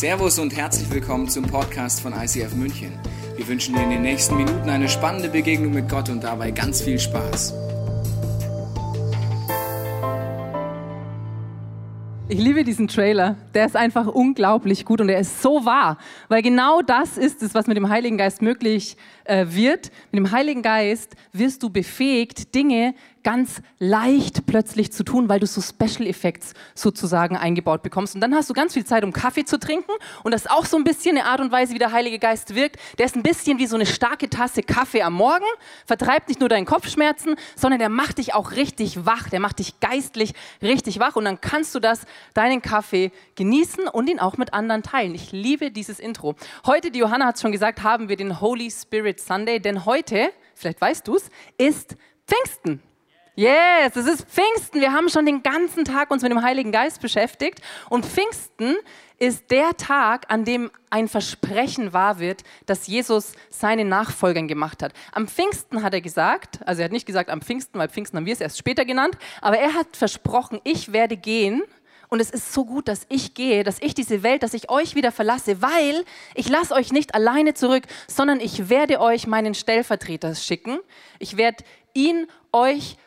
Servus 0.00 0.38
und 0.38 0.56
herzlich 0.56 0.90
willkommen 0.90 1.28
zum 1.28 1.44
Podcast 1.44 2.00
von 2.00 2.14
ICF 2.14 2.54
München. 2.54 2.90
Wir 3.36 3.46
wünschen 3.46 3.74
dir 3.74 3.82
in 3.82 3.90
den 3.90 4.00
nächsten 4.00 4.34
Minuten 4.34 4.70
eine 4.70 4.88
spannende 4.88 5.28
Begegnung 5.28 5.74
mit 5.74 5.90
Gott 5.90 6.08
und 6.08 6.24
dabei 6.24 6.52
ganz 6.52 6.80
viel 6.80 6.98
Spaß. 6.98 7.52
Ich 12.30 12.38
liebe 12.38 12.64
diesen 12.64 12.88
Trailer. 12.88 13.36
Der 13.52 13.66
ist 13.66 13.76
einfach 13.76 14.06
unglaublich 14.06 14.86
gut 14.86 15.02
und 15.02 15.10
er 15.10 15.18
ist 15.18 15.42
so 15.42 15.66
wahr, 15.66 15.98
weil 16.28 16.40
genau 16.40 16.80
das 16.80 17.18
ist 17.18 17.42
es, 17.42 17.54
was 17.54 17.66
mit 17.66 17.76
dem 17.76 17.90
Heiligen 17.90 18.16
Geist 18.16 18.40
möglich 18.40 18.96
äh, 19.24 19.46
wird. 19.50 19.90
Mit 20.12 20.20
dem 20.20 20.30
Heiligen 20.30 20.62
Geist 20.62 21.14
wirst 21.32 21.62
du 21.62 21.68
befähigt, 21.68 22.54
Dinge 22.54 22.94
ganz 23.22 23.62
leicht 23.78 24.46
plötzlich 24.46 24.92
zu 24.92 25.04
tun, 25.04 25.28
weil 25.28 25.40
du 25.40 25.46
so 25.46 25.60
Special 25.60 26.06
Effects 26.06 26.54
sozusagen 26.74 27.36
eingebaut 27.36 27.82
bekommst. 27.82 28.14
Und 28.14 28.20
dann 28.20 28.34
hast 28.34 28.50
du 28.50 28.54
ganz 28.54 28.74
viel 28.74 28.84
Zeit, 28.84 29.04
um 29.04 29.12
Kaffee 29.12 29.44
zu 29.44 29.58
trinken. 29.58 29.92
Und 30.22 30.32
das 30.32 30.42
ist 30.46 30.50
auch 30.50 30.64
so 30.64 30.76
ein 30.76 30.84
bisschen 30.84 31.16
eine 31.16 31.26
Art 31.26 31.40
und 31.40 31.52
Weise, 31.52 31.74
wie 31.74 31.78
der 31.78 31.92
Heilige 31.92 32.18
Geist 32.18 32.54
wirkt. 32.54 32.76
Der 32.98 33.06
ist 33.06 33.16
ein 33.16 33.22
bisschen 33.22 33.58
wie 33.58 33.66
so 33.66 33.76
eine 33.76 33.86
starke 33.86 34.28
Tasse 34.30 34.62
Kaffee 34.62 35.02
am 35.02 35.14
Morgen, 35.14 35.44
vertreibt 35.86 36.28
nicht 36.28 36.40
nur 36.40 36.48
deinen 36.48 36.66
Kopfschmerzen, 36.66 37.36
sondern 37.56 37.78
der 37.78 37.88
macht 37.88 38.18
dich 38.18 38.34
auch 38.34 38.52
richtig 38.52 39.04
wach. 39.06 39.28
Der 39.28 39.40
macht 39.40 39.58
dich 39.58 39.80
geistlich 39.80 40.32
richtig 40.62 40.98
wach. 40.98 41.16
Und 41.16 41.24
dann 41.24 41.40
kannst 41.40 41.74
du 41.74 41.80
das, 41.80 42.02
deinen 42.34 42.62
Kaffee 42.62 43.12
genießen 43.36 43.88
und 43.88 44.08
ihn 44.08 44.20
auch 44.20 44.36
mit 44.36 44.54
anderen 44.54 44.82
teilen. 44.82 45.14
Ich 45.14 45.32
liebe 45.32 45.70
dieses 45.70 46.00
Intro. 46.00 46.36
Heute, 46.66 46.90
die 46.90 46.98
Johanna 46.98 47.26
hat 47.26 47.36
es 47.36 47.42
schon 47.42 47.52
gesagt, 47.52 47.82
haben 47.82 48.08
wir 48.08 48.16
den 48.16 48.40
Holy 48.40 48.70
Spirit 48.70 49.20
Sunday, 49.20 49.60
denn 49.60 49.84
heute, 49.84 50.30
vielleicht 50.54 50.80
weißt 50.80 51.06
du 51.06 51.16
es, 51.16 51.30
ist 51.58 51.96
Pfingsten. 52.26 52.82
Yes, 53.40 53.96
es 53.96 54.06
ist 54.06 54.28
Pfingsten. 54.28 54.82
Wir 54.82 54.92
haben 54.92 55.08
schon 55.08 55.24
den 55.24 55.42
ganzen 55.42 55.86
Tag 55.86 56.10
uns 56.10 56.20
mit 56.20 56.30
dem 56.30 56.42
Heiligen 56.42 56.72
Geist 56.72 57.00
beschäftigt. 57.00 57.62
Und 57.88 58.04
Pfingsten 58.04 58.76
ist 59.18 59.50
der 59.50 59.78
Tag, 59.78 60.26
an 60.28 60.44
dem 60.44 60.70
ein 60.90 61.08
Versprechen 61.08 61.94
wahr 61.94 62.18
wird, 62.18 62.42
das 62.66 62.86
Jesus 62.86 63.32
seinen 63.48 63.88
Nachfolgern 63.88 64.46
gemacht 64.46 64.82
hat. 64.82 64.92
Am 65.12 65.26
Pfingsten 65.26 65.82
hat 65.82 65.94
er 65.94 66.02
gesagt, 66.02 66.58
also 66.66 66.82
er 66.82 66.84
hat 66.84 66.92
nicht 66.92 67.06
gesagt 67.06 67.30
am 67.30 67.40
Pfingsten, 67.40 67.78
weil 67.78 67.88
Pfingsten 67.88 68.18
haben 68.18 68.26
wir 68.26 68.34
es 68.34 68.42
erst 68.42 68.58
später 68.58 68.84
genannt, 68.84 69.16
aber 69.40 69.56
er 69.56 69.72
hat 69.72 69.96
versprochen, 69.96 70.60
ich 70.64 70.92
werde 70.92 71.16
gehen 71.16 71.62
und 72.10 72.20
es 72.20 72.28
ist 72.28 72.52
so 72.52 72.66
gut, 72.66 72.88
dass 72.88 73.06
ich 73.08 73.32
gehe, 73.32 73.64
dass 73.64 73.80
ich 73.80 73.94
diese 73.94 74.22
Welt, 74.22 74.42
dass 74.42 74.52
ich 74.52 74.68
euch 74.68 74.96
wieder 74.96 75.12
verlasse, 75.12 75.62
weil 75.62 76.04
ich 76.34 76.50
lasse 76.50 76.74
euch 76.74 76.92
nicht 76.92 77.14
alleine 77.14 77.54
zurück, 77.54 77.84
sondern 78.06 78.38
ich 78.38 78.68
werde 78.68 79.00
euch 79.00 79.26
meinen 79.26 79.54
Stellvertreter 79.54 80.34
schicken. 80.34 80.78
Ich 81.18 81.38
werde 81.38 81.64
ihn 81.94 82.26
euch 82.52 82.98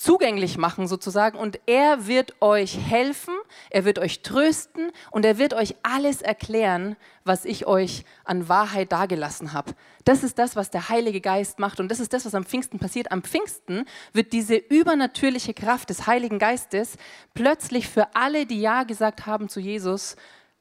zugänglich 0.00 0.56
machen 0.56 0.88
sozusagen 0.88 1.36
und 1.36 1.60
er 1.66 2.06
wird 2.06 2.40
euch 2.40 2.78
helfen, 2.78 3.34
er 3.68 3.84
wird 3.84 3.98
euch 3.98 4.22
trösten 4.22 4.92
und 5.10 5.26
er 5.26 5.36
wird 5.36 5.52
euch 5.52 5.74
alles 5.82 6.22
erklären, 6.22 6.96
was 7.24 7.44
ich 7.44 7.66
euch 7.66 8.06
an 8.24 8.48
Wahrheit 8.48 8.92
dargelassen 8.92 9.52
habe. 9.52 9.74
Das 10.06 10.24
ist 10.24 10.38
das, 10.38 10.56
was 10.56 10.70
der 10.70 10.88
Heilige 10.88 11.20
Geist 11.20 11.58
macht 11.58 11.80
und 11.80 11.90
das 11.90 12.00
ist 12.00 12.14
das, 12.14 12.24
was 12.24 12.34
am 12.34 12.46
Pfingsten 12.46 12.78
passiert. 12.78 13.12
Am 13.12 13.22
Pfingsten 13.22 13.84
wird 14.14 14.32
diese 14.32 14.56
übernatürliche 14.56 15.52
Kraft 15.52 15.90
des 15.90 16.06
Heiligen 16.06 16.38
Geistes 16.38 16.96
plötzlich 17.34 17.86
für 17.86 18.14
alle, 18.14 18.46
die 18.46 18.62
Ja 18.62 18.84
gesagt 18.84 19.26
haben 19.26 19.50
zu 19.50 19.60
Jesus, 19.60 20.16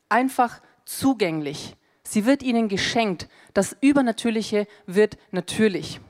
einfach 0.10 0.60
zugänglich. 0.84 1.78
Sie 2.04 2.26
wird 2.26 2.44
ihnen 2.44 2.68
geschenkt. 2.68 3.30
Das 3.54 3.78
Übernatürliche 3.80 4.68
wird 4.86 5.18
natürlich. 5.32 6.02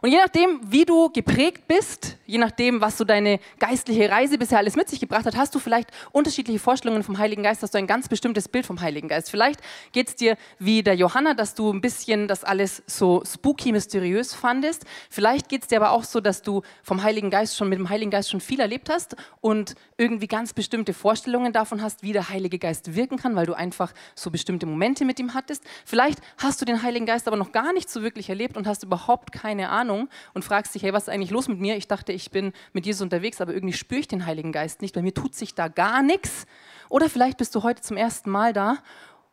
Und 0.00 0.10
je 0.10 0.18
nachdem, 0.18 0.60
wie 0.64 0.84
du 0.84 1.10
geprägt 1.10 1.66
bist, 1.68 2.16
je 2.26 2.38
nachdem, 2.38 2.80
was 2.80 2.98
so 2.98 3.04
deine 3.04 3.40
geistliche 3.58 4.10
Reise 4.10 4.38
bisher 4.38 4.58
alles 4.58 4.76
mit 4.76 4.88
sich 4.88 5.00
gebracht 5.00 5.26
hat, 5.26 5.36
hast 5.36 5.54
du 5.54 5.58
vielleicht 5.58 5.90
unterschiedliche 6.12 6.58
Vorstellungen 6.58 7.02
vom 7.02 7.18
Heiligen 7.18 7.42
Geist, 7.42 7.62
hast 7.62 7.74
du 7.74 7.78
ein 7.78 7.86
ganz 7.86 8.08
bestimmtes 8.08 8.48
Bild 8.48 8.66
vom 8.66 8.80
Heiligen 8.80 9.08
Geist. 9.08 9.30
Vielleicht 9.30 9.60
geht 9.92 10.08
es 10.08 10.16
dir 10.16 10.36
wie 10.58 10.82
der 10.82 10.94
Johanna, 10.94 11.34
dass 11.34 11.54
du 11.54 11.72
ein 11.72 11.80
bisschen 11.80 12.28
das 12.28 12.44
alles 12.44 12.82
so 12.86 13.22
spooky, 13.24 13.72
mysteriös 13.72 14.34
fandest. 14.34 14.84
Vielleicht 15.10 15.48
geht 15.48 15.62
es 15.62 15.68
dir 15.68 15.76
aber 15.76 15.92
auch 15.92 16.04
so, 16.04 16.20
dass 16.20 16.42
du 16.42 16.62
vom 16.82 17.02
Heiligen 17.02 17.30
Geist 17.30 17.56
schon 17.56 17.68
mit 17.68 17.78
dem 17.78 17.88
Heiligen 17.88 18.10
Geist 18.10 18.30
schon 18.30 18.40
viel 18.40 18.60
erlebt 18.60 18.88
hast 18.90 19.16
und 19.40 19.74
irgendwie 19.96 20.26
ganz 20.26 20.52
bestimmte 20.52 20.94
Vorstellungen 20.94 21.52
davon 21.52 21.82
hast, 21.82 22.02
wie 22.02 22.12
der 22.12 22.28
Heilige 22.28 22.58
Geist 22.58 22.94
wirken 22.94 23.18
kann, 23.18 23.36
weil 23.36 23.46
du 23.46 23.54
einfach 23.54 23.92
so 24.14 24.30
bestimmte 24.30 24.66
Momente 24.66 25.04
mit 25.04 25.20
ihm 25.20 25.34
hattest. 25.34 25.62
Vielleicht 25.84 26.18
hast 26.38 26.60
du 26.60 26.64
den 26.64 26.82
Heiligen 26.82 27.06
Geist 27.06 27.28
aber 27.28 27.36
noch 27.36 27.52
gar 27.52 27.72
nicht 27.72 27.90
so 27.90 28.02
wirklich 28.02 28.28
erlebt 28.28 28.56
und 28.56 28.66
hast 28.66 28.82
überhaupt 28.82 29.32
keine 29.32 29.61
Ahnung 29.70 30.08
und 30.34 30.44
fragst 30.44 30.74
dich, 30.74 30.82
hey, 30.82 30.92
was 30.92 31.04
ist 31.04 31.08
eigentlich 31.08 31.30
los 31.30 31.48
mit 31.48 31.60
mir? 31.60 31.76
Ich 31.76 31.88
dachte, 31.88 32.12
ich 32.12 32.30
bin 32.30 32.52
mit 32.72 32.86
Jesus 32.86 33.02
unterwegs, 33.02 33.40
aber 33.40 33.52
irgendwie 33.52 33.74
spüre 33.74 34.00
ich 34.00 34.08
den 34.08 34.26
Heiligen 34.26 34.52
Geist 34.52 34.82
nicht, 34.82 34.94
bei 34.94 35.02
mir 35.02 35.14
tut 35.14 35.34
sich 35.34 35.54
da 35.54 35.68
gar 35.68 36.02
nichts. 36.02 36.46
Oder 36.88 37.08
vielleicht 37.08 37.38
bist 37.38 37.54
du 37.54 37.62
heute 37.62 37.82
zum 37.82 37.96
ersten 37.96 38.30
Mal 38.30 38.52
da 38.52 38.78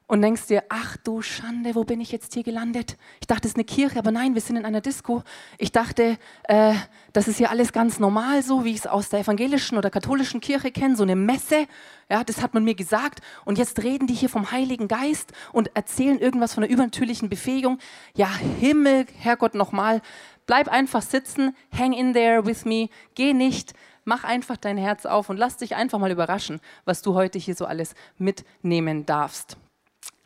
und 0.10 0.24
denkst 0.24 0.48
dir, 0.48 0.64
ach 0.70 0.98
du 0.98 1.22
Schande, 1.22 1.76
wo 1.76 1.84
bin 1.84 2.02
ich 2.02 2.12
jetzt 2.12 2.34
hier 2.34 2.42
gelandet? 2.44 2.98
Ich 3.22 3.28
dachte, 3.28 3.48
es 3.48 3.52
ist 3.52 3.58
eine 3.58 3.64
Kirche, 3.64 4.00
aber 4.00 4.10
nein, 4.10 4.34
wir 4.34 4.42
sind 4.42 4.56
in 4.56 4.66
einer 4.66 4.82
Disco. 4.82 5.22
Ich 5.60 5.72
dachte, 5.72 6.18
äh, 6.46 6.74
das 7.14 7.28
ist 7.28 7.38
hier 7.38 7.52
alles 7.52 7.72
ganz 7.74 8.00
normal, 8.00 8.42
so 8.42 8.66
wie 8.66 8.72
ich 8.72 8.80
es 8.80 8.88
aus 8.88 9.10
der 9.10 9.20
evangelischen 9.20 9.78
oder 9.78 9.92
katholischen 9.92 10.42
Kirche 10.42 10.72
kenne, 10.72 10.96
so 10.96 11.04
eine 11.04 11.16
Messe. 11.16 11.68
Ja, 12.10 12.24
das 12.24 12.42
hat 12.42 12.54
man 12.54 12.64
mir 12.64 12.76
gesagt. 12.76 13.22
Und 13.46 13.58
jetzt 13.58 13.84
reden 13.84 14.08
die 14.08 14.16
hier 14.16 14.30
vom 14.30 14.52
Heiligen 14.52 14.88
Geist 14.88 15.32
und 15.54 15.76
erzählen 15.76 16.20
irgendwas 16.20 16.54
von 16.54 16.64
einer 16.64 16.74
übernatürlichen 16.74 17.30
Befähigung. 17.30 17.78
Ja, 18.16 18.30
Himmel, 18.60 19.06
Herrgott, 19.20 19.54
nochmal. 19.54 20.02
Bleib 20.48 20.68
einfach 20.68 21.04
sitzen, 21.04 21.56
hang 21.78 21.94
in 21.94 22.14
there 22.14 22.46
with 22.46 22.66
me, 22.66 22.90
geh 23.14 23.34
nicht, 23.34 23.74
mach 24.04 24.24
einfach 24.24 24.58
dein 24.58 24.78
Herz 24.78 25.06
auf 25.06 25.30
und 25.30 25.38
lass 25.38 25.58
dich 25.58 25.76
einfach 25.76 26.00
mal 26.00 26.10
überraschen, 26.10 26.60
was 26.86 27.04
du 27.04 27.14
heute 27.14 27.38
hier 27.38 27.54
so 27.54 27.66
alles 27.66 27.94
mitnehmen 28.18 29.06
darfst. 29.06 29.58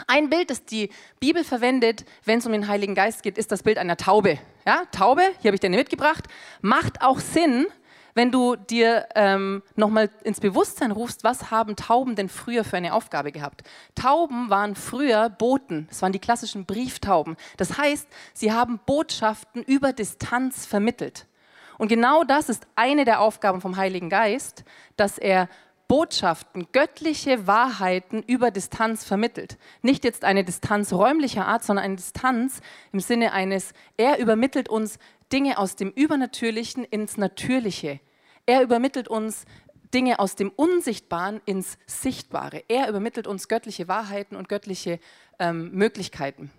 Ein 0.07 0.29
Bild, 0.29 0.49
das 0.49 0.63
die 0.63 0.89
Bibel 1.19 1.43
verwendet, 1.43 2.05
wenn 2.23 2.39
es 2.39 2.45
um 2.45 2.53
den 2.53 2.69
Heiligen 2.69 2.95
Geist 2.95 3.23
geht, 3.23 3.37
ist 3.37 3.51
das 3.51 3.63
Bild 3.63 3.77
einer 3.77 3.97
Taube. 3.97 4.39
Ja, 4.65 4.83
Taube, 4.91 5.23
hier 5.39 5.49
habe 5.49 5.55
ich 5.55 5.61
dir 5.61 5.69
mitgebracht, 5.69 6.25
macht 6.61 7.01
auch 7.01 7.19
Sinn, 7.19 7.67
wenn 8.13 8.31
du 8.31 8.55
dir 8.55 9.07
ähm, 9.15 9.63
nochmal 9.75 10.09
ins 10.23 10.39
Bewusstsein 10.39 10.91
rufst, 10.91 11.23
was 11.23 11.51
haben 11.51 11.75
Tauben 11.75 12.15
denn 12.15 12.29
früher 12.29 12.63
für 12.63 12.77
eine 12.77 12.93
Aufgabe 12.93 13.31
gehabt? 13.31 13.63
Tauben 13.95 14.49
waren 14.49 14.75
früher 14.75 15.29
Boten, 15.29 15.87
das 15.89 16.01
waren 16.01 16.11
die 16.11 16.19
klassischen 16.19 16.65
Brieftauben. 16.65 17.35
Das 17.57 17.77
heißt, 17.77 18.07
sie 18.33 18.51
haben 18.51 18.79
Botschaften 18.85 19.63
über 19.63 19.93
Distanz 19.93 20.65
vermittelt. 20.65 21.27
Und 21.77 21.87
genau 21.87 22.23
das 22.23 22.49
ist 22.49 22.67
eine 22.75 23.05
der 23.05 23.19
Aufgaben 23.19 23.61
vom 23.61 23.77
Heiligen 23.77 24.09
Geist, 24.09 24.63
dass 24.95 25.17
er 25.17 25.49
Botschaften, 25.87 26.67
göttliche 26.71 27.45
Wahrheiten 27.45 28.23
über 28.23 28.51
Distanz 28.51 29.03
vermittelt. 29.03 29.57
Nicht 29.81 30.03
jetzt 30.03 30.23
eine 30.23 30.43
Distanz 30.43 30.93
räumlicher 30.93 31.45
Art, 31.45 31.63
sondern 31.63 31.85
eine 31.85 31.97
Distanz 31.97 32.61
im 32.91 32.99
Sinne 32.99 33.33
eines, 33.33 33.73
er 33.97 34.17
übermittelt 34.19 34.69
uns 34.69 34.97
Dinge 35.33 35.57
aus 35.57 35.75
dem 35.75 35.89
Übernatürlichen 35.89 36.83
ins 36.83 37.17
Natürliche. 37.17 37.99
Er 38.45 38.61
übermittelt 38.61 39.07
uns 39.07 39.45
Dinge 39.91 40.19
aus 40.19 40.35
dem 40.35 40.51
Unsichtbaren 40.51 41.41
ins 41.45 41.79
Sichtbare. 41.87 42.63
Er 42.67 42.87
übermittelt 42.87 43.25
uns 43.25 43.47
göttliche 43.47 43.87
Wahrheiten 43.87 44.35
und 44.35 44.47
göttliche 44.47 44.99
ähm, 45.39 45.71
Möglichkeiten. 45.71 46.51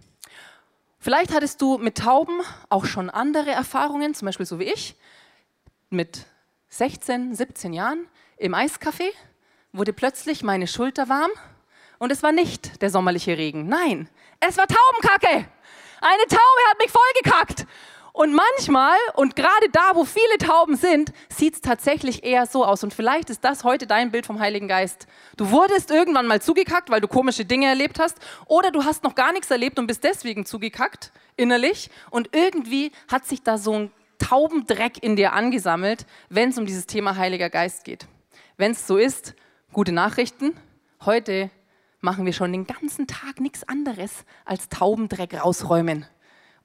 Vielleicht 0.99 1.33
hattest 1.33 1.63
du 1.63 1.79
mit 1.79 1.99
Tauben 1.99 2.41
auch 2.69 2.85
schon 2.85 3.11
andere 3.11 3.51
Erfahrungen, 3.51 4.13
zum 4.13 4.27
Beispiel 4.27 4.47
so 4.47 4.59
wie 4.59 4.65
ich, 4.65 4.97
mit 5.91 6.27
16, 6.71 7.33
17 7.33 7.73
Jahren 7.75 8.09
im 8.39 8.55
Eiscafé 8.55 9.09
wurde 9.73 9.93
plötzlich 9.93 10.43
meine 10.43 10.67
Schulter 10.67 11.09
warm 11.09 11.31
und 11.99 12.11
es 12.11 12.25
war 12.25 12.33
nicht 12.33 12.83
der 12.83 12.91
sommerliche 12.91 13.39
Regen. 13.39 13.69
Nein, 13.69 14.09
es 14.41 14.57
war 14.57 14.67
Taubenkacke. 14.67 15.49
Eine 16.01 16.27
Taube 16.29 16.71
hat 16.71 16.79
mich 16.81 16.91
vollgekackt. 16.91 17.67
Und 18.17 18.33
manchmal, 18.33 18.97
und 19.15 19.35
gerade 19.35 19.69
da, 19.73 19.91
wo 19.95 20.05
viele 20.05 20.39
Tauben 20.39 20.77
sind, 20.77 21.13
sieht 21.29 21.55
es 21.55 21.61
tatsächlich 21.61 22.23
eher 22.23 22.47
so 22.47 22.65
aus. 22.65 22.85
Und 22.85 22.95
vielleicht 22.95 23.29
ist 23.29 23.43
das 23.43 23.65
heute 23.65 23.89
dein 23.89 24.13
Bild 24.13 24.25
vom 24.25 24.39
Heiligen 24.39 24.69
Geist. 24.69 25.09
Du 25.37 25.51
wurdest 25.51 25.91
irgendwann 25.91 26.29
mal 26.29 26.41
zugekackt, 26.41 26.91
weil 26.91 27.01
du 27.01 27.09
komische 27.09 27.45
Dinge 27.45 27.67
erlebt 27.67 27.99
hast. 27.99 28.19
Oder 28.47 28.71
du 28.71 28.85
hast 28.85 29.03
noch 29.03 29.17
gar 29.17 29.33
nichts 29.33 29.51
erlebt 29.51 29.81
und 29.81 29.89
bist 29.89 30.05
deswegen 30.05 30.47
zugekackt, 30.47 31.11
innerlich. 31.35 31.91
Und 32.09 32.29
irgendwie 32.37 32.93
hat 33.11 33.27
sich 33.27 33.43
da 33.43 33.59
so 33.59 33.73
ein 33.73 33.91
Taubendreck 34.21 35.03
in 35.03 35.17
dir 35.17 35.33
angesammelt, 35.33 36.07
wenn 36.29 36.51
es 36.51 36.59
um 36.59 36.67
dieses 36.67 36.87
Thema 36.87 37.17
Heiliger 37.17 37.51
Geist 37.51 37.83
geht. 37.83 38.07
Wenn 38.57 38.71
es 38.71 38.87
so 38.87 38.97
ist, 38.97 39.35
gute 39.73 39.91
Nachrichten. 39.91 40.57
Heute 41.05 41.51
machen 42.01 42.27
wir 42.27 42.33
schon 42.33 42.53
den 42.53 42.69
ganzen 42.69 43.09
Tag 43.09 43.41
nichts 43.41 43.69
anderes 43.69 44.25
als 44.45 44.69
Taubendreck 44.69 45.35
rausräumen 45.35 46.07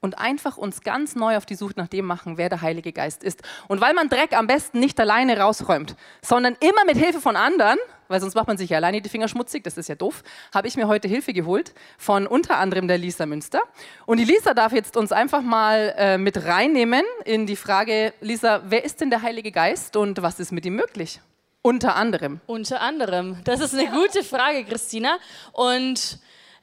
und 0.01 0.18
einfach 0.18 0.57
uns 0.57 0.81
ganz 0.81 1.16
neu 1.16 1.38
auf 1.38 1.46
die 1.46 1.56
Suche 1.56 1.74
nach 1.75 1.88
dem 1.88 2.06
machen, 2.06 2.38
wer 2.38 2.50
der 2.50 2.62
Heilige 2.62 2.94
Geist 2.94 3.24
ist. 3.24 3.42
Und 3.68 3.81
weil 3.81 3.94
man 3.94 4.10
Dreck 4.10 4.38
am 4.38 4.48
besten 4.48 4.80
nicht 4.80 5.00
alleine 5.00 5.40
rausräumt, 5.40 5.96
sondern 6.22 6.56
immer 6.60 6.86
mit 6.86 6.98
Hilfe 6.98 7.19
von 7.19 7.36
anderen, 7.36 7.78
weil 8.07 8.19
sonst 8.19 8.36
macht 8.36 8.48
man 8.48 8.57
sich 8.57 8.72
ja 8.72 8.78
alleine 8.78 9.01
die 9.01 9.10
Finger 9.10 9.28
schmutzig, 9.28 9.63
das 9.63 9.78
ist 9.78 9.88
ja 9.88 9.96
doof, 9.96 10.24
habe 10.54 10.68
ich 10.68 10.75
mir 10.75 10.88
heute 10.88 11.07
Hilfe 11.07 11.34
geholt 11.34 11.74
von 11.98 12.28
unter 12.28 12.57
anderem 12.57 12.88
der 12.88 12.98
Lisa 12.98 13.25
Münster. 13.25 13.62
Und 14.06 14.18
die 14.18 14.25
Lisa 14.25 14.54
darf 14.54 14.74
jetzt 14.74 14.98
uns 14.98 15.12
einfach 15.12 15.42
mal 15.42 15.94
äh, 15.98 16.18
mit 16.18 16.45
reinnehmen 16.45 17.04
in 17.25 17.45
die 17.45 17.56
Frage, 17.56 18.13
Lisa, 18.22 18.63
wer 18.66 18.84
ist 18.84 19.02
denn 19.02 19.10
der 19.10 19.22
Heilige 19.22 19.52
Geist 19.52 19.95
und 19.95 20.22
was 20.22 20.40
ist 20.40 20.52
mit 20.52 20.66
ihm 20.66 20.75
möglich? 20.75 21.22
Unter 21.62 21.98
anderem. 21.98 22.40
Unter 22.48 22.81
anderem. 22.81 23.38
Das 23.44 23.60
ist 23.60 23.75
eine 23.75 23.90
gute 23.92 24.24
Frage, 24.24 24.63
Christina. 24.63 25.18
Und 25.52 26.19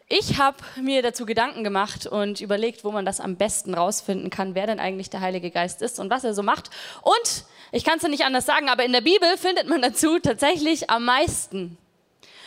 ich 0.08 0.38
habe 0.38 0.58
mir 0.80 1.02
dazu 1.02 1.26
Gedanken 1.26 1.64
gemacht 1.64 2.06
und 2.06 2.40
überlegt, 2.40 2.84
wo 2.84 2.92
man 2.92 3.04
das 3.04 3.20
am 3.20 3.36
besten 3.36 3.74
rausfinden 3.74 4.30
kann, 4.30 4.54
wer 4.54 4.66
denn 4.66 4.78
eigentlich 4.78 5.10
der 5.10 5.20
Heilige 5.20 5.50
Geist 5.50 5.82
ist 5.82 5.98
und 5.98 6.10
was 6.10 6.22
er 6.22 6.32
so 6.32 6.44
macht. 6.44 6.70
Und 7.02 7.44
ich 7.72 7.84
kann 7.84 7.96
es 7.96 8.02
ja 8.02 8.08
nicht 8.08 8.24
anders 8.24 8.46
sagen, 8.46 8.68
aber 8.68 8.84
in 8.84 8.92
der 8.92 9.00
Bibel 9.00 9.36
findet 9.36 9.68
man 9.68 9.82
dazu 9.82 10.20
tatsächlich 10.20 10.90
am 10.90 11.04
meisten. 11.04 11.76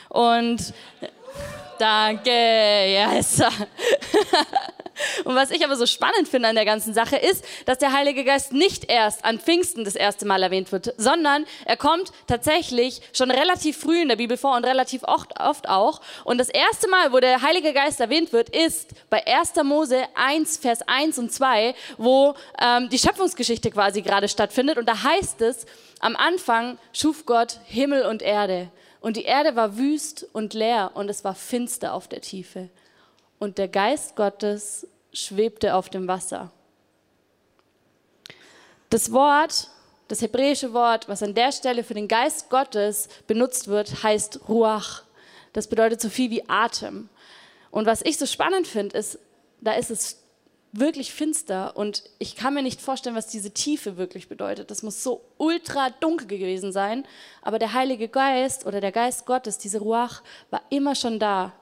Und 0.08 0.74
danke, 1.78 2.30
yes. 2.32 3.42
Und 5.24 5.36
was 5.36 5.52
ich 5.52 5.64
aber 5.64 5.76
so 5.76 5.86
spannend 5.86 6.28
finde 6.28 6.50
an 6.50 6.56
der 6.56 6.66
ganzen 6.66 6.94
Sache 6.94 7.18
ist, 7.18 7.44
dass 7.66 7.78
der 7.78 7.94
Heilige 7.94 8.24
Geist 8.24 8.54
nicht 8.54 8.90
erst 8.90 9.26
an 9.26 9.40
Pfingsten 9.40 9.84
das 9.84 9.96
erste 9.96 10.26
Mal 10.26 10.44
erwähnt 10.44 10.72
wird, 10.72 10.94
sondern 10.98 11.46
er 11.66 11.78
kommt 11.78 12.12
tatsächlich 12.28 13.02
schon 13.14 13.32
relativ 13.32 13.78
früh 13.78 14.02
in 14.02 14.10
der 14.10 14.16
Bibel 14.16 14.38
vor 14.38 14.56
und 14.56 14.66
relativ 14.66 15.04
oft, 15.04 15.40
oft 15.40 15.70
auch. 15.70 16.02
Und 16.24 16.38
das 16.38 16.50
erste 16.50 16.90
Mal, 16.90 17.12
wo 17.14 17.20
der 17.20 17.42
Heilige 17.42 17.74
Geist 17.74 18.00
erwähnt 18.00 18.34
wird, 18.34 18.50
ist 18.50 18.92
bei 19.10 19.26
1. 19.26 19.56
Mose 19.64 20.04
1, 20.16 20.58
Vers 20.58 20.82
1 20.88 21.18
und 21.18 21.32
2, 21.32 21.76
wo 21.98 22.36
ähm, 22.62 22.90
die 22.90 23.00
Schöpfungsgeschichte 23.00 23.72
quasi 23.72 24.02
gerade 24.02 24.28
stattfindet. 24.28 24.78
Und 24.78 24.88
da 24.88 25.04
heißt 25.04 25.42
es, 25.42 25.66
am 26.00 26.16
Anfang 26.16 26.78
schuf 26.94 27.26
Gott 27.26 27.60
Himmel 27.66 28.06
und 28.06 28.22
Erde. 28.22 28.70
Und 29.02 29.16
die 29.16 29.24
Erde 29.24 29.56
war 29.56 29.78
wüst 29.78 30.28
und 30.34 30.54
leer 30.54 30.92
und 30.94 31.10
es 31.10 31.24
war 31.24 31.36
finster 31.36 31.94
auf 31.94 32.08
der 32.08 32.22
Tiefe 32.22 32.70
und 33.40 33.58
der 33.58 33.68
Geist 33.68 34.16
Gottes 34.16 34.88
schwebte 35.12 35.76
auf 35.76 35.90
dem 35.90 36.08
Wasser. 36.08 36.52
Das 38.90 39.12
Wort, 39.12 39.70
das 40.08 40.22
hebräische 40.22 40.74
Wort, 40.74 41.08
was 41.08 41.24
an 41.24 41.36
der 41.36 41.52
Stelle 41.52 41.84
für 41.84 41.94
den 41.94 42.08
Geist 42.08 42.50
Gottes 42.50 43.08
benutzt 43.28 43.68
wird, 43.68 44.04
heißt 44.04 44.50
Ruach. 44.50 45.04
Das 45.54 45.68
bedeutet 45.68 46.02
so 46.02 46.10
viel 46.10 46.30
wie 46.32 46.48
Atem. 46.50 47.10
Und 47.72 47.86
was 47.86 48.02
ich 48.02 48.18
so 48.18 48.26
spannend 48.26 48.68
finde, 48.68 48.98
ist, 48.98 49.20
da 49.62 49.74
ist 49.74 49.92
es 49.92 50.24
wirklich 50.72 51.14
finster 51.14 51.76
und 51.76 52.04
ich 52.20 52.36
kann 52.36 52.54
mir 52.54 52.62
nicht 52.62 52.80
vorstellen, 52.80 53.16
was 53.16 53.28
diese 53.28 53.52
Tiefe 53.52 53.98
wirklich 53.98 54.30
bedeutet. 54.30 54.70
Das 54.70 54.84
muss 54.84 55.04
so 55.04 55.22
ultra 55.38 55.90
dunkel 55.90 56.28
gewesen 56.28 56.72
sein, 56.72 57.06
aber 57.42 57.58
der 57.58 57.74
Heilige 57.74 58.08
Geist 58.08 58.66
oder 58.66 58.80
der 58.80 58.92
Geist 58.92 59.26
Gottes, 59.26 59.58
diese 59.58 59.80
Ruach, 59.80 60.22
war 60.52 60.62
immer 60.70 60.94
schon 60.96 61.20
da. 61.20 61.54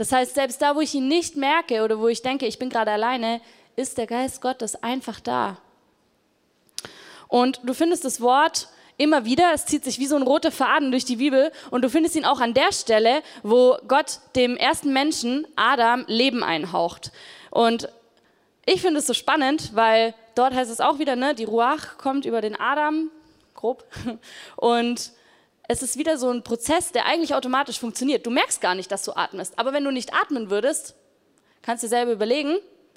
Das 0.00 0.12
heißt, 0.12 0.34
selbst 0.34 0.62
da, 0.62 0.74
wo 0.74 0.80
ich 0.80 0.94
ihn 0.94 1.08
nicht 1.08 1.36
merke 1.36 1.84
oder 1.84 1.98
wo 1.98 2.08
ich 2.08 2.22
denke, 2.22 2.46
ich 2.46 2.58
bin 2.58 2.70
gerade 2.70 2.90
alleine, 2.90 3.42
ist 3.76 3.98
der 3.98 4.06
Geist 4.06 4.40
Gottes 4.40 4.82
einfach 4.82 5.20
da. 5.20 5.58
Und 7.28 7.60
du 7.64 7.74
findest 7.74 8.06
das 8.06 8.22
Wort 8.22 8.68
immer 8.96 9.26
wieder, 9.26 9.52
es 9.52 9.66
zieht 9.66 9.84
sich 9.84 9.98
wie 9.98 10.06
so 10.06 10.16
ein 10.16 10.22
roter 10.22 10.52
Faden 10.52 10.90
durch 10.90 11.04
die 11.04 11.16
Bibel 11.16 11.52
und 11.70 11.82
du 11.82 11.90
findest 11.90 12.16
ihn 12.16 12.24
auch 12.24 12.40
an 12.40 12.54
der 12.54 12.72
Stelle, 12.72 13.22
wo 13.42 13.76
Gott 13.88 14.20
dem 14.36 14.56
ersten 14.56 14.94
Menschen, 14.94 15.46
Adam, 15.54 16.06
Leben 16.06 16.42
einhaucht. 16.42 17.12
Und 17.50 17.90
ich 18.64 18.80
finde 18.80 19.00
es 19.00 19.06
so 19.06 19.12
spannend, 19.12 19.72
weil 19.74 20.14
dort 20.34 20.54
heißt 20.54 20.70
es 20.70 20.80
auch 20.80 20.98
wieder, 20.98 21.14
ne, 21.14 21.34
die 21.34 21.44
Ruach 21.44 21.98
kommt 21.98 22.24
über 22.24 22.40
den 22.40 22.58
Adam, 22.58 23.10
grob, 23.54 23.84
und 24.56 25.12
es 25.70 25.82
ist 25.82 25.96
wieder 25.96 26.18
so 26.18 26.28
ein 26.30 26.42
Prozess, 26.42 26.90
der 26.90 27.06
eigentlich 27.06 27.32
automatisch 27.32 27.78
funktioniert. 27.78 28.26
Du 28.26 28.30
merkst 28.30 28.60
gar 28.60 28.74
nicht, 28.74 28.90
dass 28.90 29.04
du 29.04 29.12
atmest. 29.12 29.56
Aber 29.56 29.72
wenn 29.72 29.84
du 29.84 29.92
nicht 29.92 30.12
atmen 30.12 30.50
würdest, 30.50 30.96
kannst 31.62 31.84
du 31.84 31.86
dir 31.86 31.90
selber 31.90 32.10
überlegen, 32.10 32.56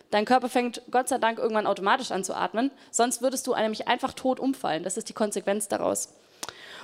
dein 0.09 0.25
Körper 0.25 0.49
fängt 0.49 0.81
Gott 0.89 1.07
sei 1.07 1.19
Dank 1.19 1.37
irgendwann 1.37 1.67
automatisch 1.67 2.09
an 2.09 2.23
zu 2.23 2.35
atmen. 2.35 2.71
Sonst 2.89 3.21
würdest 3.21 3.45
du 3.45 3.53
nämlich 3.53 3.87
einfach 3.87 4.13
tot 4.13 4.39
umfallen. 4.39 4.81
Das 4.81 4.97
ist 4.97 5.07
die 5.07 5.13
Konsequenz 5.13 5.67
daraus. 5.67 6.15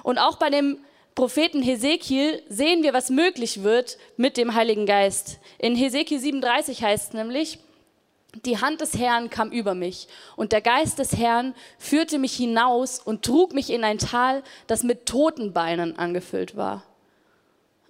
Und 0.04 0.20
auch 0.20 0.38
bei 0.38 0.52
dem 0.52 0.78
Propheten 1.16 1.64
Hesekiel 1.64 2.44
sehen 2.50 2.84
wir, 2.84 2.94
was 2.94 3.10
möglich 3.10 3.64
wird 3.64 3.98
mit 4.16 4.38
dem 4.38 4.54
Heiligen 4.54 4.86
Geist. 4.86 5.40
In 5.58 5.76
Hesekiel 5.76 6.20
37 6.20 6.84
heißt 6.84 7.08
es 7.08 7.14
nämlich, 7.14 7.58
die 8.46 8.60
Hand 8.60 8.82
des 8.82 8.98
Herrn 8.98 9.30
kam 9.30 9.52
über 9.52 9.74
mich 9.74 10.08
und 10.36 10.52
der 10.52 10.62
Geist 10.62 11.00
des 11.00 11.18
Herrn 11.18 11.56
führte 11.78 12.20
mich 12.20 12.36
hinaus 12.36 13.00
und 13.00 13.24
trug 13.24 13.54
mich 13.54 13.70
in 13.72 13.84
ein 13.84 13.98
Tal, 13.98 14.44
das 14.68 14.84
mit 14.84 15.06
toten 15.06 15.54
Beinen 15.54 15.98
angefüllt 15.98 16.56
war. 16.56 16.84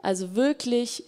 Also 0.02 0.36
wirklich 0.36 1.04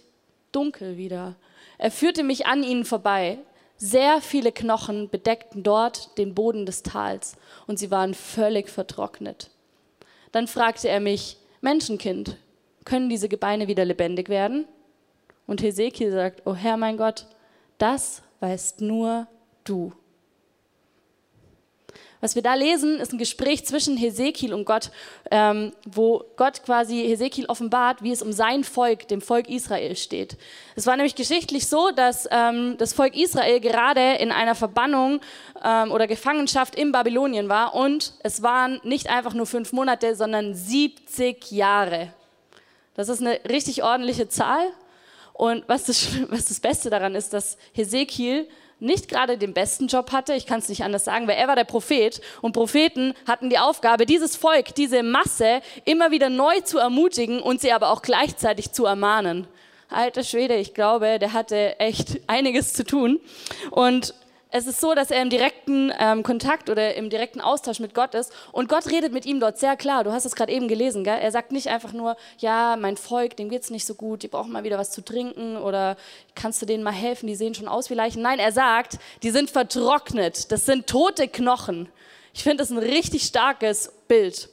dunkel 0.52 0.98
wieder. 0.98 1.36
Er 1.78 1.90
führte 1.90 2.22
mich 2.22 2.46
an 2.46 2.62
ihnen 2.62 2.84
vorbei. 2.84 3.38
Sehr 3.78 4.20
viele 4.20 4.52
Knochen 4.52 5.08
bedeckten 5.08 5.62
dort 5.62 6.16
den 6.18 6.34
Boden 6.34 6.66
des 6.66 6.82
Tals 6.82 7.36
und 7.66 7.78
sie 7.78 7.90
waren 7.90 8.14
völlig 8.14 8.68
vertrocknet. 8.68 9.50
Dann 10.30 10.46
fragte 10.46 10.88
er 10.88 11.00
mich, 11.00 11.38
Menschenkind, 11.62 12.36
können 12.84 13.08
diese 13.08 13.28
Gebeine 13.28 13.66
wieder 13.66 13.84
lebendig 13.84 14.28
werden? 14.28 14.66
Und 15.46 15.62
Hesekiel 15.62 16.12
sagt, 16.12 16.42
oh 16.44 16.54
Herr 16.54 16.76
mein 16.76 16.96
Gott, 16.96 17.26
das 17.78 18.22
weißt 18.42 18.80
nur 18.80 19.28
du. 19.62 19.92
Was 22.20 22.36
wir 22.36 22.42
da 22.42 22.54
lesen, 22.54 23.00
ist 23.00 23.12
ein 23.12 23.18
Gespräch 23.18 23.64
zwischen 23.64 23.96
Hesekiel 23.96 24.54
und 24.54 24.64
Gott, 24.64 24.90
ähm, 25.30 25.72
wo 25.84 26.24
Gott 26.36 26.62
quasi 26.64 27.02
Hesekiel 27.02 27.46
offenbart, 27.46 28.02
wie 28.02 28.12
es 28.12 28.22
um 28.22 28.32
sein 28.32 28.62
Volk, 28.62 29.08
dem 29.08 29.20
Volk 29.20 29.48
Israel 29.48 29.96
steht. 29.96 30.36
Es 30.76 30.86
war 30.86 30.96
nämlich 30.96 31.16
geschichtlich 31.16 31.66
so, 31.66 31.90
dass 31.90 32.28
ähm, 32.30 32.76
das 32.78 32.92
Volk 32.92 33.16
Israel 33.16 33.58
gerade 33.58 34.14
in 34.20 34.30
einer 34.30 34.54
Verbannung 34.54 35.20
ähm, 35.64 35.90
oder 35.90 36.06
Gefangenschaft 36.06 36.76
in 36.76 36.92
Babylonien 36.92 37.48
war 37.48 37.74
und 37.74 38.14
es 38.22 38.42
waren 38.42 38.80
nicht 38.84 39.08
einfach 39.08 39.34
nur 39.34 39.46
fünf 39.46 39.72
Monate, 39.72 40.14
sondern 40.14 40.54
70 40.54 41.50
Jahre. 41.50 42.12
Das 42.94 43.08
ist 43.08 43.20
eine 43.20 43.40
richtig 43.48 43.82
ordentliche 43.82 44.28
Zahl 44.28 44.72
und 45.42 45.64
was 45.66 45.86
das, 45.86 46.06
was 46.30 46.44
das 46.44 46.60
Beste 46.60 46.88
daran 46.88 47.16
ist, 47.16 47.32
dass 47.32 47.58
Hesekiel 47.72 48.46
nicht 48.78 49.08
gerade 49.08 49.36
den 49.36 49.52
besten 49.52 49.88
Job 49.88 50.12
hatte, 50.12 50.34
ich 50.34 50.46
kann 50.46 50.60
es 50.60 50.68
nicht 50.68 50.84
anders 50.84 51.04
sagen, 51.04 51.26
weil 51.26 51.34
er 51.34 51.48
war 51.48 51.56
der 51.56 51.64
Prophet 51.64 52.20
und 52.42 52.52
Propheten 52.52 53.12
hatten 53.26 53.50
die 53.50 53.58
Aufgabe, 53.58 54.06
dieses 54.06 54.36
Volk, 54.36 54.72
diese 54.76 55.02
Masse 55.02 55.60
immer 55.84 56.12
wieder 56.12 56.30
neu 56.30 56.60
zu 56.60 56.78
ermutigen 56.78 57.40
und 57.40 57.60
sie 57.60 57.72
aber 57.72 57.90
auch 57.90 58.02
gleichzeitig 58.02 58.70
zu 58.70 58.86
ermahnen. 58.86 59.48
Alter 59.88 60.22
Schwede, 60.22 60.54
ich 60.54 60.74
glaube, 60.74 61.18
der 61.18 61.32
hatte 61.32 61.80
echt 61.80 62.20
einiges 62.28 62.72
zu 62.72 62.84
tun. 62.84 63.18
Und 63.72 64.14
es 64.52 64.66
ist 64.66 64.80
so, 64.80 64.94
dass 64.94 65.10
er 65.10 65.22
im 65.22 65.30
direkten 65.30 65.90
ähm, 65.98 66.22
Kontakt 66.22 66.68
oder 66.68 66.94
im 66.94 67.08
direkten 67.08 67.40
Austausch 67.40 67.80
mit 67.80 67.94
Gott 67.94 68.14
ist 68.14 68.32
und 68.52 68.68
Gott 68.68 68.90
redet 68.90 69.12
mit 69.12 69.24
ihm 69.24 69.40
dort 69.40 69.58
sehr 69.58 69.76
klar. 69.76 70.04
Du 70.04 70.12
hast 70.12 70.26
es 70.26 70.36
gerade 70.36 70.52
eben 70.52 70.68
gelesen, 70.68 71.04
gell? 71.04 71.18
Er 71.18 71.32
sagt 71.32 71.52
nicht 71.52 71.68
einfach 71.68 71.94
nur, 71.94 72.16
ja, 72.36 72.76
mein 72.78 72.98
Volk, 72.98 73.36
dem 73.36 73.48
geht 73.48 73.62
es 73.62 73.70
nicht 73.70 73.86
so 73.86 73.94
gut, 73.94 74.22
die 74.22 74.28
brauchen 74.28 74.52
mal 74.52 74.62
wieder 74.62 74.78
was 74.78 74.90
zu 74.90 75.02
trinken 75.02 75.56
oder 75.56 75.96
kannst 76.34 76.60
du 76.60 76.66
denen 76.66 76.84
mal 76.84 76.92
helfen, 76.92 77.26
die 77.26 77.34
sehen 77.34 77.54
schon 77.54 77.66
aus 77.66 77.88
wie 77.88 77.94
Leichen. 77.94 78.20
Nein, 78.20 78.38
er 78.38 78.52
sagt, 78.52 78.98
die 79.22 79.30
sind 79.30 79.48
vertrocknet, 79.48 80.52
das 80.52 80.66
sind 80.66 80.86
tote 80.86 81.28
Knochen. 81.28 81.88
Ich 82.34 82.42
finde 82.42 82.58
das 82.58 82.70
ein 82.70 82.78
richtig 82.78 83.22
starkes 83.22 83.90
Bild. 84.06 84.50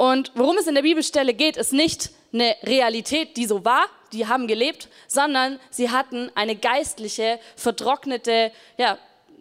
Und 0.00 0.32
worum 0.34 0.56
es 0.56 0.66
in 0.66 0.74
der 0.74 0.80
Bibelstelle 0.80 1.34
geht, 1.34 1.58
ist 1.58 1.74
nicht 1.74 2.08
eine 2.32 2.56
Realität, 2.62 3.36
die 3.36 3.44
so 3.44 3.66
war, 3.66 3.84
die 4.14 4.26
haben 4.26 4.46
gelebt, 4.46 4.88
sondern 5.06 5.60
sie 5.68 5.90
hatten 5.90 6.30
eine 6.34 6.56
geistliche, 6.56 7.38
vertrocknete, 7.54 8.50
ja, 8.78 8.96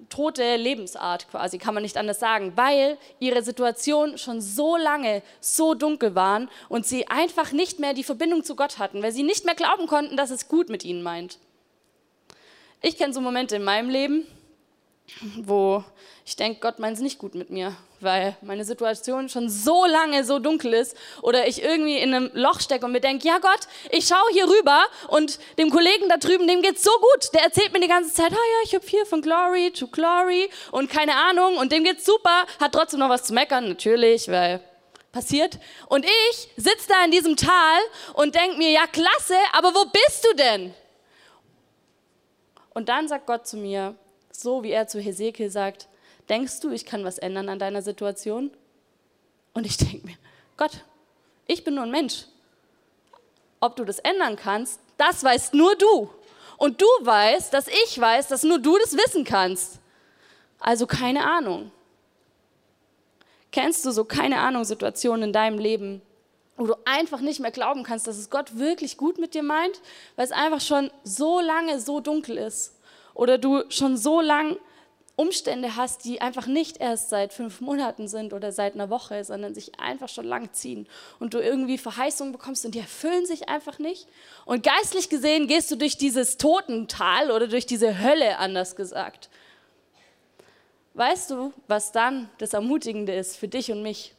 tote 0.09 0.57
Lebensart 0.57 1.29
quasi, 1.31 1.59
kann 1.59 1.75
man 1.75 1.83
nicht 1.83 1.95
anders 1.95 2.19
sagen, 2.19 2.57
weil 2.57 2.97
ihre 3.19 3.41
Situation 3.41 4.17
schon 4.17 4.41
so 4.41 4.75
lange 4.75 5.21
so 5.39 5.75
dunkel 5.75 6.13
waren 6.13 6.49
und 6.67 6.85
sie 6.85 7.07
einfach 7.07 7.53
nicht 7.53 7.79
mehr 7.79 7.93
die 7.93 8.03
Verbindung 8.03 8.43
zu 8.43 8.57
Gott 8.57 8.79
hatten, 8.79 9.01
weil 9.01 9.13
sie 9.13 9.23
nicht 9.23 9.45
mehr 9.45 9.55
glauben 9.55 9.87
konnten, 9.87 10.17
dass 10.17 10.29
es 10.29 10.49
gut 10.49 10.67
mit 10.67 10.83
ihnen 10.83 11.03
meint. 11.03 11.39
Ich 12.81 12.97
kenne 12.97 13.13
so 13.13 13.21
Momente 13.21 13.55
in 13.55 13.63
meinem 13.63 13.89
Leben, 13.89 14.27
wo 15.37 15.83
ich 16.25 16.35
denke, 16.35 16.59
Gott 16.59 16.77
meint 16.77 16.95
es 16.95 17.01
nicht 17.01 17.17
gut 17.17 17.33
mit 17.33 17.49
mir, 17.49 17.75
weil 18.01 18.37
meine 18.41 18.63
Situation 18.63 19.29
schon 19.29 19.49
so 19.49 19.85
lange 19.85 20.23
so 20.23 20.37
dunkel 20.37 20.73
ist 20.75 20.95
oder 21.23 21.47
ich 21.47 21.63
irgendwie 21.63 21.97
in 21.97 22.13
einem 22.13 22.29
Loch 22.33 22.61
stecke 22.61 22.85
und 22.85 22.91
mir 22.91 23.01
denke, 23.01 23.27
ja 23.27 23.39
Gott, 23.39 23.61
ich 23.89 24.07
schaue 24.07 24.31
hier 24.31 24.47
rüber 24.47 24.83
und 25.07 25.39
dem 25.57 25.71
Kollegen 25.71 26.07
da 26.07 26.17
drüben, 26.17 26.47
dem 26.47 26.61
geht's 26.61 26.83
so 26.83 26.91
gut. 26.91 27.33
Der 27.33 27.41
erzählt 27.41 27.73
mir 27.73 27.79
die 27.79 27.87
ganze 27.87 28.13
Zeit, 28.13 28.31
ah 28.31 28.35
ja, 28.35 28.63
ich 28.63 28.75
habe 28.75 28.85
hier 28.85 29.05
von 29.07 29.21
Glory 29.21 29.71
to 29.71 29.87
Glory 29.87 30.49
und 30.71 30.89
keine 30.89 31.15
Ahnung 31.15 31.57
und 31.57 31.71
dem 31.71 31.83
geht's 31.83 32.05
super, 32.05 32.45
hat 32.59 32.73
trotzdem 32.73 32.99
noch 32.99 33.09
was 33.09 33.23
zu 33.23 33.33
meckern, 33.33 33.67
natürlich, 33.67 34.27
weil 34.27 34.61
passiert. 35.11 35.57
Und 35.87 36.05
ich 36.05 36.49
sitze 36.57 36.89
da 36.89 37.03
in 37.03 37.11
diesem 37.11 37.35
Tal 37.35 37.79
und 38.13 38.35
denke 38.35 38.57
mir, 38.57 38.69
ja 38.69 38.85
klasse, 38.85 39.35
aber 39.53 39.73
wo 39.73 39.85
bist 39.85 40.25
du 40.25 40.35
denn? 40.35 40.73
Und 42.75 42.89
dann 42.89 43.07
sagt 43.07 43.25
Gott 43.25 43.47
zu 43.47 43.57
mir, 43.57 43.95
so 44.31 44.63
wie 44.63 44.71
er 44.71 44.87
zu 44.87 44.99
Hesekiel 44.99 45.49
sagt, 45.49 45.87
denkst 46.29 46.59
du, 46.61 46.71
ich 46.71 46.85
kann 46.85 47.03
was 47.03 47.17
ändern 47.17 47.49
an 47.49 47.59
deiner 47.59 47.81
Situation? 47.81 48.51
Und 49.53 49.65
ich 49.65 49.77
denke 49.77 50.05
mir, 50.05 50.15
Gott, 50.57 50.83
ich 51.47 51.63
bin 51.63 51.75
nur 51.75 51.83
ein 51.83 51.91
Mensch. 51.91 52.25
Ob 53.59 53.75
du 53.75 53.83
das 53.83 53.99
ändern 53.99 54.35
kannst, 54.35 54.79
das 54.97 55.23
weißt 55.23 55.53
nur 55.53 55.75
du. 55.75 56.09
Und 56.57 56.81
du 56.81 56.87
weißt, 57.01 57.53
dass 57.53 57.67
ich 57.67 57.99
weiß, 57.99 58.27
dass 58.27 58.43
nur 58.43 58.59
du 58.59 58.77
das 58.77 58.93
wissen 58.93 59.23
kannst. 59.23 59.79
Also 60.59 60.85
keine 60.85 61.25
Ahnung. 61.25 61.71
Kennst 63.51 63.85
du 63.85 63.91
so 63.91 64.03
keine 64.05 64.39
Ahnung 64.39 64.63
Situationen 64.63 65.23
in 65.23 65.33
deinem 65.33 65.57
Leben, 65.57 66.01
wo 66.57 66.67
du 66.67 66.75
einfach 66.85 67.21
nicht 67.21 67.39
mehr 67.39 67.51
glauben 67.51 67.83
kannst, 67.83 68.05
dass 68.05 68.17
es 68.17 68.29
Gott 68.29 68.57
wirklich 68.57 68.97
gut 68.97 69.17
mit 69.17 69.33
dir 69.33 69.43
meint, 69.43 69.81
weil 70.17 70.25
es 70.25 70.31
einfach 70.31 70.61
schon 70.61 70.91
so 71.03 71.39
lange 71.39 71.79
so 71.79 72.01
dunkel 72.01 72.37
ist. 72.37 72.75
Oder 73.19 73.37
du 73.37 73.63
schon 73.67 73.97
so 73.97 74.21
lange 74.21 74.57
Umstände 75.17 75.75
hast, 75.75 76.05
die 76.05 76.21
einfach 76.21 76.47
nicht 76.47 76.77
erst 76.77 77.09
seit 77.09 77.33
fünf 77.33 77.59
Monaten 77.59 78.07
sind 78.07 78.31
oder 78.31 78.53
seit 78.53 78.75
einer 78.75 78.89
Woche, 78.89 79.25
sondern 79.25 79.53
sich 79.53 79.77
einfach 79.77 80.07
schon 80.07 80.23
lang 80.23 80.53
ziehen 80.53 80.87
und 81.19 81.33
du 81.33 81.39
irgendwie 81.39 81.77
Verheißungen 81.77 82.31
bekommst 82.31 82.63
und 82.63 82.75
die 82.75 82.79
erfüllen 82.79 83.25
sich 83.25 83.49
einfach 83.49 83.77
nicht. 83.77 84.07
Und 84.45 84.63
geistlich 84.63 85.09
gesehen 85.09 85.49
gehst 85.49 85.69
du 85.69 85.75
durch 85.75 85.97
dieses 85.97 86.37
Totental 86.37 87.31
oder 87.31 87.47
durch 87.47 87.65
diese 87.65 88.01
Hölle, 88.01 88.37
anders 88.37 88.77
gesagt. 88.77 89.29
Weißt 90.93 91.29
du, 91.29 91.51
was 91.67 91.91
dann 91.91 92.29
das 92.37 92.53
Ermutigende 92.53 93.13
ist 93.13 93.35
für 93.35 93.49
dich 93.49 93.69
und 93.69 93.83
mich? 93.83 94.13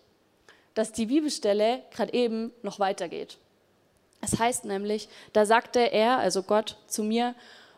Dass 0.74 0.92
die 0.92 1.06
Bibelstelle 1.06 1.84
gerade 1.90 2.12
eben 2.12 2.52
noch 2.60 2.78
weitergeht. 2.78 3.38
Es 4.20 4.38
heißt 4.38 4.66
nämlich, 4.66 5.08
da 5.32 5.46
sagte 5.46 5.80
er, 5.80 6.18
also 6.18 6.42
Gott, 6.42 6.76
zu 6.86 7.02
mir, 7.02 7.34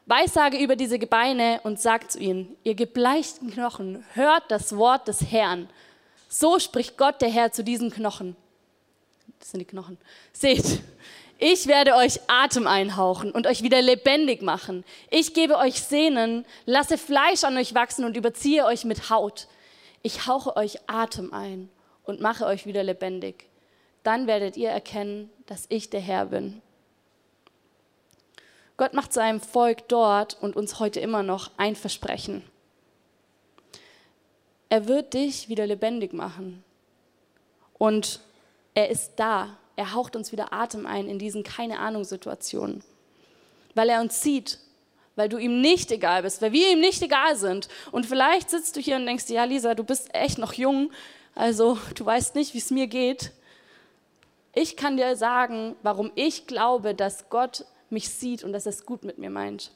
Weissage 0.07 0.59
über 0.59 0.77
diese 0.77 0.99
Gebeine 0.99 1.61
und 1.63 1.81
sagt 1.81 2.13
zu 2.13 2.19
ihnen, 2.19 2.57
ihr 2.65 2.75
gebleichten 2.75 3.51
Knochen, 3.51 4.05
hört 4.15 4.51
das 4.51 4.77
Wort 4.77 5.07
des 5.07 5.31
Herrn. 5.31 5.69
So 6.29 6.59
spricht 6.59 6.97
Gott 6.97 7.21
der 7.21 7.29
Herr 7.29 7.53
zu 7.53 7.63
diesen 7.63 7.91
Knochen. 7.91 8.37
Das 9.39 9.51
sind 9.51 9.61
die 9.61 9.65
Knochen. 9.67 9.99
Seht, 10.33 10.83
ich 11.39 11.67
werde 11.67 11.95
euch 11.95 12.21
Atem 12.27 12.67
einhauchen 12.67 13.33
und 13.33 13.47
euch 13.47 13.63
wieder 13.63 13.83
lebendig 13.83 14.43
machen. 14.43 14.85
Ich 15.11 15.35
gebe 15.35 15.57
euch 15.57 15.83
Sehnen, 15.83 16.47
lasse 16.67 16.99
Fleisch 16.99 17.45
an 17.45 17.57
euch 17.57 17.75
wachsen 17.75 18.05
und 18.05 18.17
überziehe 18.17 18.65
euch 18.65 18.85
mit 18.85 19.11
Haut. 19.11 19.47
Ich 20.03 20.27
hauche 20.27 20.57
euch 20.57 20.79
Atem 20.89 21.33
ein 21.33 21.69
und 22.05 22.21
mache 22.21 22.47
euch 22.47 22.67
wieder 22.67 22.83
lebendig. 22.83 23.47
Dann 24.03 24.27
werdet 24.27 24.57
ihr 24.57 24.71
erkennen, 24.71 25.31
dass 25.47 25.67
ich 25.69 25.91
der 25.91 26.01
Herr 26.01 26.27
bin. 26.27 26.61
Gott 28.83 28.95
macht 28.95 29.13
seinem 29.13 29.41
Volk 29.41 29.87
dort 29.87 30.37
und 30.43 30.57
uns 30.57 30.81
heute 30.81 30.99
immer 30.99 31.23
noch 31.23 31.53
ein 31.57 31.77
Versprechen. 31.77 32.43
Er 34.71 34.89
wird 34.89 35.15
dich 35.15 35.49
wieder 35.49 35.69
lebendig 35.69 36.13
machen. 36.13 36.65
Und 37.75 38.19
er 38.75 38.91
ist 38.91 39.13
da. 39.15 39.57
Er 39.77 39.95
haucht 39.95 40.17
uns 40.17 40.33
wieder 40.33 40.53
Atem 40.53 40.85
ein 40.85 41.07
in 41.07 41.21
diesen 41.21 41.45
keine 41.45 41.79
Ahnung 41.79 42.03
Situationen. 42.03 42.83
Weil 43.77 43.89
er 43.89 44.01
uns 44.01 44.21
sieht, 44.21 44.59
weil 45.15 45.29
du 45.29 45.39
ihm 45.39 45.61
nicht 45.61 45.93
egal 45.93 46.23
bist, 46.23 46.43
weil 46.43 46.51
wir 46.51 46.73
ihm 46.73 46.81
nicht 46.81 47.03
egal 47.03 47.37
sind. 47.37 47.69
Und 47.93 48.05
vielleicht 48.05 48.51
sitzt 48.51 48.75
du 48.75 48.81
hier 48.81 48.97
und 48.97 49.07
denkst, 49.07 49.29
ja 49.29 49.45
Lisa, 49.45 49.77
du 49.77 49.85
bist 49.85 50.13
echt 50.13 50.39
noch 50.39 50.55
jung, 50.55 50.91
also 51.37 51.79
du 51.95 52.05
weißt 52.05 52.35
nicht, 52.35 52.53
wie 52.53 52.59
es 52.59 52.73
mir 52.73 52.89
geht. 52.89 53.31
Ich 54.55 54.77
kann 54.77 54.97
dir 54.97 55.15
sagen, 55.15 55.77
warum 55.85 56.11
ich 56.17 56.49
glaube, 56.49 56.97
dass 56.97 57.31
Gott 57.31 57.65
mich 57.93 58.09
sieht 58.09 58.43
und 58.43 58.53
dass 58.53 58.67
er 58.67 58.71
es 58.71 58.87
gut 58.87 59.05
mit 59.05 59.19
mir 59.19 59.31
meint. 59.31 59.71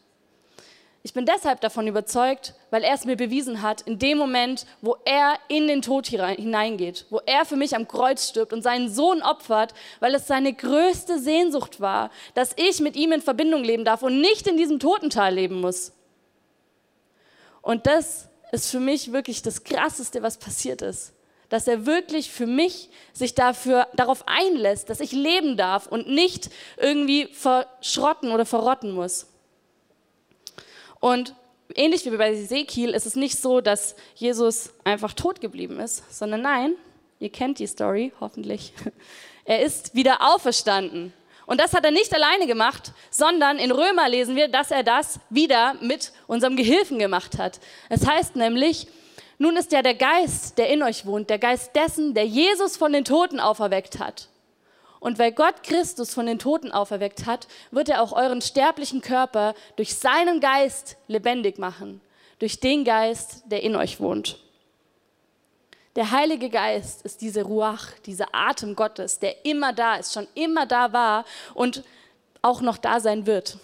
Ich 1.03 1.15
bin 1.15 1.25
deshalb 1.25 1.61
davon 1.61 1.87
überzeugt, 1.87 2.55
weil 2.71 2.83
er 2.83 2.95
es 2.95 3.05
mir 3.05 3.17
bewiesen 3.17 3.63
hat, 3.63 3.83
in 3.83 4.01
dem 4.01 4.19
Moment, 4.19 4.67
wo 4.81 4.97
er 5.05 5.39
in 5.47 5.69
den 5.69 5.81
Tod 5.81 6.09
hineingeht, 6.09 7.07
wo 7.11 7.21
er 7.25 7.45
für 7.45 7.55
mich 7.55 7.77
am 7.77 7.87
Kreuz 7.87 8.29
stirbt 8.29 8.53
und 8.53 8.63
seinen 8.63 8.89
Sohn 8.89 9.23
opfert, 9.23 9.73
weil 10.01 10.17
es 10.17 10.27
seine 10.27 10.53
größte 10.53 11.21
Sehnsucht 11.21 11.81
war, 11.81 12.11
dass 12.35 12.55
ich 12.57 12.81
mit 12.81 12.97
ihm 12.97 13.13
in 13.13 13.23
Verbindung 13.23 13.63
leben 13.63 13.85
darf 13.85 14.03
und 14.03 14.21
nicht 14.21 14.49
in 14.49 14.57
diesem 14.57 14.81
Totental 14.81 15.33
leben 15.33 15.61
muss. 15.61 15.93
Und 17.63 17.87
das 17.87 18.29
ist 18.51 18.71
für 18.71 18.81
mich 18.81 19.13
wirklich 19.13 19.43
das 19.43 19.63
Krasseste, 19.63 20.23
was 20.23 20.39
passiert 20.39 20.83
ist 20.83 21.16
dass 21.49 21.69
er 21.69 21.87
wirklich 21.87 22.31
für 22.31 22.47
mich 22.47 22.89
sich 23.13 23.35
dafür, 23.35 23.89
darauf 23.95 24.25
einlässt, 24.27 24.91
dass 24.91 25.01
ich 25.01 25.13
leben 25.13 25.57
darf 25.57 25.87
und 25.87 26.09
nicht 26.09 26.51
irgendwie 26.77 27.27
verschrotten 27.27 28.33
oder 28.33 28.47
verrotten 28.47 28.93
muss. 28.93 29.27
Und 31.01 31.35
ähnlich 31.75 32.05
wie 32.05 32.17
bei 32.17 32.33
Ezekiel 32.33 32.91
ist 32.91 33.07
es 33.07 33.17
nicht 33.17 33.39
so, 33.39 33.61
dass 33.61 33.97
Jesus 34.15 34.71
einfach 34.85 35.13
tot 35.13 35.41
geblieben 35.41 35.81
ist, 35.81 36.03
sondern 36.13 36.43
nein, 36.43 36.75
ihr 37.21 37.31
kennt 37.31 37.59
die 37.59 37.67
Story 37.67 38.13
hoffentlich, 38.21 38.73
er 39.45 39.63
ist 39.63 39.95
wieder 39.95 40.35
auferstanden. 40.35 41.13
Und 41.47 41.61
das 41.61 41.75
hat 41.75 41.85
er 41.85 41.93
nicht 41.93 42.13
alleine 42.13 42.49
gemacht, 42.49 42.93
sondern 43.11 43.59
in 43.59 43.71
Römer 43.71 44.09
lesen 44.09 44.35
wir, 44.35 44.49
dass 44.49 44.73
er 44.73 44.83
das 44.83 45.21
wieder 45.31 45.75
mit 45.81 46.13
unserem 46.27 46.57
Gehilfen 46.57 46.99
gemacht 46.99 47.39
hat. 47.39 47.61
Es 47.89 48.05
heißt 48.05 48.35
nämlich, 48.35 48.89
nun 49.39 49.57
ist 49.57 49.73
ja 49.73 49.83
der 49.83 49.95
Geist, 49.95 50.57
der 50.59 50.71
in 50.71 50.83
euch 50.83 51.05
wohnt, 51.05 51.29
der 51.29 51.39
Geist 51.39 51.75
dessen, 51.75 52.15
der 52.15 52.27
Jesus 52.27 52.77
von 52.77 52.93
den 52.93 53.05
Toten 53.05 53.41
auferweckt 53.41 53.99
hat. 53.99 54.29
Und 54.99 55.19
weil 55.19 55.33
Gott 55.33 55.63
Christus 55.63 56.15
von 56.15 56.27
den 56.27 56.39
Toten 56.39 56.73
auferweckt 56.73 57.27
hat, 57.27 57.47
wird 57.71 57.89
er 57.89 58.03
auch 58.03 58.13
euren 58.13 58.41
sterblichen 58.41 59.03
Körper 59.03 59.55
durch 59.77 59.95
seinen 59.95 60.41
Geist 60.41 60.97
lebendig 61.07 61.59
machen, 61.59 62.01
durch 62.39 62.61
den 62.61 62.85
Geist, 62.85 63.43
der 63.47 63.63
in 63.63 63.77
euch 63.77 64.01
wohnt. 64.01 64.39
Der 65.97 66.11
Heilige 66.11 66.51
Geist 66.51 67.03
ist 67.03 67.21
diese 67.21 67.43
Ruach, 67.43 67.91
dieser 68.05 68.29
Atem 68.33 68.75
Gottes, 68.75 69.19
der 69.19 69.45
immer 69.45 69.73
da 69.73 69.97
ist, 69.97 70.13
schon 70.13 70.27
immer 70.35 70.67
da 70.67 70.93
war 70.93 71.25
und 71.55 71.85
auch 72.43 72.61
noch 72.61 72.77
da 72.77 73.01
sein 73.01 73.27
wird. 73.27 73.59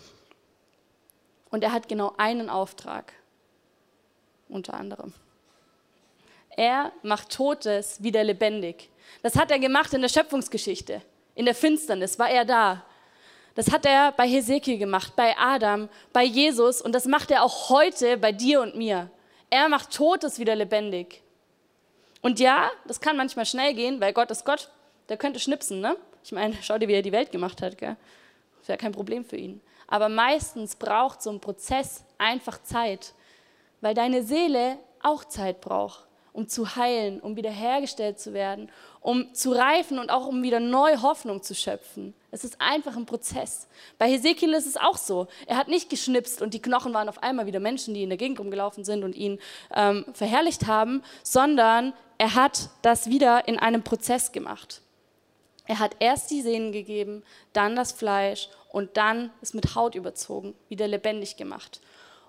Und 1.51 1.63
er 1.65 1.73
hat 1.73 1.89
genau 1.89 2.15
einen 2.17 2.49
Auftrag, 2.49 3.13
unter 4.49 4.75
anderem. 4.75 5.13
Er 6.57 6.93
macht 7.03 7.31
Totes 7.31 8.03
wieder 8.03 8.23
lebendig. 8.25 8.91
Das 9.23 9.37
hat 9.37 9.51
er 9.51 9.59
gemacht 9.59 9.93
in 9.95 10.03
der 10.03 10.09
Schöpfungsgeschichte. 10.09 11.03
In 11.35 11.47
der 11.47 11.55
Finsternis 11.55 12.19
war 12.19 12.31
er 12.31 12.45
da. 12.45 12.85
Das 13.55 13.71
hat 13.71 13.87
er 13.87 14.13
bei 14.13 14.27
Hesekiel 14.27 14.79
gemacht, 14.79 15.15
bei 15.15 15.37
Adam, 15.37 15.89
bei 16.13 16.25
Jesus 16.25 16.81
und 16.81 16.93
das 16.93 17.07
macht 17.07 17.31
er 17.31 17.43
auch 17.43 17.69
heute 17.69 18.17
bei 18.17 18.33
dir 18.33 18.61
und 18.63 18.77
mir. 18.77 19.11
Er 19.51 19.69
macht 19.69 19.93
Totes 19.95 20.39
wieder 20.39 20.55
lebendig. 20.55 21.23
Und 22.23 22.41
ja, 22.41 22.71
das 22.87 23.01
kann 23.01 23.17
manchmal 23.17 23.45
schnell 23.45 23.75
gehen, 23.75 24.01
weil 24.01 24.13
Gott 24.13 24.31
ist 24.31 24.45
Gott, 24.45 24.71
der 25.09 25.17
könnte 25.17 25.41
schnipsen, 25.41 25.81
ne? 25.81 25.97
Ich 26.25 26.33
meine, 26.33 26.57
schau 26.63 26.79
dir, 26.79 26.89
wie 26.89 26.95
er 26.95 27.03
die 27.03 27.13
Welt 27.13 27.33
gemacht 27.33 27.61
hat, 27.61 27.77
gell? 27.77 27.97
Das 28.61 28.69
wäre 28.69 28.79
kein 28.79 28.93
Problem 28.93 29.25
für 29.25 29.37
ihn. 29.37 29.61
Aber 29.89 30.09
meistens 30.09 30.77
braucht 30.77 31.21
so 31.21 31.31
ein 31.31 31.41
Prozess 31.41 32.05
einfach 32.17 32.63
Zeit, 32.63 33.13
weil 33.81 33.95
deine 33.95 34.23
Seele 34.23 34.79
auch 35.03 35.25
Zeit 35.25 35.61
braucht 35.61 36.07
um 36.33 36.49
zu 36.49 36.77
heilen, 36.77 37.21
um 37.21 37.37
wiederhergestellt 37.37 38.19
zu 38.19 38.33
werden, 38.33 38.71
um 39.01 39.35
zu 39.35 39.53
reifen 39.53 39.99
und 39.99 40.11
auch 40.11 40.27
um 40.27 40.43
wieder 40.43 40.61
neue 40.61 41.03
Hoffnung 41.03 41.43
zu 41.43 41.55
schöpfen. 41.55 42.15
Es 42.31 42.45
ist 42.45 42.61
einfach 42.61 42.97
ein 42.97 43.05
Prozess. 43.05 43.69
Bei 43.99 44.09
Hesekiel 44.09 44.55
ist 44.55 44.67
es 44.67 44.77
auch 44.77 44.97
so. 44.97 45.27
Er 45.47 45.57
hat 45.57 45.69
nicht 45.69 45.91
geschnipst 45.91 46.41
und 46.41 46.55
die 46.55 46.63
Knochen 46.63 46.95
waren 46.95 47.09
auf 47.09 47.23
einmal 47.23 47.47
wieder 47.47 47.61
Menschen, 47.61 47.93
die 47.93 48.03
in 48.03 48.09
der 48.09 48.19
Gegend 48.19 48.41
rumgelaufen 48.41 48.85
sind 48.85 49.05
und 49.05 49.15
ihn 49.15 49.39
ähm, 49.75 50.07
verherrlicht 50.15 50.67
haben, 50.67 51.03
sondern 51.23 51.93
er 52.17 52.35
hat 52.35 52.71
das 52.81 53.11
wieder 53.11 53.47
in 53.49 53.59
einem 53.59 53.83
Prozess 53.83 54.33
gemacht. 54.33 54.81
Er 55.67 55.79
hat 55.79 55.97
erst 56.01 56.31
die 56.31 56.43
Sehnen 56.43 56.73
gegeben, 56.73 57.23
dann 57.53 57.77
das 57.77 57.93
Fleisch 57.93 58.49
und 58.73 58.97
dann 58.97 59.31
es 59.43 59.55
mit 59.55 59.75
Haut 59.75 59.95
überzogen, 59.95 60.55
wieder 60.69 60.89
lebendig 60.89 61.37
gemacht. 61.37 61.81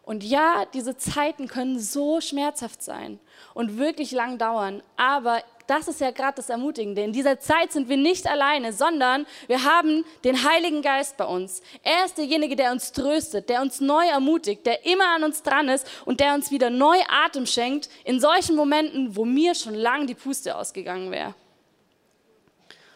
Und 0.04 0.24
ja, 0.24 0.66
diese 0.74 0.98
Zeiten 0.98 1.48
können 1.48 1.80
so 1.80 2.20
schmerzhaft 2.20 2.84
sein 2.84 3.20
und 3.54 3.78
wirklich 3.78 4.12
lang 4.12 4.38
dauern, 4.38 4.84
aber 4.98 5.42
das 5.68 5.88
ist 5.88 6.02
ja 6.02 6.12
gerade 6.12 6.36
das 6.36 6.50
Ermutigende. 6.50 7.04
In 7.04 7.14
dieser 7.14 7.40
Zeit 7.40 7.72
sind 7.72 7.88
wir 7.88 7.96
nicht 7.96 8.28
alleine, 8.28 8.74
sondern 8.74 9.26
wir 9.48 9.64
haben 9.64 10.04
den 10.26 10.44
Heiligen 10.44 10.82
Geist 10.82 11.16
bei 11.16 11.24
uns. 11.24 11.62
Er 11.84 12.04
ist 12.04 12.18
derjenige, 12.18 12.58
der 12.58 12.74
uns 12.74 12.92
tröstet, 12.92 13.48
der 13.48 13.62
uns 13.62 13.80
neu 13.80 14.06
ermutigt, 14.06 14.66
der 14.66 14.86
immer 14.86 15.16
an 15.16 15.24
uns 15.24 15.42
dran 15.42 15.70
ist 15.70 15.88
und 16.04 16.20
der 16.20 16.34
uns 16.34 16.52
wieder 16.52 16.70
neu 16.70 16.98
Atem 17.08 17.46
schenkt 17.46 17.90
in 18.04 18.20
solchen 18.20 18.58
Momenten, 18.58 19.16
wo 19.16 19.24
mir 19.24 19.56
schon 19.56 19.74
lang 19.74 20.06
die 20.06 20.16
Puste 20.16 20.58
ausgegangen 20.58 21.12
wäre. 21.12 21.34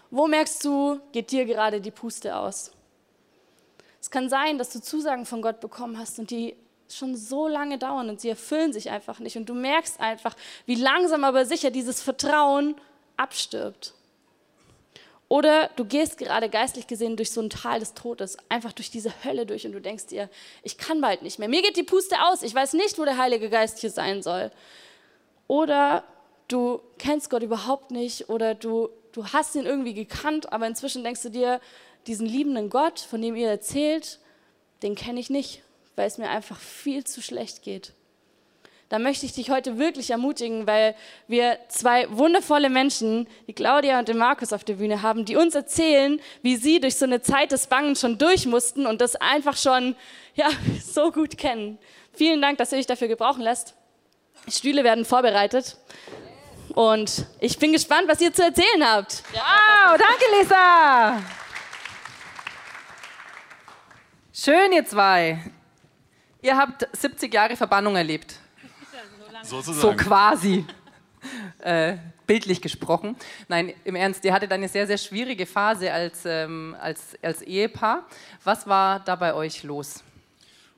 Wo 0.10 0.28
merkst 0.28 0.64
du, 0.66 1.00
geht 1.14 1.32
dir 1.32 1.46
gerade 1.46 1.80
die 1.80 1.92
Puste 1.92 2.36
aus? 2.36 2.72
Es 4.02 4.12
kann 4.12 4.30
sein, 4.30 4.58
dass 4.58 4.72
du 4.72 4.82
Zusagen 4.82 5.26
von 5.26 5.42
Gott 5.42 5.62
bekommen 5.62 5.98
hast 5.98 6.20
und 6.20 6.32
die 6.32 6.56
schon 6.90 7.16
so 7.16 7.48
lange 7.48 7.78
dauern 7.78 8.10
und 8.10 8.22
sie 8.22 8.30
erfüllen 8.30 8.74
sich 8.74 8.90
einfach 8.90 9.20
nicht. 9.20 9.38
Und 9.38 9.48
du 9.48 9.54
merkst 9.54 10.00
einfach, 10.00 10.36
wie 10.66 10.76
langsam 10.76 11.24
aber 11.24 11.46
sicher 11.46 11.72
dieses 11.72 12.02
Vertrauen 12.02 12.76
abstirbt. 13.18 13.94
Oder 15.30 15.70
du 15.76 15.84
gehst 15.84 16.18
gerade 16.18 16.50
geistlich 16.50 16.88
gesehen 16.88 17.18
durch 17.18 17.32
so 17.32 17.42
ein 17.42 17.50
Tal 17.50 17.80
des 17.80 17.94
Todes, 17.94 18.38
einfach 18.48 18.72
durch 18.72 18.90
diese 18.90 19.12
Hölle 19.26 19.46
durch 19.46 19.66
und 19.66 19.74
du 19.74 19.82
denkst 19.82 20.08
dir, 20.08 20.30
ich 20.64 20.78
kann 20.78 21.02
bald 21.02 21.22
nicht 21.22 21.38
mehr. 21.38 21.50
Mir 21.50 21.62
geht 21.62 21.76
die 21.76 21.84
Puste 21.84 22.16
aus. 22.24 22.44
Ich 22.44 22.56
weiß 22.56 22.74
nicht, 22.74 22.98
wo 22.98 23.04
der 23.04 23.18
Heilige 23.18 23.50
Geist 23.50 23.80
hier 23.80 23.92
sein 23.92 24.24
soll. 24.24 24.52
Oder 25.48 26.06
du 26.48 26.82
kennst 26.98 27.30
Gott 27.30 27.44
überhaupt 27.44 27.92
nicht 27.92 28.30
oder 28.30 28.56
du, 28.56 28.90
du 29.12 29.28
hast 29.28 29.56
ihn 29.56 29.66
irgendwie 29.66 29.94
gekannt, 29.94 30.54
aber 30.54 30.66
inzwischen 30.66 31.04
denkst 31.04 31.24
du 31.24 31.30
dir, 31.30 31.60
diesen 32.06 32.26
liebenden 32.26 32.70
Gott, 32.70 33.02
von 33.02 33.22
dem 33.22 33.36
ihr 33.36 33.50
erzählt, 33.50 34.20
den 34.82 34.96
kenne 34.96 35.20
ich 35.20 35.30
nicht 35.30 35.62
weil 35.98 36.08
es 36.08 36.18
mir 36.18 36.30
einfach 36.30 36.60
viel 36.60 37.04
zu 37.04 37.22
schlecht 37.22 37.64
geht. 37.64 37.92
da 38.90 39.00
möchte 39.00 39.26
ich 39.26 39.34
dich 39.34 39.50
heute 39.50 39.78
wirklich 39.78 40.12
ermutigen, 40.12 40.66
weil 40.66 40.96
wir 41.28 41.60
zwei 41.68 42.08
wundervolle 42.10 42.70
Menschen, 42.70 43.28
die 43.48 43.54
Claudia 43.54 44.00
und 44.00 44.08
den 44.08 44.18
Markus 44.18 44.54
auf 44.54 44.64
der 44.64 44.76
Bühne 44.76 45.02
haben, 45.02 45.26
die 45.26 45.36
uns 45.36 45.56
erzählen, 45.56 46.22
wie 46.42 46.56
sie 46.56 46.80
durch 46.80 46.96
so 46.96 47.04
eine 47.04 47.22
Zeit 47.22 47.52
des 47.52 47.68
Bangen 47.68 47.98
schon 47.98 48.18
durch 48.18 48.46
mussten 48.46 48.88
und 48.88 49.02
das 49.02 49.18
einfach 49.18 49.58
schon 49.58 49.98
ja, 50.36 50.48
so 50.82 51.12
gut 51.12 51.38
kennen. 51.38 51.80
Vielen 52.14 52.42
Dank, 52.42 52.60
dass 52.60 52.72
ihr 52.72 52.78
euch 52.78 52.88
dafür 52.88 53.10
gebrauchen 53.10 53.42
lässt. 53.42 53.74
Stühle 54.48 54.86
werden 54.86 55.04
vorbereitet. 55.04 55.76
Und 56.74 57.26
ich 57.42 57.58
bin 57.60 57.74
gespannt, 57.74 58.08
was 58.08 58.22
ihr 58.22 58.32
zu 58.32 58.44
erzählen 58.44 58.86
habt. 58.86 59.24
Wow, 59.34 59.98
danke 59.98 60.40
Lisa. 60.40 61.22
Schön, 64.32 64.72
ihr 64.72 64.86
zwei. 64.86 65.42
Ihr 66.42 66.58
habt 66.58 66.88
70 66.96 67.34
Jahre 67.34 67.56
Verbannung 67.56 67.96
erlebt. 67.96 68.40
Sozusagen. 69.44 69.80
So 69.80 69.94
quasi. 69.94 70.66
Äh, 71.60 71.98
bildlich 72.28 72.62
gesprochen. 72.62 73.16
Nein, 73.48 73.74
im 73.84 73.96
Ernst, 73.96 74.24
ihr 74.26 74.34
hattet 74.34 74.52
eine 74.52 74.68
sehr, 74.68 74.86
sehr 74.86 74.98
schwierige 74.98 75.46
Phase 75.46 75.92
als, 75.92 76.26
ähm, 76.26 76.76
als, 76.80 77.18
als 77.22 77.42
Ehepaar. 77.42 78.06
Was 78.44 78.68
war 78.68 79.00
da 79.00 79.16
bei 79.16 79.34
euch 79.34 79.64
los? 79.64 80.04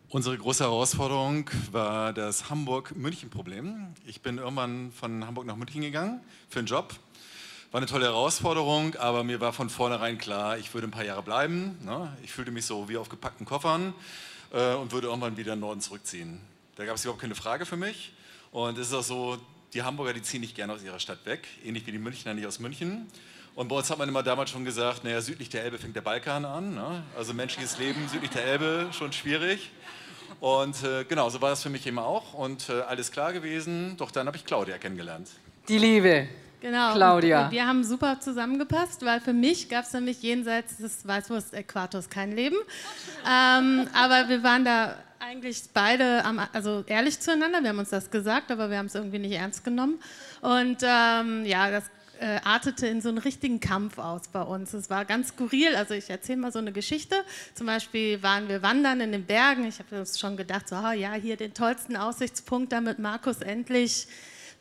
Unsere 0.10 0.38
große 0.38 0.64
Herausforderung 0.64 1.50
war 1.72 2.14
das 2.14 2.50
Hamburg-München-Problem. 2.50 3.94
Ich 4.06 4.22
bin 4.22 4.38
irgendwann 4.38 4.92
von 4.92 5.26
Hamburg 5.26 5.46
nach 5.46 5.56
München 5.56 5.82
gegangen 5.82 6.22
für 6.50 6.60
einen 6.60 6.68
Job. 6.68 6.96
War 7.72 7.80
eine 7.80 7.86
tolle 7.86 8.06
Herausforderung, 8.06 8.96
aber 8.96 9.24
mir 9.24 9.40
war 9.40 9.54
von 9.54 9.70
vornherein 9.70 10.18
klar, 10.18 10.58
ich 10.58 10.74
würde 10.74 10.88
ein 10.88 10.92
paar 10.92 11.06
Jahre 11.06 11.22
bleiben. 11.22 11.78
Ne? 11.86 12.12
Ich 12.24 12.32
fühlte 12.32 12.50
mich 12.50 12.66
so 12.66 12.90
wie 12.90 12.98
auf 12.98 13.10
gepackten 13.10 13.46
Koffern 13.46 13.94
äh, 14.52 14.74
und 14.76 14.92
würde 14.92 15.08
irgendwann 15.08 15.38
wieder 15.38 15.54
in 15.54 15.60
den 15.60 15.62
Norden 15.62 15.82
zurückziehen. 15.82 16.40
Da 16.76 16.86
gab 16.86 16.96
es 16.96 17.04
überhaupt 17.04 17.22
keine 17.22 17.36
Frage 17.36 17.66
für 17.66 17.78
mich. 17.78 18.14
Und 18.52 18.78
es 18.78 18.88
ist 18.88 18.94
auch 18.94 19.04
so, 19.04 19.38
die 19.74 19.84
Hamburger, 19.84 20.14
die 20.14 20.22
ziehen 20.22 20.42
nicht 20.42 20.56
gerne 20.56 20.74
aus 20.74 20.84
ihrer 20.84 21.00
Stadt 21.00 21.26
weg, 21.26 21.48
ähnlich 21.64 21.86
wie 21.86 21.92
die 21.92 22.00
Münchner 22.00 22.34
nicht 22.34 22.48
aus 22.48 22.60
München. 22.60 23.08
Und 23.56 23.68
bei 23.68 23.76
uns 23.76 23.90
hat 23.90 23.98
man 23.98 24.08
immer 24.08 24.24
damals 24.24 24.50
schon 24.50 24.64
gesagt, 24.64 25.04
naja, 25.04 25.22
südlich 25.22 25.50
der 25.50 25.64
Elbe 25.64 25.78
fängt 25.78 25.96
der 25.96 26.02
Balkan 26.02 26.46
an. 26.46 26.76
Ne? 26.76 27.04
Also 27.18 27.34
menschliches 27.34 27.78
Leben 27.78 28.08
südlich 28.08 28.32
der 28.32 28.46
Elbe, 28.46 28.88
schon 28.92 29.12
schwierig. 29.12 29.72
Und 30.40 30.82
äh, 30.84 31.04
genau, 31.04 31.30
so 31.30 31.42
war 31.42 31.50
das 31.50 31.62
für 31.62 31.70
mich 31.70 31.86
immer 31.86 32.06
auch. 32.06 32.34
Und 32.34 32.70
äh, 32.70 32.82
alles 32.82 33.12
klar 33.12 33.34
gewesen. 33.34 33.98
Doch 33.98 34.12
dann 34.12 34.28
habe 34.28 34.38
ich 34.38 34.46
Claudia 34.46 34.78
kennengelernt. 34.78 35.30
Die 35.68 35.78
Liebe. 35.78 36.30
Genau. 36.62 36.94
Claudia. 36.94 37.46
Und 37.46 37.52
wir 37.52 37.66
haben 37.66 37.84
super 37.84 38.20
zusammengepasst, 38.20 39.06
weil 39.06 39.22
für 39.22 39.34
mich 39.34 39.70
gab 39.70 39.86
es 39.86 39.94
nämlich 39.94 40.22
jenseits 40.22 40.78
des 40.78 41.08
Weißwurst-Äquators 41.08 42.10
kein 42.10 42.36
Leben. 42.36 42.58
ähm, 43.26 43.88
aber 43.94 44.28
wir 44.30 44.44
waren 44.44 44.66
da 44.66 44.96
eigentlich 45.20 45.64
beide 45.74 46.24
am, 46.26 46.42
also 46.54 46.84
ehrlich 46.88 47.20
zueinander. 47.20 47.62
Wir 47.62 47.70
haben 47.70 47.80
uns 47.80 47.90
das 47.90 48.10
gesagt, 48.12 48.52
aber 48.52 48.70
wir 48.70 48.78
haben 48.78 48.88
es 48.88 48.96
irgendwie 48.96 49.20
nicht 49.20 49.34
ernst 49.34 49.64
genommen. 49.64 50.00
Und 50.42 50.78
ähm, 50.84 51.46
ja, 51.46 51.72
das 51.72 51.86
äh, 52.20 52.40
artete 52.44 52.88
in 52.88 53.02
so 53.02 53.10
einen 53.10 53.18
richtigen 53.18 53.60
Kampf 53.60 53.98
aus 53.98 54.28
bei 54.32 54.42
uns. 54.42 54.74
Es 54.74 54.90
war 54.90 55.06
ganz 55.06 55.30
skurril. 55.30 55.76
Also 55.76 55.94
ich 55.94 56.10
erzähle 56.10 56.40
mal 56.40 56.52
so 56.52 56.60
eine 56.60 56.72
Geschichte. 56.72 57.16
Zum 57.54 57.68
Beispiel 57.68 58.22
waren 58.24 58.50
wir 58.50 58.62
wandern 58.62 59.02
in 59.02 59.12
den 59.12 59.26
Bergen. 59.26 59.66
Ich 59.66 59.80
habe 59.80 60.00
uns 60.00 60.20
schon 60.20 60.36
gedacht, 60.38 60.68
so, 60.68 60.76
oh, 60.76 60.92
ja, 60.92 61.14
hier 61.14 61.38
den 61.38 61.54
tollsten 61.54 61.96
Aussichtspunkt, 61.96 62.72
damit 62.72 63.00
Markus 63.00 63.42
endlich 63.42 64.08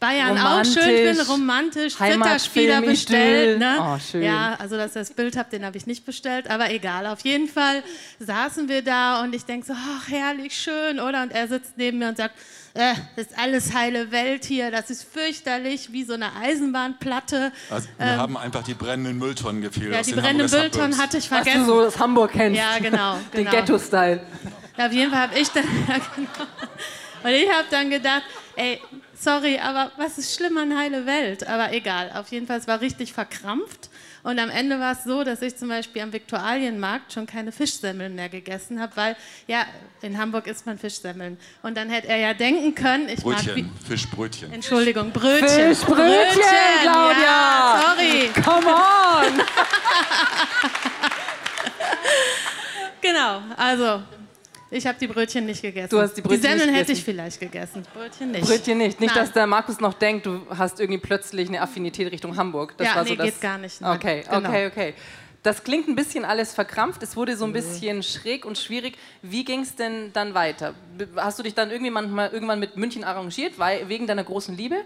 Bayern 0.00 0.36
Romantisch, 0.38 0.76
auch 0.76 0.82
schön 0.82 0.96
finden, 0.96 1.30
romantisch, 1.30 1.96
Zitterspieler 1.96 2.82
bestellt. 2.82 3.58
Ne? 3.58 3.78
Oh, 3.80 3.98
schön. 3.98 4.22
Ja, 4.22 4.56
also 4.58 4.76
dass 4.76 4.94
ihr 4.94 5.00
das 5.00 5.10
Bild 5.10 5.36
habt, 5.36 5.52
den 5.52 5.64
habe 5.64 5.76
ich 5.76 5.86
nicht 5.86 6.06
bestellt, 6.06 6.48
aber 6.48 6.70
egal. 6.70 7.06
Auf 7.06 7.20
jeden 7.20 7.48
Fall 7.48 7.82
saßen 8.20 8.68
wir 8.68 8.82
da 8.82 9.22
und 9.22 9.34
ich 9.34 9.44
denke 9.44 9.66
so, 9.66 9.72
ach 9.72 10.08
herrlich 10.08 10.56
schön, 10.56 11.00
oder? 11.00 11.22
Und 11.22 11.32
er 11.32 11.48
sitzt 11.48 11.72
neben 11.76 11.98
mir 11.98 12.08
und 12.08 12.16
sagt, 12.16 12.34
äh, 12.74 12.94
das 13.16 13.26
ist 13.26 13.38
alles 13.38 13.74
heile 13.74 14.12
Welt 14.12 14.44
hier, 14.44 14.70
das 14.70 14.88
ist 14.90 15.02
fürchterlich, 15.02 15.92
wie 15.92 16.04
so 16.04 16.12
eine 16.12 16.32
Eisenbahnplatte. 16.36 17.50
Also, 17.68 17.88
wir 17.98 18.16
haben 18.16 18.36
einfach 18.36 18.62
die 18.62 18.74
brennenden 18.74 19.18
Mülltonnen 19.18 19.62
gefehlt. 19.62 19.92
Ja, 19.92 20.02
die 20.02 20.12
den 20.12 20.22
brennenden 20.22 20.50
Mülltonnen 20.50 20.96
hatte 20.96 21.18
ich 21.18 21.28
Was 21.28 21.40
du 21.40 21.44
vergessen. 21.44 21.66
so 21.66 21.80
aus 21.80 21.98
Hamburg 21.98 22.32
kennst. 22.32 22.56
Ja, 22.60 22.78
genau. 22.78 23.16
Den 23.32 23.44
genau. 23.44 23.50
Ghetto-Style. 23.50 24.20
Auf 24.76 24.92
jeden 24.92 25.10
Fall 25.10 25.22
habe 25.22 25.38
ich 25.38 25.48
dann, 25.48 25.64
ja, 25.88 25.96
genau. 26.14 26.28
Und 27.24 27.30
ich 27.30 27.50
habe 27.50 27.66
dann 27.68 27.90
gedacht, 27.90 28.22
ey, 28.54 28.80
sorry, 29.20 29.58
aber 29.58 29.90
was 29.96 30.18
ist 30.18 30.34
schlimm 30.34 30.56
an 30.58 30.76
heile 30.76 31.06
Welt? 31.06 31.46
Aber 31.46 31.72
egal, 31.72 32.10
auf 32.14 32.28
jeden 32.30 32.46
Fall, 32.46 32.58
es 32.58 32.66
war 32.66 32.80
richtig 32.80 33.12
verkrampft. 33.12 33.90
Und 34.24 34.38
am 34.40 34.50
Ende 34.50 34.78
war 34.80 34.92
es 34.92 35.04
so, 35.04 35.22
dass 35.24 35.40
ich 35.42 35.56
zum 35.56 35.68
Beispiel 35.68 36.02
am 36.02 36.12
Viktualienmarkt 36.12 37.12
schon 37.12 37.26
keine 37.26 37.52
Fischsemmeln 37.52 38.14
mehr 38.14 38.28
gegessen 38.28 38.80
habe, 38.80 38.92
weil, 38.96 39.16
ja, 39.46 39.64
in 40.02 40.18
Hamburg 40.18 40.46
isst 40.48 40.66
man 40.66 40.76
Fischsemmeln. 40.78 41.38
Und 41.62 41.76
dann 41.76 41.88
hätte 41.88 42.08
er 42.08 42.16
ja 42.18 42.34
denken 42.34 42.74
können, 42.74 43.08
ich 43.08 43.24
mag... 43.24 43.36
Brötchen, 43.36 43.56
wie- 43.56 43.86
Fischbrötchen. 43.88 44.52
Entschuldigung, 44.52 45.12
Brötchen. 45.12 45.48
Fischbrötchen, 45.74 46.42
Claudia. 46.82 47.22
Ja, 47.22 47.84
sorry. 47.96 48.30
Come 48.44 48.66
on! 48.66 49.42
Genau, 53.00 53.40
also 53.56 54.02
ich 54.70 54.86
habe 54.86 54.98
die 54.98 55.06
Brötchen 55.06 55.46
nicht 55.46 55.62
gegessen. 55.62 55.88
Du 55.90 56.00
hast 56.00 56.14
die 56.14 56.20
Brötchen 56.22 56.40
Die 56.42 56.48
Semmeln 56.48 56.74
hätte 56.74 56.92
ich 56.92 57.02
vielleicht 57.04 57.40
gegessen, 57.40 57.84
Brötchen 57.94 58.30
nicht. 58.32 58.44
Brötchen 58.46 58.78
nicht. 58.78 59.00
Nicht, 59.00 59.14
Nein. 59.14 59.24
dass 59.24 59.32
der 59.32 59.46
Markus 59.46 59.80
noch 59.80 59.94
denkt, 59.94 60.26
du 60.26 60.42
hast 60.50 60.80
irgendwie 60.80 61.00
plötzlich 61.00 61.48
eine 61.48 61.60
Affinität 61.62 62.10
Richtung 62.12 62.36
Hamburg. 62.36 62.74
Das 62.76 62.86
Ja, 62.88 62.96
war 62.96 63.04
so 63.04 63.10
nee, 63.10 63.16
das... 63.16 63.26
geht 63.26 63.40
gar 63.40 63.58
nicht, 63.58 63.80
nein. 63.80 63.96
Okay, 63.96 64.24
Genau. 64.30 64.48
okay, 64.48 64.66
okay. 64.66 64.94
Das 65.44 65.62
klingt 65.62 65.86
ein 65.88 65.94
bisschen 65.94 66.24
alles 66.24 66.52
verkrampft. 66.52 67.02
Es 67.02 67.16
wurde 67.16 67.36
so 67.36 67.46
Mhm. 67.46 67.50
ein 67.50 67.52
bisschen 67.54 68.02
schräg 68.02 68.44
und 68.44 68.58
schwierig. 68.58 68.98
Wie 69.22 69.44
ging 69.44 69.60
es 69.60 69.76
denn 69.76 70.12
dann 70.12 70.34
weiter? 70.34 70.74
Hast 71.16 71.38
du 71.38 71.42
dich 71.44 71.54
dann 71.54 71.70
irgendwie 71.70 71.92
manchmal 71.92 72.30
irgendwann 72.30 72.58
mit 72.58 72.76
München 72.76 73.04
arrangiert, 73.04 73.58
weil, 73.58 73.88
wegen 73.88 74.06
deiner 74.08 74.24
großen 74.24 74.56
Liebe? 74.56 74.76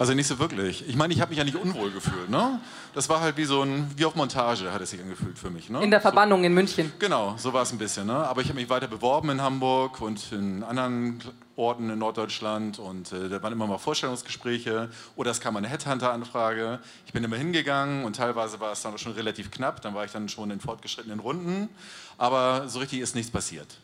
Also 0.00 0.14
nicht 0.14 0.28
so 0.28 0.38
wirklich. 0.38 0.88
Ich 0.88 0.96
meine, 0.96 1.12
ich 1.12 1.20
habe 1.20 1.28
mich 1.28 1.36
ja 1.36 1.44
nicht 1.44 1.58
unwohl 1.58 1.90
gefühlt. 1.90 2.30
Ne? 2.30 2.58
Das 2.94 3.10
war 3.10 3.20
halt 3.20 3.36
wie 3.36 3.44
so 3.44 3.60
ein, 3.60 3.86
wie 3.96 4.06
auf 4.06 4.14
Montage 4.14 4.72
hat 4.72 4.80
es 4.80 4.92
sich 4.92 5.00
angefühlt 5.02 5.38
für 5.38 5.50
mich. 5.50 5.68
Ne? 5.68 5.84
In 5.84 5.90
der 5.90 6.00
Verbannung 6.00 6.42
in 6.42 6.54
München. 6.54 6.90
Genau, 6.98 7.34
so 7.36 7.52
war 7.52 7.64
es 7.64 7.72
ein 7.72 7.76
bisschen. 7.76 8.06
Ne? 8.06 8.14
Aber 8.14 8.40
ich 8.40 8.48
habe 8.48 8.58
mich 8.58 8.70
weiter 8.70 8.88
beworben 8.88 9.28
in 9.28 9.42
Hamburg 9.42 10.00
und 10.00 10.32
in 10.32 10.64
anderen 10.64 11.22
Orten 11.54 11.90
in 11.90 11.98
Norddeutschland 11.98 12.78
und 12.78 13.12
äh, 13.12 13.28
da 13.28 13.42
waren 13.42 13.52
immer 13.52 13.66
mal 13.66 13.76
Vorstellungsgespräche 13.76 14.88
oder 15.16 15.32
es 15.32 15.40
kam 15.42 15.58
eine 15.58 15.68
Headhunter-Anfrage. 15.68 16.78
Ich 17.04 17.12
bin 17.12 17.22
immer 17.22 17.36
hingegangen 17.36 18.06
und 18.06 18.16
teilweise 18.16 18.58
war 18.58 18.72
es 18.72 18.80
dann 18.80 18.94
auch 18.94 18.98
schon 18.98 19.12
relativ 19.12 19.50
knapp. 19.50 19.82
Dann 19.82 19.94
war 19.94 20.06
ich 20.06 20.12
dann 20.12 20.30
schon 20.30 20.50
in 20.50 20.60
fortgeschrittenen 20.60 21.20
Runden, 21.20 21.68
aber 22.16 22.70
so 22.70 22.78
richtig 22.78 23.00
ist 23.00 23.14
nichts 23.14 23.30
passiert. 23.30 23.76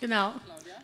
Genau. 0.00 0.32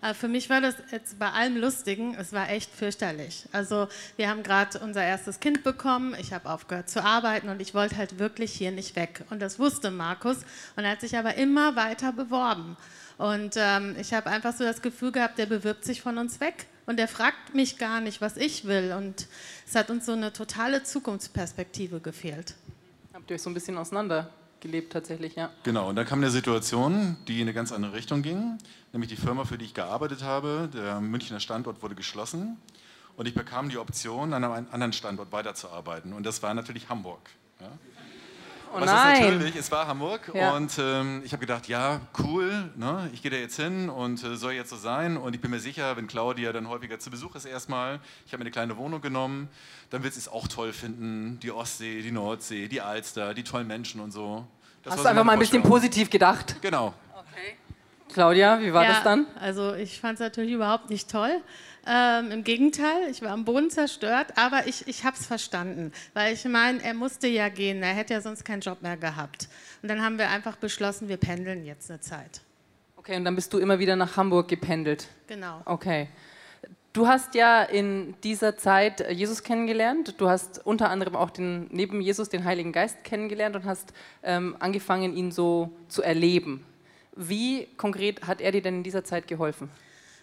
Äh, 0.02 0.14
Für 0.14 0.28
mich 0.28 0.48
war 0.50 0.60
das 0.60 0.76
jetzt 0.90 1.18
bei 1.18 1.30
allem 1.30 1.56
Lustigen, 1.56 2.14
es 2.14 2.32
war 2.32 2.50
echt 2.50 2.70
fürchterlich. 2.70 3.46
Also 3.52 3.88
wir 4.16 4.28
haben 4.28 4.42
gerade 4.42 4.78
unser 4.78 5.02
erstes 5.02 5.40
Kind 5.40 5.64
bekommen, 5.64 6.14
ich 6.18 6.32
habe 6.32 6.48
aufgehört 6.48 6.88
zu 6.88 7.02
arbeiten 7.02 7.48
und 7.48 7.60
ich 7.60 7.74
wollte 7.74 7.96
halt 7.96 8.18
wirklich 8.18 8.52
hier 8.52 8.70
nicht 8.70 8.96
weg. 8.96 9.24
Und 9.30 9.40
das 9.40 9.58
wusste 9.58 9.90
Markus 9.90 10.38
und 10.76 10.84
er 10.84 10.92
hat 10.92 11.00
sich 11.00 11.16
aber 11.16 11.34
immer 11.34 11.76
weiter 11.76 12.12
beworben. 12.12 12.76
Und 13.18 13.54
ähm, 13.56 13.96
ich 13.98 14.14
habe 14.14 14.30
einfach 14.30 14.54
so 14.54 14.62
das 14.62 14.80
Gefühl 14.80 15.10
gehabt, 15.10 15.38
der 15.38 15.46
bewirbt 15.46 15.84
sich 15.84 16.02
von 16.02 16.18
uns 16.18 16.40
weg 16.40 16.66
und 16.86 16.98
der 16.98 17.08
fragt 17.08 17.54
mich 17.54 17.76
gar 17.76 18.00
nicht, 18.00 18.20
was 18.20 18.36
ich 18.36 18.66
will. 18.66 18.94
Und 18.96 19.26
es 19.66 19.74
hat 19.74 19.90
uns 19.90 20.06
so 20.06 20.12
eine 20.12 20.32
totale 20.32 20.84
Zukunftsperspektive 20.84 21.98
gefehlt. 21.98 22.54
Habt 23.12 23.28
ihr 23.30 23.34
euch 23.34 23.42
so 23.42 23.50
ein 23.50 23.54
bisschen 23.54 23.76
auseinandergelebt 24.58 24.92
tatsächlich, 24.92 25.36
ja. 25.36 25.50
Genau, 25.62 25.88
und 25.88 25.96
dann 25.96 26.06
kam 26.06 26.18
eine 26.20 26.30
Situation, 26.30 27.16
die 27.26 27.36
in 27.36 27.42
eine 27.42 27.54
ganz 27.54 27.72
andere 27.72 27.94
Richtung 27.94 28.22
ging. 28.22 28.58
Nämlich 28.92 29.10
die 29.10 29.16
Firma, 29.16 29.44
für 29.44 29.58
die 29.58 29.64
ich 29.66 29.74
gearbeitet 29.74 30.22
habe, 30.22 30.68
der 30.72 31.00
Münchner 31.00 31.40
Standort 31.40 31.82
wurde 31.82 31.94
geschlossen. 31.94 32.56
Und 33.16 33.26
ich 33.26 33.34
bekam 33.34 33.68
die 33.68 33.78
Option, 33.78 34.32
an 34.32 34.44
einem 34.44 34.66
anderen 34.70 34.92
Standort 34.92 35.32
weiterzuarbeiten. 35.32 36.12
Und 36.12 36.24
das 36.24 36.42
war 36.42 36.54
natürlich 36.54 36.88
Hamburg. 36.88 37.30
Ja? 37.60 37.66
Oh 38.72 38.80
Was 38.80 38.84
ist 38.84 38.92
nein! 38.92 39.22
natürlich, 39.22 39.56
es 39.56 39.70
war 39.70 39.86
Hamburg 39.86 40.30
Ja. 40.34 40.54
und 40.54 40.78
ähm, 40.78 41.22
ich 41.24 41.32
habe 41.32 41.40
gedacht, 41.40 41.68
ja, 41.68 42.00
cool, 42.18 42.70
ne? 42.76 43.08
ich 43.12 43.22
gehe 43.22 43.30
da 43.30 43.36
jetzt 43.36 43.56
hin 43.56 43.88
und 43.88 44.22
äh, 44.22 44.36
soll 44.36 44.52
jetzt 44.52 44.70
so 44.70 44.76
sein 44.76 45.16
und 45.16 45.34
ich 45.34 45.40
bin 45.40 45.50
mir 45.50 45.60
sicher, 45.60 45.96
wenn 45.96 46.06
Claudia 46.06 46.52
dann 46.52 46.68
häufiger 46.68 46.98
zu 46.98 47.10
Besuch 47.10 47.34
ist 47.34 47.44
erstmal, 47.46 48.00
ich 48.26 48.32
habe 48.32 48.38
mir 48.38 48.44
eine 48.44 48.50
kleine 48.50 48.76
Wohnung 48.76 49.00
genommen, 49.00 49.48
dann 49.90 50.02
wird 50.02 50.14
sie 50.14 50.20
es 50.20 50.28
auch 50.28 50.48
toll 50.48 50.72
finden, 50.72 51.38
die 51.40 51.50
Ostsee, 51.50 52.02
die 52.02 52.12
Nordsee, 52.12 52.68
die 52.68 52.80
Alster, 52.80 53.34
die 53.34 53.44
tollen 53.44 53.66
Menschen 53.66 54.00
und 54.00 54.10
so. 54.12 54.46
Das 54.82 54.92
Hast 54.92 54.98
du 55.00 55.02
so 55.04 55.08
einfach 55.08 55.24
mal 55.24 55.32
ein 55.32 55.38
bisschen 55.38 55.62
positiv 55.62 56.10
gedacht. 56.10 56.56
Genau. 56.60 56.94
Claudia, 58.12 58.60
wie 58.60 58.72
war 58.72 58.84
ja, 58.84 58.90
das 58.94 59.02
dann? 59.02 59.26
Also 59.38 59.74
ich 59.74 60.00
fand 60.00 60.14
es 60.14 60.20
natürlich 60.20 60.52
überhaupt 60.52 60.90
nicht 60.90 61.10
toll. 61.10 61.40
Ähm, 61.90 62.30
Im 62.30 62.44
Gegenteil, 62.44 63.08
ich 63.10 63.22
war 63.22 63.30
am 63.30 63.46
Boden 63.46 63.70
zerstört, 63.70 64.34
aber 64.36 64.66
ich, 64.66 64.86
ich 64.86 65.04
habe 65.04 65.16
es 65.18 65.24
verstanden. 65.24 65.90
Weil 66.12 66.34
ich 66.34 66.44
meine, 66.44 66.82
er 66.84 66.92
musste 66.92 67.28
ja 67.28 67.48
gehen, 67.48 67.82
er 67.82 67.94
hätte 67.94 68.12
ja 68.12 68.20
sonst 68.20 68.44
keinen 68.44 68.60
Job 68.60 68.82
mehr 68.82 68.98
gehabt. 68.98 69.48
Und 69.80 69.88
dann 69.88 70.02
haben 70.02 70.18
wir 70.18 70.28
einfach 70.28 70.56
beschlossen, 70.56 71.08
wir 71.08 71.16
pendeln 71.16 71.64
jetzt 71.64 71.90
eine 71.90 72.00
Zeit. 72.00 72.42
Okay, 72.96 73.16
und 73.16 73.24
dann 73.24 73.34
bist 73.34 73.54
du 73.54 73.58
immer 73.58 73.78
wieder 73.78 73.96
nach 73.96 74.18
Hamburg 74.18 74.48
gependelt. 74.48 75.08
Genau. 75.28 75.62
Okay. 75.64 76.08
Du 76.92 77.06
hast 77.06 77.34
ja 77.34 77.62
in 77.62 78.14
dieser 78.22 78.58
Zeit 78.58 79.10
Jesus 79.10 79.42
kennengelernt. 79.42 80.14
Du 80.18 80.28
hast 80.28 80.66
unter 80.66 80.90
anderem 80.90 81.16
auch 81.16 81.30
den, 81.30 81.68
neben 81.70 82.02
Jesus 82.02 82.28
den 82.28 82.44
Heiligen 82.44 82.72
Geist 82.72 83.02
kennengelernt 83.02 83.56
und 83.56 83.64
hast 83.64 83.94
ähm, 84.22 84.56
angefangen, 84.58 85.16
ihn 85.16 85.32
so 85.32 85.70
zu 85.88 86.02
erleben. 86.02 86.66
Wie 87.16 87.66
konkret 87.78 88.26
hat 88.26 88.42
er 88.42 88.52
dir 88.52 88.60
denn 88.60 88.76
in 88.76 88.82
dieser 88.82 89.04
Zeit 89.04 89.26
geholfen? 89.26 89.70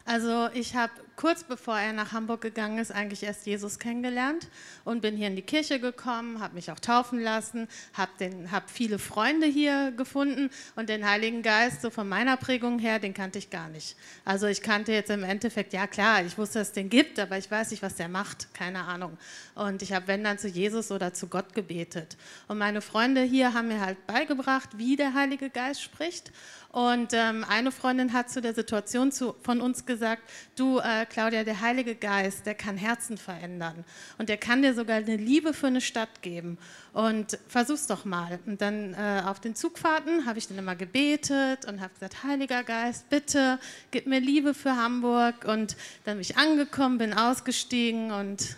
Also 0.05 0.49
ich 0.53 0.75
habe 0.75 0.91
kurz 1.15 1.43
bevor 1.43 1.77
er 1.77 1.93
nach 1.93 2.11
Hamburg 2.11 2.41
gegangen 2.41 2.77
ist, 2.77 2.91
eigentlich 2.91 3.23
erst 3.23 3.45
Jesus 3.45 3.79
kennengelernt 3.79 4.47
und 4.83 5.01
bin 5.01 5.15
hier 5.15 5.27
in 5.27 5.35
die 5.35 5.41
Kirche 5.41 5.79
gekommen, 5.79 6.41
habe 6.41 6.55
mich 6.55 6.71
auch 6.71 6.79
taufen 6.79 7.19
lassen, 7.19 7.67
habe 7.93 8.11
hab 8.51 8.69
viele 8.69 8.99
Freunde 8.99 9.47
hier 9.47 9.91
gefunden 9.95 10.49
und 10.75 10.89
den 10.89 11.07
Heiligen 11.07 11.41
Geist, 11.41 11.81
so 11.81 11.89
von 11.89 12.07
meiner 12.07 12.37
Prägung 12.37 12.79
her, 12.79 12.99
den 12.99 13.13
kannte 13.13 13.39
ich 13.39 13.49
gar 13.49 13.69
nicht. 13.69 13.95
Also 14.23 14.47
ich 14.47 14.61
kannte 14.61 14.91
jetzt 14.91 15.09
im 15.09 15.23
Endeffekt, 15.23 15.73
ja 15.73 15.87
klar, 15.87 16.23
ich 16.23 16.37
wusste, 16.37 16.59
dass 16.59 16.69
es 16.69 16.73
den 16.73 16.89
gibt, 16.89 17.19
aber 17.19 17.37
ich 17.37 17.49
weiß 17.49 17.71
nicht, 17.71 17.83
was 17.83 17.95
der 17.95 18.09
macht, 18.09 18.53
keine 18.53 18.83
Ahnung. 18.83 19.17
Und 19.55 19.81
ich 19.81 19.93
habe, 19.93 20.07
wenn 20.07 20.23
dann, 20.23 20.37
zu 20.37 20.47
Jesus 20.47 20.91
oder 20.91 21.13
zu 21.13 21.27
Gott 21.27 21.53
gebetet. 21.53 22.17
Und 22.47 22.57
meine 22.57 22.81
Freunde 22.81 23.21
hier 23.21 23.53
haben 23.53 23.69
mir 23.69 23.81
halt 23.81 24.05
beigebracht, 24.07 24.77
wie 24.77 24.95
der 24.95 25.13
Heilige 25.13 25.49
Geist 25.49 25.81
spricht. 25.81 26.31
Und 26.75 27.13
ähm, 27.13 27.45
eine 27.47 27.71
Freundin 27.71 28.11
hat 28.11 28.29
zu 28.29 28.41
der 28.41 28.53
Situation 28.53 29.09
zu, 29.09 29.33
von 29.43 29.61
uns 29.61 29.85
gesagt, 29.85 30.23
du 30.57 30.79
äh, 30.79 31.05
Claudia, 31.05 31.45
der 31.45 31.61
Heilige 31.61 31.95
Geist, 31.95 32.45
der 32.45 32.53
kann 32.53 32.75
Herzen 32.75 33.17
verändern 33.17 33.85
und 34.17 34.27
der 34.27 34.35
kann 34.35 34.61
dir 34.61 34.73
sogar 34.73 34.97
eine 34.97 35.15
Liebe 35.15 35.53
für 35.53 35.67
eine 35.67 35.79
Stadt 35.79 36.21
geben. 36.21 36.57
Und 36.91 37.39
versuch's 37.47 37.87
doch 37.87 38.03
mal. 38.03 38.39
Und 38.45 38.59
dann 38.59 38.93
äh, 38.93 39.21
auf 39.25 39.39
den 39.39 39.55
Zugfahrten 39.55 40.25
habe 40.25 40.37
ich 40.37 40.49
dann 40.49 40.57
immer 40.57 40.75
gebetet 40.75 41.63
und 41.63 41.79
habe 41.79 41.93
gesagt, 41.93 42.25
Heiliger 42.25 42.65
Geist, 42.65 43.09
bitte 43.09 43.57
gib 43.91 44.05
mir 44.05 44.19
Liebe 44.19 44.53
für 44.53 44.75
Hamburg. 44.75 45.45
Und 45.45 45.77
dann 46.03 46.15
bin 46.15 46.21
ich 46.23 46.35
angekommen, 46.35 46.97
bin 46.97 47.13
ausgestiegen 47.13 48.11
und 48.11 48.57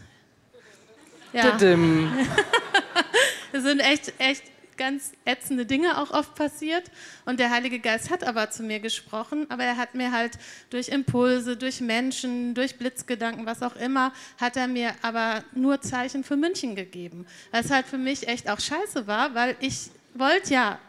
ja. 1.34 1.56
das 3.52 3.62
sind 3.62 3.80
echt, 3.80 4.12
echt 4.18 4.44
ganz 4.78 5.14
ätzende 5.26 5.66
Dinge 5.66 5.98
auch 6.02 6.12
oft 6.12 6.36
passiert. 6.36 6.90
Und 7.26 7.40
der 7.40 7.50
Heilige 7.50 7.80
Geist 7.80 8.10
hat 8.10 8.24
aber 8.24 8.50
zu 8.50 8.64
mir 8.64 8.80
gesprochen, 8.80 9.46
aber 9.50 9.64
er 9.64 9.78
hat 9.78 9.96
mir 9.96 10.12
halt 10.12 10.38
durch 10.70 10.90
Impulse, 10.90 11.58
durch 11.58 11.82
Menschen, 11.82 12.54
durch 12.54 12.78
Blitzgedanken, 12.78 13.46
was 13.46 13.64
auch 13.64 13.76
immer, 13.76 14.14
hat 14.40 14.56
er 14.56 14.68
mir 14.68 14.94
aber 15.02 15.44
nur 15.54 15.82
Zeichen 15.82 16.24
für 16.24 16.38
München 16.38 16.76
gegeben. 16.76 17.26
Was 17.52 17.72
halt 17.72 17.88
für 17.88 17.98
mich 17.98 18.28
echt 18.28 18.50
auch 18.50 18.60
scheiße 18.60 19.08
war, 19.08 19.36
weil 19.36 19.56
ich 19.60 19.90
wollte 20.14 20.54
ja 20.54 20.80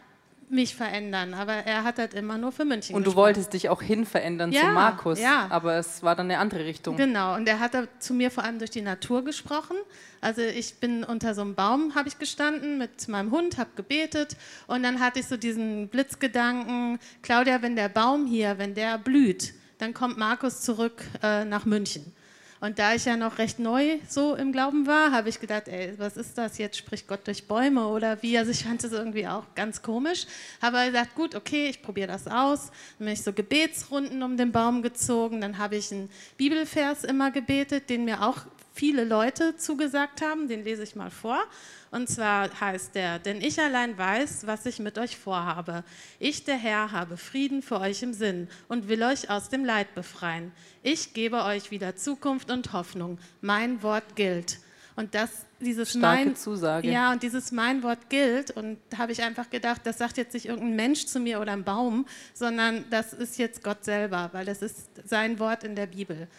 mich 0.49 0.75
verändern, 0.75 1.33
aber 1.33 1.53
er 1.53 1.83
hat 1.83 1.99
halt 1.99 2.13
immer 2.13 2.37
nur 2.37 2.51
für 2.51 2.65
München 2.65 2.95
Und 2.95 3.03
du 3.03 3.11
gesprochen. 3.11 3.23
wolltest 3.23 3.53
dich 3.53 3.69
auch 3.69 3.81
hin 3.81 4.05
verändern 4.05 4.51
ja, 4.51 4.61
zu 4.61 4.67
Markus, 4.67 5.19
ja. 5.19 5.47
aber 5.49 5.75
es 5.75 6.01
war 6.01 6.15
dann 6.15 6.25
eine 6.25 6.39
andere 6.39 6.65
Richtung. 6.65 6.97
Genau, 6.97 7.35
und 7.35 7.47
er 7.47 7.59
hat 7.59 7.71
zu 7.99 8.13
mir 8.13 8.31
vor 8.31 8.43
allem 8.43 8.57
durch 8.57 8.71
die 8.71 8.81
Natur 8.81 9.23
gesprochen. 9.23 9.77
Also 10.21 10.41
ich 10.41 10.79
bin 10.79 11.03
unter 11.03 11.35
so 11.35 11.41
einem 11.41 11.55
Baum, 11.55 11.93
habe 11.95 12.07
ich 12.07 12.17
gestanden 12.17 12.77
mit 12.77 13.07
meinem 13.07 13.31
Hund, 13.31 13.57
habe 13.57 13.69
gebetet 13.75 14.35
und 14.67 14.83
dann 14.83 14.99
hatte 14.99 15.19
ich 15.19 15.27
so 15.27 15.37
diesen 15.37 15.87
Blitzgedanken, 15.87 16.99
Claudia, 17.21 17.61
wenn 17.61 17.75
der 17.75 17.89
Baum 17.89 18.25
hier, 18.25 18.57
wenn 18.57 18.73
der 18.73 18.97
blüht, 18.97 19.53
dann 19.77 19.93
kommt 19.93 20.17
Markus 20.17 20.61
zurück 20.61 21.03
äh, 21.21 21.45
nach 21.45 21.65
München. 21.65 22.13
Und 22.61 22.77
da 22.77 22.93
ich 22.93 23.05
ja 23.05 23.15
noch 23.15 23.37
recht 23.37 23.57
neu 23.57 23.99
so 24.07 24.35
im 24.35 24.51
Glauben 24.51 24.85
war, 24.85 25.13
habe 25.13 25.29
ich 25.29 25.39
gedacht, 25.39 25.69
ey, 25.69 25.93
was 25.97 26.17
ist 26.17 26.37
das 26.37 26.57
jetzt? 26.57 26.77
Spricht 26.77 27.07
Gott 27.07 27.25
durch 27.25 27.47
Bäume 27.47 27.87
oder 27.87 28.21
wie? 28.21 28.37
Also 28.37 28.51
ich 28.51 28.65
fand 28.65 28.83
das 28.83 28.91
irgendwie 28.91 29.27
auch 29.27 29.45
ganz 29.55 29.81
komisch. 29.81 30.27
Habe 30.61 30.85
gesagt, 30.85 31.15
gut, 31.15 31.35
okay, 31.35 31.69
ich 31.69 31.81
probiere 31.81 32.07
das 32.07 32.27
aus. 32.27 32.65
Dann 32.97 33.05
bin 33.05 33.13
ich 33.13 33.23
so 33.23 33.31
Gebetsrunden 33.31 34.21
um 34.23 34.35
den 34.35 34.51
Baum 34.51 34.81
gezogen. 34.81 35.39
Dann 35.39 35.57
habe 35.57 35.77
ich 35.77 35.91
einen 35.91 36.09
Bibelvers 36.35 37.05
immer 37.05 37.31
gebetet, 37.31 37.89
den 37.89 38.03
mir 38.03 38.23
auch 38.23 38.39
viele 38.79 39.03
Leute 39.03 39.57
zugesagt 39.57 40.21
haben. 40.21 40.47
Den 40.47 40.63
lese 40.63 40.83
ich 40.83 40.95
mal 40.95 41.11
vor. 41.11 41.43
Und 41.91 42.07
zwar 42.07 42.49
heißt 42.61 42.95
der, 42.95 43.19
denn 43.19 43.41
ich 43.41 43.59
allein 43.59 43.97
weiß, 43.97 44.47
was 44.47 44.65
ich 44.65 44.79
mit 44.79 44.97
euch 44.97 45.17
vorhabe. 45.17 45.83
Ich, 46.17 46.45
der 46.45 46.55
Herr, 46.55 46.93
habe 46.93 47.17
Frieden 47.17 47.61
für 47.61 47.81
euch 47.81 48.01
im 48.03 48.13
Sinn 48.13 48.47
und 48.69 48.87
will 48.87 49.03
euch 49.03 49.29
aus 49.29 49.49
dem 49.49 49.65
Leid 49.65 49.93
befreien. 49.95 50.53
Ich 50.81 51.13
gebe 51.13 51.43
euch 51.43 51.71
wieder 51.71 51.97
Zukunft 51.97 52.51
und 52.51 52.71
Hoffnung. 52.71 53.19
Mein 53.41 53.83
Wort 53.83 54.15
gilt. 54.15 54.59
Und 54.95 55.13
das, 55.13 55.45
dieses 55.59 55.89
Starke 55.89 56.25
mein, 56.25 56.35
Zusage. 56.37 56.89
Ja, 56.89 57.11
und 57.11 57.21
dieses 57.21 57.51
mein 57.51 57.83
Wort 57.83 58.09
gilt. 58.09 58.51
Und 58.51 58.77
da 58.91 58.99
habe 58.99 59.11
ich 59.11 59.21
einfach 59.21 59.49
gedacht, 59.49 59.81
das 59.83 59.97
sagt 59.97 60.15
jetzt 60.15 60.33
nicht 60.33 60.45
irgendein 60.45 60.75
Mensch 60.75 61.05
zu 61.05 61.19
mir 61.19 61.41
oder 61.41 61.51
ein 61.51 61.65
Baum, 61.65 62.05
sondern 62.33 62.85
das 62.89 63.11
ist 63.11 63.37
jetzt 63.37 63.61
Gott 63.61 63.83
selber, 63.83 64.29
weil 64.31 64.45
das 64.45 64.61
ist 64.61 64.89
sein 65.05 65.37
Wort 65.39 65.65
in 65.65 65.75
der 65.75 65.87
Bibel. 65.87 66.29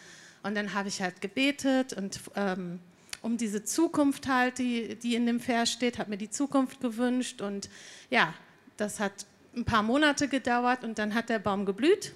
Und 0.43 0.55
dann 0.55 0.73
habe 0.73 0.87
ich 0.87 1.01
halt 1.01 1.21
gebetet 1.21 1.93
und 1.93 2.19
ähm, 2.35 2.79
um 3.21 3.37
diese 3.37 3.63
Zukunft 3.63 4.27
halt, 4.27 4.57
die, 4.57 4.95
die 4.95 5.15
in 5.15 5.25
dem 5.25 5.39
Vers 5.39 5.71
steht, 5.71 5.99
habe 5.99 6.09
mir 6.09 6.17
die 6.17 6.29
Zukunft 6.29 6.81
gewünscht 6.81 7.41
und 7.41 7.69
ja, 8.09 8.33
das 8.77 8.99
hat 8.99 9.11
ein 9.55 9.65
paar 9.65 9.83
Monate 9.83 10.27
gedauert 10.27 10.83
und 10.83 10.97
dann 10.97 11.13
hat 11.13 11.29
der 11.29 11.39
Baum 11.39 11.65
geblüht. 11.65 12.13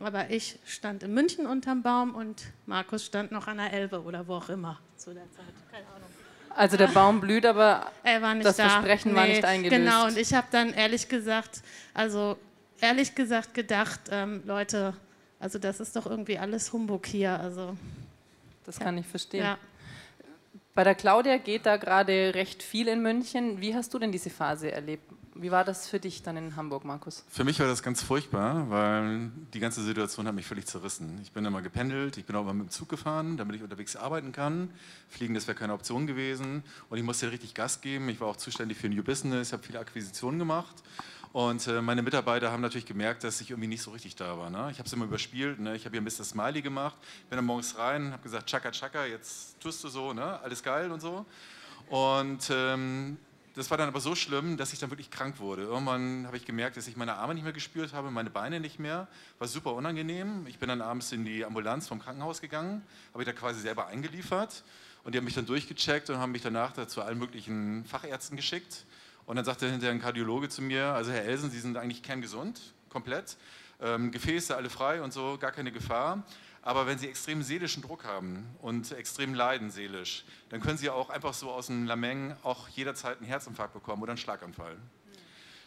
Aber 0.00 0.28
ich 0.28 0.58
stand 0.66 1.02
in 1.02 1.14
München 1.14 1.46
unterm 1.46 1.82
Baum 1.82 2.14
und 2.14 2.42
Markus 2.66 3.06
stand 3.06 3.32
noch 3.32 3.46
an 3.46 3.58
der 3.58 3.72
Elbe 3.72 4.02
oder 4.02 4.26
wo 4.26 4.34
auch 4.34 4.48
immer 4.48 4.80
zu 4.96 5.14
der 5.14 5.30
Zeit. 5.30 5.44
Keine 5.70 5.86
Ahnung. 5.86 6.08
Also 6.50 6.76
der 6.76 6.88
Baum 6.88 7.20
blüht, 7.20 7.46
aber 7.46 7.90
das 8.42 8.56
da. 8.56 8.68
Versprechen 8.68 9.12
nee, 9.12 9.18
war 9.18 9.26
nicht 9.26 9.44
eingelöst. 9.44 9.76
Genau, 9.76 10.06
und 10.06 10.18
ich 10.18 10.34
habe 10.34 10.46
dann 10.50 10.72
ehrlich 10.72 11.08
gesagt, 11.08 11.62
also 11.94 12.36
ehrlich 12.80 13.14
gesagt 13.14 13.54
gedacht, 13.54 14.00
ähm, 14.10 14.42
Leute, 14.44 14.94
also 15.44 15.58
das 15.58 15.78
ist 15.78 15.94
doch 15.94 16.06
irgendwie 16.06 16.38
alles 16.38 16.72
Humbug 16.72 17.04
hier. 17.04 17.38
Also, 17.38 17.76
das 18.64 18.80
kann 18.80 18.96
ich 18.96 19.06
verstehen. 19.06 19.44
Ja. 19.44 19.58
Bei 20.74 20.84
der 20.84 20.94
Claudia 20.94 21.36
geht 21.36 21.66
da 21.66 21.76
gerade 21.76 22.32
recht 22.34 22.62
viel 22.62 22.88
in 22.88 23.02
München. 23.02 23.60
Wie 23.60 23.74
hast 23.74 23.92
du 23.92 23.98
denn 23.98 24.10
diese 24.10 24.30
Phase 24.30 24.72
erlebt? 24.72 25.04
Wie 25.34 25.50
war 25.50 25.62
das 25.62 25.86
für 25.86 26.00
dich 26.00 26.22
dann 26.22 26.38
in 26.38 26.56
Hamburg, 26.56 26.86
Markus? 26.86 27.24
Für 27.28 27.44
mich 27.44 27.60
war 27.60 27.66
das 27.66 27.82
ganz 27.82 28.02
furchtbar, 28.02 28.70
weil 28.70 29.32
die 29.52 29.60
ganze 29.60 29.82
Situation 29.82 30.26
hat 30.26 30.34
mich 30.34 30.46
völlig 30.46 30.64
zerrissen. 30.64 31.20
Ich 31.22 31.32
bin 31.32 31.44
immer 31.44 31.60
gependelt, 31.60 32.16
ich 32.16 32.24
bin 32.24 32.36
auch 32.36 32.42
immer 32.42 32.54
mit 32.54 32.68
dem 32.68 32.70
Zug 32.70 32.88
gefahren, 32.88 33.36
damit 33.36 33.56
ich 33.56 33.62
unterwegs 33.62 33.96
arbeiten 33.96 34.32
kann. 34.32 34.70
Fliegen, 35.10 35.34
das 35.34 35.46
wäre 35.46 35.58
keine 35.58 35.74
Option 35.74 36.06
gewesen. 36.06 36.62
Und 36.88 36.96
ich 36.96 37.04
musste 37.04 37.30
richtig 37.30 37.52
Gas 37.52 37.82
geben. 37.82 38.08
Ich 38.08 38.18
war 38.18 38.28
auch 38.28 38.36
zuständig 38.36 38.78
für 38.78 38.88
New 38.88 39.02
Business, 39.02 39.52
habe 39.52 39.62
viele 39.62 39.78
Akquisitionen 39.78 40.38
gemacht. 40.38 40.76
Und 41.34 41.66
äh, 41.66 41.82
meine 41.82 42.00
Mitarbeiter 42.00 42.52
haben 42.52 42.60
natürlich 42.60 42.86
gemerkt, 42.86 43.24
dass 43.24 43.40
ich 43.40 43.50
irgendwie 43.50 43.66
nicht 43.66 43.82
so 43.82 43.90
richtig 43.90 44.14
da 44.14 44.38
war. 44.38 44.50
Ne? 44.50 44.68
Ich 44.70 44.78
habe 44.78 44.86
es 44.86 44.92
immer 44.92 45.06
überspielt. 45.06 45.58
Ne? 45.58 45.74
Ich 45.74 45.84
habe 45.84 45.98
hier 45.98 46.00
Mr. 46.00 46.22
Smiley 46.22 46.62
gemacht, 46.62 46.94
bin 47.28 47.34
dann 47.34 47.44
morgens 47.44 47.76
rein, 47.76 48.12
habe 48.12 48.22
gesagt, 48.22 48.48
Chaka 48.48 48.70
Chaka, 48.70 49.04
jetzt 49.06 49.58
tust 49.58 49.82
du 49.82 49.88
so, 49.88 50.12
ne? 50.12 50.38
alles 50.44 50.62
geil 50.62 50.92
und 50.92 51.00
so. 51.00 51.26
Und 51.88 52.48
ähm, 52.50 53.16
das 53.56 53.68
war 53.68 53.76
dann 53.76 53.88
aber 53.88 53.98
so 53.98 54.14
schlimm, 54.14 54.56
dass 54.56 54.72
ich 54.72 54.78
dann 54.78 54.90
wirklich 54.92 55.10
krank 55.10 55.40
wurde. 55.40 55.62
Irgendwann 55.62 56.24
habe 56.28 56.36
ich 56.36 56.44
gemerkt, 56.44 56.76
dass 56.76 56.86
ich 56.86 56.96
meine 56.96 57.16
Arme 57.16 57.34
nicht 57.34 57.42
mehr 57.42 57.52
gespürt 57.52 57.94
habe, 57.94 58.12
meine 58.12 58.30
Beine 58.30 58.60
nicht 58.60 58.78
mehr. 58.78 59.08
War 59.40 59.48
super 59.48 59.72
unangenehm. 59.74 60.46
Ich 60.46 60.60
bin 60.60 60.68
dann 60.68 60.82
abends 60.82 61.10
in 61.10 61.24
die 61.24 61.44
Ambulanz 61.44 61.88
vom 61.88 61.98
Krankenhaus 61.98 62.42
gegangen, 62.42 62.80
habe 63.12 63.24
ich 63.24 63.26
da 63.26 63.32
quasi 63.32 63.60
selber 63.60 63.88
eingeliefert. 63.88 64.62
Und 65.02 65.16
die 65.16 65.18
haben 65.18 65.24
mich 65.24 65.34
dann 65.34 65.46
durchgecheckt 65.46 66.10
und 66.10 66.18
haben 66.18 66.30
mich 66.30 66.42
danach 66.42 66.74
zu 66.86 67.02
allen 67.02 67.18
möglichen 67.18 67.84
Fachärzten 67.86 68.36
geschickt. 68.36 68.84
Und 69.26 69.36
dann 69.36 69.44
sagte 69.44 69.70
hinterher 69.70 69.94
ein 69.94 70.00
Kardiologe 70.00 70.48
zu 70.48 70.62
mir, 70.62 70.86
also 70.86 71.10
Herr 71.10 71.24
Elsen, 71.24 71.50
Sie 71.50 71.60
sind 71.60 71.76
eigentlich 71.76 72.02
kerngesund, 72.02 72.60
komplett. 72.90 73.36
Ähm, 73.80 74.10
Gefäße 74.10 74.56
alle 74.56 74.70
frei 74.70 75.02
und 75.02 75.12
so, 75.12 75.38
gar 75.38 75.52
keine 75.52 75.72
Gefahr. 75.72 76.24
Aber 76.62 76.86
wenn 76.86 76.98
Sie 76.98 77.08
extremen 77.08 77.42
seelischen 77.42 77.82
Druck 77.82 78.04
haben 78.04 78.46
und 78.62 78.90
extrem 78.92 79.34
leiden 79.34 79.70
seelisch, 79.70 80.24
dann 80.48 80.60
können 80.60 80.78
Sie 80.78 80.88
auch 80.88 81.10
einfach 81.10 81.34
so 81.34 81.50
aus 81.50 81.68
einem 81.68 81.86
Lameng 81.86 82.34
auch 82.42 82.68
jederzeit 82.68 83.18
einen 83.18 83.26
Herzinfarkt 83.26 83.74
bekommen 83.74 84.02
oder 84.02 84.12
einen 84.12 84.18
Schlaganfall. 84.18 84.76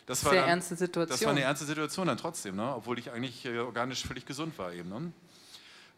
Das 0.08 0.24
war 0.24 0.32
Sehr 0.32 0.42
dann, 0.42 0.52
ernste 0.52 0.76
Situation. 0.76 1.10
Das 1.10 1.24
war 1.24 1.32
eine 1.32 1.42
ernste 1.42 1.66
Situation 1.66 2.08
dann 2.08 2.18
trotzdem, 2.18 2.56
ne? 2.56 2.74
obwohl 2.76 2.98
ich 2.98 3.12
eigentlich 3.12 3.46
äh, 3.46 3.60
organisch 3.60 4.04
völlig 4.06 4.26
gesund 4.26 4.58
war 4.58 4.74
eben. 4.74 4.90
Ne? 4.90 5.12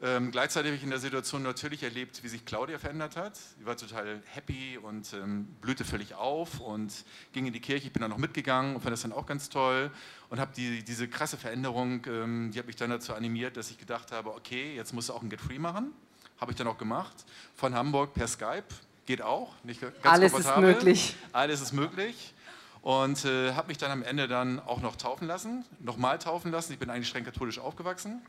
Ähm, 0.02 0.32
gleichzeitig 0.32 0.70
habe 0.70 0.78
ich 0.78 0.84
in 0.84 0.92
der 0.92 1.00
Situation 1.00 1.44
natürlich 1.44 1.84
erlebt, 1.84 2.24
wie 2.24 2.30
sich 2.30 2.46
Claudia 2.46 2.80
verändert 2.80 3.18
hat. 3.18 3.36
Sie 3.36 3.66
war 3.66 3.76
total 3.76 4.22
happy 4.28 4.78
und 4.78 5.14
ähm, 5.14 5.46
blühte 5.60 5.84
völlig 5.84 6.16
auf 6.16 6.62
und 6.62 7.04
ging 7.34 7.48
in 7.48 7.52
die 7.52 7.60
Kirche. 7.60 7.88
Ich 7.88 7.94
bin 7.94 8.02
dann 8.02 8.12
noch 8.12 8.18
mitgegangen 8.18 8.76
und 8.76 8.82
fand 8.82 8.94
das 8.94 9.02
dann 9.02 9.12
auch 9.12 9.26
ganz 9.26 9.50
toll 9.50 9.92
und 10.30 10.40
habe 10.40 10.52
die, 10.56 10.84
diese 10.84 11.10
krasse 11.10 11.36
Veränderung, 11.36 12.06
ähm, 12.08 12.52
die 12.54 12.60
hat 12.60 12.68
mich 12.68 12.78
dann 12.78 12.92
dazu 12.92 13.14
animiert, 13.14 13.58
dass 13.58 13.72
ich 13.72 13.78
gedacht 13.78 14.14
habe, 14.14 14.34
okay, 14.34 14.74
jetzt 14.74 14.94
musst 14.94 15.10
du 15.10 15.14
auch 15.14 15.22
ein 15.22 15.30
Get 15.30 15.42
Free 15.42 15.60
machen. 15.60 15.92
Habe 16.40 16.54
ich 16.54 16.58
dann 16.58 16.68
auch 16.68 16.78
gemacht. 16.78 17.26
Von 17.56 17.76
Hamburg 17.76 18.14
per 18.14 18.30
Skype. 18.30 18.64
Geht 19.06 19.22
auch. 19.22 19.54
Nicht 19.66 19.82
ganz 19.82 19.96
Alles 20.04 20.34
ist 20.34 20.58
möglich. 20.58 21.16
Alles 21.34 21.60
ist 21.60 21.74
möglich 21.74 22.34
und 22.82 23.26
äh, 23.26 23.52
habe 23.52 23.68
mich 23.68 23.78
dann 23.78 23.92
am 23.92 24.04
Ende 24.04 24.30
dann 24.30 24.62
auch 24.62 24.82
noch 24.82 24.96
taufen 24.96 25.28
lassen, 25.28 25.66
nochmal 25.82 26.20
taufen 26.20 26.52
lassen. 26.52 26.72
Ich 26.72 26.80
bin 26.80 26.90
eigentlich 26.90 27.10
streng 27.10 27.26
katholisch 27.26 27.60
aufgewachsen 27.60 28.22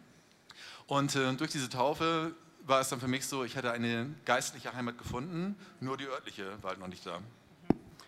und 0.91 1.15
äh, 1.15 1.33
durch 1.35 1.53
diese 1.53 1.69
Taufe 1.69 2.33
war 2.67 2.81
es 2.81 2.89
dann 2.89 2.99
für 2.99 3.07
mich 3.07 3.25
so, 3.25 3.45
ich 3.45 3.57
hatte 3.57 3.71
eine 3.71 4.13
geistliche 4.25 4.75
Heimat 4.75 4.99
gefunden, 4.99 5.55
nur 5.79 5.97
die 5.97 6.07
örtliche 6.07 6.45
war 6.63 6.71
halt 6.71 6.81
noch 6.81 6.89
nicht 6.89 7.07
da. 7.07 7.21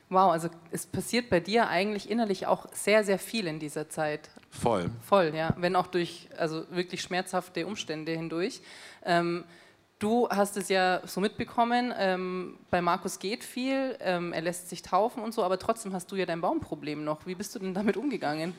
Wow, 0.09 0.33
also 0.33 0.51
es 0.73 0.85
passiert 0.85 1.31
bei 1.31 1.39
dir 1.39 1.69
eigentlich 1.69 2.11
innerlich 2.11 2.47
auch 2.47 2.67
sehr, 2.73 3.05
sehr 3.05 3.21
viel 3.21 3.47
in 3.47 3.61
dieser 3.61 3.89
Zeit. 3.89 4.31
Voll. 4.51 4.91
Voll, 5.01 5.33
ja. 5.33 5.55
Wenn 5.59 5.77
auch 5.77 5.87
durch 5.87 6.29
also 6.37 6.67
wirklich 6.71 7.03
schmerzhafte 7.03 7.69
Umstände 7.69 8.13
hindurch. 8.13 8.61
Ähm, 9.05 9.45
du 10.01 10.29
hast 10.29 10.57
es 10.57 10.69
ja 10.69 11.03
so 11.07 11.21
mitbekommen, 11.21 11.95
ähm, 11.97 12.59
bei 12.69 12.83
Markus 12.83 13.21
geht 13.21 13.45
viel, 13.45 13.97
ähm, 14.01 14.33
er 14.33 14.43
lässt 14.43 14.69
sich 14.69 14.83
taufen 14.83 15.23
und 15.23 15.33
so, 15.33 15.45
aber 15.45 15.61
trotzdem 15.61 15.93
hast 15.93 16.11
du 16.11 16.17
ja 16.17 16.27
dein 16.27 16.41
Baumproblem 16.41 17.05
noch. 17.05 17.27
Wie 17.27 17.37
bist 17.37 17.55
du 17.55 17.61
denn 17.61 17.75
damit 17.75 17.97
umgegangen? 17.97 18.55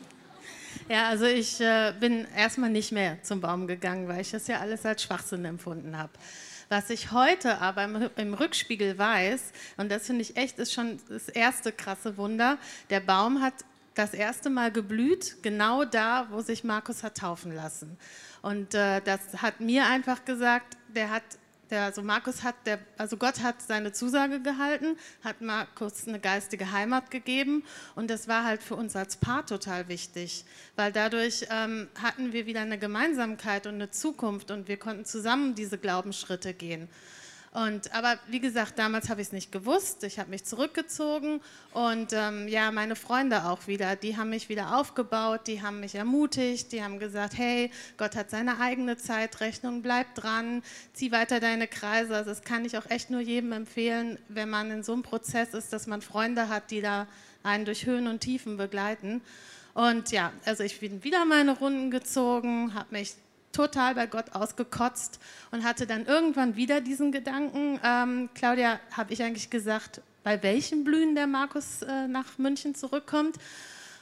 Ja, 0.90 1.08
also 1.08 1.26
ich 1.26 1.62
äh, 1.62 1.94
bin 2.00 2.28
erstmal 2.36 2.70
nicht 2.70 2.92
mehr 2.92 3.22
zum 3.24 3.40
Baum 3.40 3.68
gegangen, 3.68 4.08
weil 4.08 4.22
ich 4.22 4.32
das 4.32 4.48
ja 4.48 4.60
alles 4.60 4.86
als 4.86 5.04
Schwachsinn 5.04 5.46
empfunden 5.46 5.98
habe. 5.98 6.12
Was 6.70 6.90
ich 6.90 7.12
heute 7.12 7.60
aber 7.62 7.84
im, 7.84 8.10
im 8.16 8.34
Rückspiegel 8.34 8.98
weiß, 8.98 9.52
und 9.78 9.92
das 9.92 10.08
finde 10.08 10.22
ich 10.24 10.36
echt, 10.36 10.60
ist 10.60 10.74
schon 10.74 11.00
das 11.08 11.30
erste 11.30 11.72
krasse 11.72 12.18
Wunder, 12.18 12.58
der 12.90 13.00
Baum 13.00 13.42
hat 13.42 13.54
das 13.94 14.14
erste 14.14 14.50
Mal 14.50 14.72
geblüht, 14.72 15.38
genau 15.44 15.86
da, 15.86 16.28
wo 16.32 16.42
sich 16.42 16.64
Markus 16.64 17.04
hat 17.04 17.18
taufen 17.18 17.56
lassen. 17.56 17.98
Und 18.42 18.74
äh, 18.74 19.02
das 19.02 19.42
hat 19.42 19.60
mir 19.60 19.86
einfach 19.86 20.26
gesagt, 20.26 20.78
der 20.90 21.12
hat 21.12 21.24
der, 21.74 21.86
also 21.86 22.04
Markus 22.04 22.44
hat, 22.44 22.56
der, 22.66 22.78
also 23.00 23.18
Gott 23.18 23.42
hat 23.42 23.62
seine 23.62 23.92
Zusage 23.92 24.40
gehalten, 24.40 24.96
hat 25.24 25.42
Markus 25.42 26.08
eine 26.08 26.20
geistige 26.20 26.72
Heimat 26.72 27.10
gegeben 27.10 27.64
und 27.96 28.12
das 28.12 28.28
war 28.28 28.46
halt 28.46 28.62
für 28.62 28.76
uns 28.76 28.96
als 28.96 29.18
Paar 29.18 29.46
total 29.46 29.88
wichtig, 29.88 30.46
weil 30.76 30.92
dadurch 30.92 31.48
ähm, 31.50 31.88
hatten 32.02 32.32
wir 32.32 32.46
wieder 32.46 32.62
eine 32.62 32.78
Gemeinsamkeit 32.78 33.66
und 33.66 33.74
eine 33.76 33.90
Zukunft 33.90 34.52
und 34.52 34.68
wir 34.68 34.78
konnten 34.78 35.04
zusammen 35.04 35.56
diese 35.56 35.80
Glaubensschritte 35.80 36.54
gehen. 36.54 36.90
Und, 37.54 37.94
aber 37.94 38.18
wie 38.28 38.40
gesagt, 38.40 38.80
damals 38.80 39.10
habe 39.10 39.22
ich 39.22 39.28
es 39.28 39.34
nicht 39.34 39.52
gewusst. 39.52 40.04
Ich 40.04 40.18
habe 40.18 40.32
mich 40.32 40.44
zurückgezogen 40.44 41.40
und 41.72 42.12
ähm, 42.12 42.48
ja, 42.48 42.72
meine 42.72 42.96
Freunde 42.96 43.46
auch 43.46 43.68
wieder, 43.68 43.96
die 43.96 44.18
haben 44.18 44.32
mich 44.32 44.50
wieder 44.50 44.76
aufgebaut, 44.76 45.42
die 45.46 45.62
haben 45.62 45.80
mich 45.80 45.94
ermutigt, 45.94 46.72
die 46.72 46.84
haben 46.84 46.98
gesagt, 46.98 47.38
hey, 47.38 47.70
Gott 47.98 48.16
hat 48.16 48.32
seine 48.32 48.60
eigene 48.60 48.98
Zeitrechnung, 48.98 49.84
bleib 49.84 50.16
dran, 50.16 50.64
zieh 50.94 51.12
weiter 51.12 51.40
deine 51.40 51.68
Kreise. 51.68 52.16
Also 52.16 52.32
das 52.32 52.42
kann 52.42 52.66
ich 52.66 52.76
auch 52.76 52.90
echt 52.90 53.12
nur 53.12 53.22
jedem 53.22 53.52
empfehlen, 53.52 54.18
wenn 54.30 54.50
man 54.50 54.72
in 54.72 54.82
so 54.82 54.94
einem 54.94 55.04
Prozess 55.04 55.54
ist, 55.54 55.72
dass 55.72 55.86
man 55.86 56.02
Freunde 56.02 56.50
hat, 56.50 56.72
die 56.72 56.82
da 56.82 57.06
einen 57.44 57.66
durch 57.66 57.86
Höhen 57.86 58.08
und 58.08 58.22
Tiefen 58.22 58.58
begleiten. 58.58 59.22
Und 59.76 60.12
ja, 60.12 60.34
also 60.46 60.64
ich 60.64 60.80
bin 60.80 61.04
wieder 61.04 61.24
meine 61.26 61.58
Runden 61.58 61.92
gezogen, 61.92 62.74
habe 62.74 62.88
mich 62.92 63.14
total 63.54 63.96
bei 63.96 64.08
Gott 64.08 64.34
ausgekotzt 64.34 65.20
und 65.52 65.64
hatte 65.64 65.88
dann 65.88 66.06
irgendwann 66.06 66.56
wieder 66.56 66.82
diesen 66.82 67.12
Gedanken, 67.12 67.80
ähm, 67.84 68.30
Claudia, 68.34 68.80
habe 68.92 69.14
ich 69.14 69.24
eigentlich 69.24 69.50
gesagt, 69.50 70.02
bei 70.24 70.42
welchem 70.44 70.84
Blühen 70.84 71.16
der 71.16 71.28
Markus 71.28 71.82
äh, 71.82 72.08
nach 72.08 72.38
München 72.38 72.76
zurückkommt? 72.76 73.38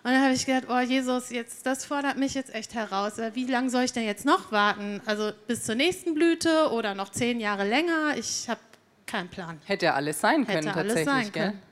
Und 0.04 0.12
dann 0.12 0.24
habe 0.24 0.34
ich 0.34 0.46
gedacht, 0.48 0.66
oh 0.70 0.80
Jesus, 0.80 1.30
jetzt, 1.30 1.66
das 1.66 1.86
fordert 1.86 2.18
mich 2.18 2.34
jetzt 2.34 2.56
echt 2.56 2.74
heraus. 2.74 3.20
Äh, 3.20 3.32
wie 3.36 3.46
lange 3.46 3.70
soll 3.70 3.84
ich 3.84 3.94
denn 3.94 4.06
jetzt 4.06 4.26
noch 4.26 4.52
warten? 4.52 5.00
Also 5.06 5.32
bis 5.48 5.64
zur 5.64 5.76
nächsten 5.76 6.16
Blüte 6.16 6.72
oder 6.72 6.96
noch 6.96 7.10
zehn 7.10 7.40
Jahre 7.40 7.68
länger? 7.68 8.18
Ich 8.18 8.50
habe 8.50 8.60
keinen 9.06 9.30
Plan. 9.30 9.60
Hätte 9.66 9.88
ja 9.88 9.94
alles 9.94 10.20
sein 10.20 10.46
können 10.48 10.68
Hätte 10.68 10.80
alles 10.80 10.94
tatsächlich. 10.94 11.06
sein 11.06 11.32
gell? 11.32 11.44
können. 11.50 11.71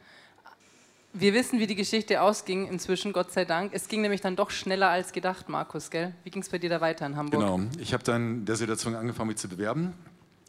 Wir 1.11 1.33
wissen, 1.33 1.59
wie 1.59 1.65
die 1.65 1.75
Geschichte 1.75 2.21
ausging 2.21 2.67
inzwischen, 2.67 3.13
Gott 3.13 3.31
sei 3.31 3.43
Dank. 3.43 3.73
Es 3.73 3.87
ging 3.87 4.01
nämlich 4.01 4.21
dann 4.21 4.35
doch 4.35 4.51
schneller 4.51 4.89
als 4.89 5.11
gedacht, 5.11 5.49
Markus, 5.49 5.89
gell? 5.89 6.13
Wie 6.23 6.29
ging 6.29 6.43
es 6.43 6.49
bei 6.49 6.59
dir 6.59 6.69
da 6.69 6.81
weiter 6.81 7.05
in 7.07 7.15
Hamburg? 7.15 7.41
Genau. 7.41 7.59
Ich 7.79 7.93
habe 7.93 8.03
dann 8.03 8.45
der 8.45 8.55
Situation 8.55 8.95
angefangen, 8.95 9.29
mich 9.29 9.37
zu 9.37 9.49
bewerben. 9.49 9.93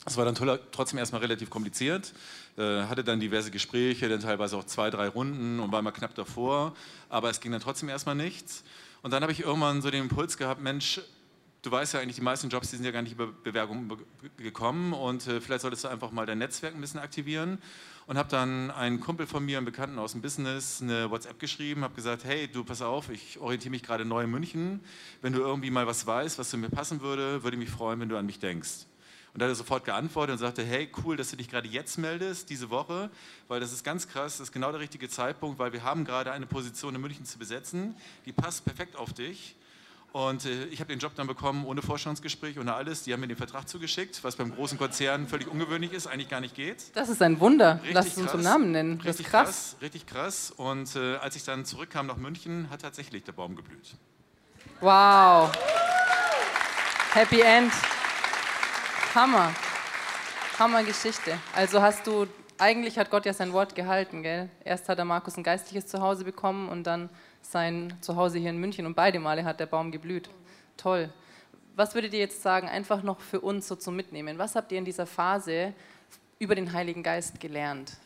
Es 0.05 0.18
war 0.18 0.27
dann 0.27 0.35
trotzdem 0.70 0.99
erstmal 0.99 1.23
relativ 1.23 1.49
kompliziert. 1.49 2.12
Äh, 2.59 2.83
hatte 2.83 3.03
dann 3.03 3.20
diverse 3.20 3.51
Gespräche, 3.51 4.09
dann 4.09 4.20
teilweise 4.20 4.57
auch 4.57 4.64
zwei, 4.64 4.90
drei 4.90 5.09
Runden 5.09 5.61
und 5.61 5.73
war 5.73 5.81
mal 5.81 5.92
knapp 5.92 6.14
davor. 6.14 6.75
Aber 7.09 7.31
es 7.31 7.40
ging 7.40 7.53
dann 7.53 7.61
trotzdem 7.62 7.88
erstmal 7.88 8.14
nichts. 8.14 8.62
Und 9.03 9.12
dann 9.12 9.23
habe 9.23 9.33
ich 9.33 9.40
irgendwann 9.40 9.81
so 9.81 9.90
den 9.90 10.03
Impuls 10.03 10.37
gehabt, 10.37 10.61
Mensch, 10.61 11.01
du 11.62 11.70
weißt 11.70 11.94
ja 11.94 12.01
eigentlich, 12.01 12.16
die 12.16 12.23
meisten 12.23 12.49
Jobs, 12.49 12.70
die 12.70 12.77
sind 12.77 12.85
ja 12.85 12.90
gar 12.90 13.03
nicht 13.03 13.12
über 13.12 13.27
Bewerbung 13.29 13.88
be- 13.88 13.99
gekommen 14.37 14.92
und 14.92 15.27
äh, 15.27 15.40
vielleicht 15.40 15.62
solltest 15.62 15.85
du 15.85 15.88
einfach 15.88 16.11
mal 16.11 16.27
dein 16.27 16.38
Netzwerk 16.38 16.75
ein 16.75 16.81
bisschen 16.81 17.01
aktivieren. 17.01 17.59
Und 18.07 18.18
habe 18.18 18.29
dann 18.29 18.73
einen 18.73 18.99
Kumpel 18.99 19.29
von 19.29 19.44
mir, 19.44 19.59
einen 19.59 19.66
Bekannten 19.66 19.96
aus 20.01 20.12
dem 20.12 20.20
Business, 20.20 20.83
eine 20.83 21.12
WhatsApp 21.12 21.38
geschrieben, 21.38 21.85
habe 21.85 21.94
gesagt, 21.94 22.25
hey, 22.25 22.49
du 22.49 22.64
pass 22.64 22.83
auf, 22.83 23.09
ich 23.09 23.38
orientiere 23.38 23.70
mich 23.70 23.85
gerade 23.85 24.05
neu 24.05 24.25
in 24.25 24.31
München. 24.31 24.81
Wenn 25.23 25.33
du 25.33 25.38
irgendwie 25.38 25.70
mal 25.70 25.87
was 25.87 26.05
weißt, 26.09 26.37
was 26.37 26.51
zu 26.51 26.59
mir 26.59 26.70
passen 26.70 27.03
würde, 27.03 27.44
würde 27.44 27.57
ich 27.57 27.61
mich 27.62 27.70
freuen, 27.70 28.01
wenn 28.01 28.09
du 28.09 28.16
an 28.16 28.27
mich 28.27 28.40
denkst. 28.40 28.87
Und 29.33 29.40
da 29.40 29.44
hat 29.44 29.53
er 29.53 29.55
sofort 29.55 29.85
geantwortet 29.85 30.33
und 30.33 30.38
sagte, 30.38 30.64
hey, 30.64 30.90
cool, 31.05 31.16
dass 31.16 31.31
du 31.31 31.37
dich 31.37 31.49
gerade 31.49 31.68
jetzt 31.68 31.99
meldest, 31.99 32.51
diese 32.51 32.68
Woche, 32.70 33.11
weil 33.46 33.61
das 33.61 33.73
ist 33.73 33.85
ganz 33.85 34.09
krass, 34.09 34.38
das 34.38 34.49
ist 34.49 34.53
genau 34.53 34.73
der 34.73 34.81
richtige 34.81 35.09
Zeitpunkt, 35.09 35.61
weil 35.61 35.73
wir 35.73 35.85
haben 35.85 36.05
gerade 36.05 36.33
eine 36.33 36.46
Position 36.46 36.96
in 36.96 37.01
München 37.01 37.25
zu 37.25 37.38
besetzen, 37.38 37.94
die 38.27 38.33
passt 38.33 38.64
perfekt 38.64 38.96
auf 38.96 39.12
dich. 39.12 39.55
Und 40.12 40.44
äh, 40.44 40.64
ich 40.66 40.81
habe 40.81 40.88
den 40.88 40.99
Job 40.99 41.12
dann 41.14 41.29
bekommen 41.29 41.64
ohne 41.64 41.83
Vorstandsgespräch, 41.83 42.59
ohne 42.59 42.75
alles. 42.75 43.05
Die 43.05 43.12
haben 43.12 43.20
mir 43.20 43.29
den 43.29 43.37
Vertrag 43.37 43.68
zugeschickt, 43.68 44.25
was 44.25 44.35
beim 44.35 44.53
großen 44.55 44.77
Konzern 44.77 45.29
völlig 45.29 45.46
ungewöhnlich 45.46 45.92
ist, 45.92 46.09
eigentlich 46.09 46.29
gar 46.29 46.40
nicht 46.40 46.57
geht. 46.57 46.96
Das 46.96 47.09
ist 47.09 47.23
ein 47.23 47.38
Wunder. 47.38 47.75
Richtig 47.75 47.94
Lass 47.94 48.07
es 48.07 48.16
uns 48.16 48.27
krass. 48.27 48.33
zum 48.33 48.42
Namen 48.42 48.73
nennen. 48.73 48.99
Das 48.99 49.07
Richtig 49.07 49.27
ist 49.27 49.31
krass. 49.33 49.77
Richtig 49.81 50.07
krass. 50.07 50.53
Und 50.57 50.96
äh, 50.96 51.16
als 51.16 51.37
ich 51.37 51.44
dann 51.44 51.64
zurückkam 51.64 52.07
nach 52.07 52.16
München, 52.16 52.68
hat 52.70 52.83
tatsächlich 52.83 53.23
der 53.23 53.33
Baum 53.33 53.55
geblüht. 53.55 53.94
Wow. 54.81 55.53
Happy 57.12 57.40
End. 57.40 57.73
Hammer. 59.14 59.53
Hammer 60.59 60.83
Geschichte. 60.83 61.38
Also 61.55 61.81
hast 61.83 62.07
du, 62.07 62.27
eigentlich 62.59 62.99
hat 62.99 63.11
Gott 63.11 63.27
ja 63.27 63.33
sein 63.33 63.53
Wort 63.53 63.75
gehalten, 63.75 64.23
gell? 64.23 64.51
Erst 64.64 64.88
hat 64.88 64.99
der 64.99 65.05
Markus 65.05 65.37
ein 65.37 65.42
geistliches 65.44 65.87
Zuhause 65.87 66.25
bekommen 66.25 66.68
und 66.68 66.85
dann 66.85 67.11
sein 67.42 67.96
Zuhause 68.00 68.38
hier 68.38 68.50
in 68.50 68.59
München 68.59 68.87
und 68.87 68.94
beide 68.94 69.18
Male 69.18 69.44
hat 69.44 69.61
der 69.61 69.66
Baum 69.66 69.90
geblüht. 69.90 70.31
Toll. 70.76 71.12
Was 71.76 71.94
würdet 71.94 72.12
ihr 72.12 72.18
jetzt 72.18 72.42
sagen, 72.42 72.68
einfach 72.68 73.03
noch 73.03 73.20
für 73.20 73.40
uns 73.40 73.68
so 73.68 73.76
zum 73.76 73.96
Mitnehmen? 73.96 74.38
Was 74.38 74.55
habt 74.55 74.72
ihr 74.72 74.79
in 74.79 74.85
dieser 74.85 75.07
Phase 75.07 75.72
über 76.38 76.55
den 76.55 76.72
Heiligen 76.72 77.03
Geist 77.03 77.40
gelernt? 77.40 77.96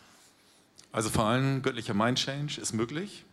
Also 0.93 1.11
vor 1.11 1.25
allem 1.25 1.63
göttlicher 1.63 1.95
Mind-Change 1.95 2.61
ist 2.61 2.73
möglich. 2.73 3.25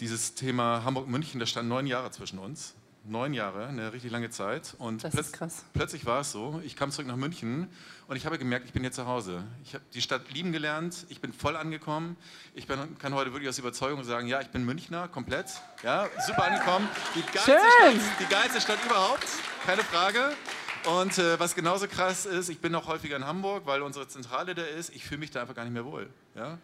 Dieses 0.00 0.34
Thema 0.34 0.84
Hamburg-München, 0.84 1.40
da 1.40 1.46
stand 1.46 1.68
neun 1.68 1.86
Jahre 1.86 2.10
zwischen 2.10 2.38
uns. 2.38 2.74
Neun 3.06 3.34
Jahre, 3.34 3.66
eine 3.66 3.92
richtig 3.92 4.10
lange 4.10 4.30
Zeit. 4.30 4.74
Und 4.78 5.04
Das 5.04 5.12
plötz- 5.12 5.26
ist 5.26 5.32
krass. 5.34 5.64
plötzlich 5.74 6.06
war 6.06 6.20
es 6.22 6.32
so, 6.32 6.60
ich 6.64 6.74
kam 6.74 6.90
zurück 6.90 7.06
nach 7.06 7.16
München 7.16 7.68
und 8.08 8.16
ich 8.16 8.24
habe 8.24 8.38
gemerkt, 8.38 8.64
ich 8.66 8.72
bin 8.72 8.82
jetzt 8.82 8.96
zu 8.96 9.06
Hause. 9.06 9.44
Ich 9.62 9.74
habe 9.74 9.84
die 9.92 10.00
Stadt 10.00 10.30
lieben 10.32 10.52
gelernt, 10.52 11.04
ich 11.10 11.20
bin 11.20 11.32
voll 11.34 11.54
angekommen. 11.56 12.16
Ich 12.54 12.66
bin, 12.66 12.98
kann 12.98 13.12
heute 13.14 13.32
wirklich 13.32 13.48
aus 13.50 13.58
Überzeugung 13.58 14.02
sagen, 14.04 14.26
ja, 14.26 14.40
ich 14.40 14.48
bin 14.48 14.64
Münchner, 14.64 15.08
komplett. 15.08 15.46
Ja, 15.82 16.08
super 16.26 16.44
angekommen. 16.44 16.88
Die 17.14 17.20
geilste, 17.20 17.52
Schön. 17.52 18.00
Stadt, 18.00 18.20
die 18.20 18.26
geilste 18.26 18.60
Stadt 18.62 18.78
überhaupt, 18.86 19.26
keine 19.66 19.82
Frage. 19.82 20.32
Und 20.86 21.18
äh, 21.18 21.38
was 21.38 21.54
genauso 21.54 21.86
krass 21.88 22.24
ist, 22.26 22.48
ich 22.48 22.60
bin 22.60 22.74
auch 22.74 22.86
häufiger 22.86 23.16
in 23.16 23.26
Hamburg, 23.26 23.66
weil 23.66 23.82
unsere 23.82 24.08
Zentrale 24.08 24.54
da 24.54 24.62
ist. 24.62 24.94
Ich 24.94 25.04
fühle 25.04 25.20
mich 25.20 25.30
da 25.30 25.42
einfach 25.42 25.54
gar 25.54 25.64
nicht 25.64 25.72
mehr 25.74 25.84
wohl. 25.84 26.08
Ja? 26.34 26.58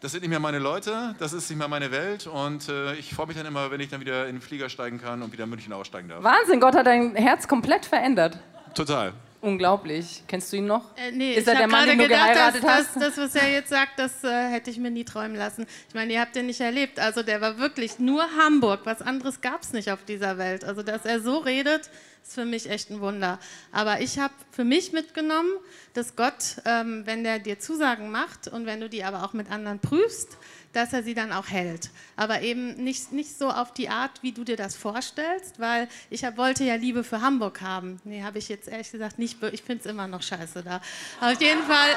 Das 0.00 0.12
sind 0.12 0.22
nicht 0.22 0.30
mehr 0.30 0.40
meine 0.40 0.58
Leute, 0.58 1.14
das 1.18 1.34
ist 1.34 1.50
nicht 1.50 1.58
mehr 1.58 1.68
meine 1.68 1.90
Welt. 1.90 2.26
Und 2.26 2.70
äh, 2.70 2.94
ich 2.94 3.14
freue 3.14 3.26
mich 3.26 3.36
dann 3.36 3.44
immer, 3.44 3.70
wenn 3.70 3.80
ich 3.80 3.90
dann 3.90 4.00
wieder 4.00 4.26
in 4.28 4.36
den 4.36 4.40
Flieger 4.40 4.70
steigen 4.70 4.98
kann 4.98 5.20
und 5.20 5.30
wieder 5.32 5.44
in 5.44 5.50
München 5.50 5.74
aussteigen 5.74 6.08
darf. 6.08 6.24
Wahnsinn, 6.24 6.58
Gott 6.58 6.74
hat 6.74 6.86
dein 6.86 7.14
Herz 7.14 7.46
komplett 7.46 7.84
verändert. 7.84 8.38
Total. 8.74 9.12
Unglaublich. 9.42 10.22
Kennst 10.26 10.52
du 10.52 10.58
ihn 10.58 10.66
noch? 10.66 10.94
Äh, 10.96 11.12
nee, 11.12 11.32
Ist 11.32 11.42
ich 11.42 11.48
er 11.48 11.60
der 11.60 11.68
Mann, 11.68 11.88
den 11.88 11.98
du 11.98 12.04
gedacht, 12.04 12.34
geheiratet 12.34 12.62
dass, 12.62 12.70
hast? 12.70 12.96
Das, 12.96 13.14
das, 13.14 13.16
was 13.16 13.34
er 13.42 13.50
jetzt 13.50 13.70
sagt, 13.70 13.98
das 13.98 14.22
äh, 14.22 14.48
hätte 14.48 14.70
ich 14.70 14.76
mir 14.76 14.90
nie 14.90 15.04
träumen 15.04 15.34
lassen. 15.34 15.66
Ich 15.88 15.94
meine, 15.94 16.12
ihr 16.12 16.20
habt 16.20 16.36
den 16.36 16.46
nicht 16.46 16.60
erlebt. 16.60 17.00
Also 17.00 17.22
der 17.22 17.40
war 17.40 17.58
wirklich 17.58 17.98
nur 17.98 18.22
Hamburg. 18.36 18.80
Was 18.84 19.00
anderes 19.00 19.40
gab 19.40 19.62
es 19.62 19.72
nicht 19.72 19.90
auf 19.90 20.04
dieser 20.04 20.36
Welt. 20.36 20.64
Also 20.64 20.82
dass 20.82 21.06
er 21.06 21.20
so 21.20 21.38
redet, 21.38 21.88
ist 22.22 22.34
für 22.34 22.44
mich 22.44 22.68
echt 22.68 22.90
ein 22.90 23.00
Wunder. 23.00 23.38
Aber 23.72 24.02
ich 24.02 24.18
habe 24.18 24.34
für 24.50 24.64
mich 24.64 24.92
mitgenommen, 24.92 25.52
dass 25.94 26.16
Gott, 26.16 26.56
ähm, 26.66 27.02
wenn 27.06 27.24
der 27.24 27.38
dir 27.38 27.58
Zusagen 27.58 28.10
macht 28.10 28.46
und 28.46 28.66
wenn 28.66 28.80
du 28.80 28.90
die 28.90 29.04
aber 29.04 29.24
auch 29.24 29.32
mit 29.32 29.50
anderen 29.50 29.78
prüfst, 29.78 30.36
dass 30.72 30.92
er 30.92 31.02
sie 31.02 31.14
dann 31.14 31.32
auch 31.32 31.48
hält. 31.48 31.90
Aber 32.16 32.42
eben 32.42 32.74
nicht, 32.74 33.12
nicht 33.12 33.36
so 33.36 33.48
auf 33.50 33.72
die 33.72 33.88
Art, 33.88 34.22
wie 34.22 34.32
du 34.32 34.44
dir 34.44 34.56
das 34.56 34.76
vorstellst, 34.76 35.58
weil 35.58 35.88
ich 36.10 36.24
hab, 36.24 36.36
wollte 36.36 36.64
ja 36.64 36.76
Liebe 36.76 37.02
für 37.02 37.20
Hamburg 37.20 37.60
haben. 37.60 38.00
Nee, 38.04 38.22
habe 38.22 38.38
ich 38.38 38.48
jetzt 38.48 38.68
ehrlich 38.68 38.90
gesagt 38.90 39.18
nicht. 39.18 39.42
Ich 39.52 39.62
finde 39.62 39.80
es 39.84 39.90
immer 39.90 40.06
noch 40.06 40.22
scheiße 40.22 40.62
da. 40.62 40.80
Auf 41.20 41.40
jeden 41.40 41.62
Fall. 41.62 41.90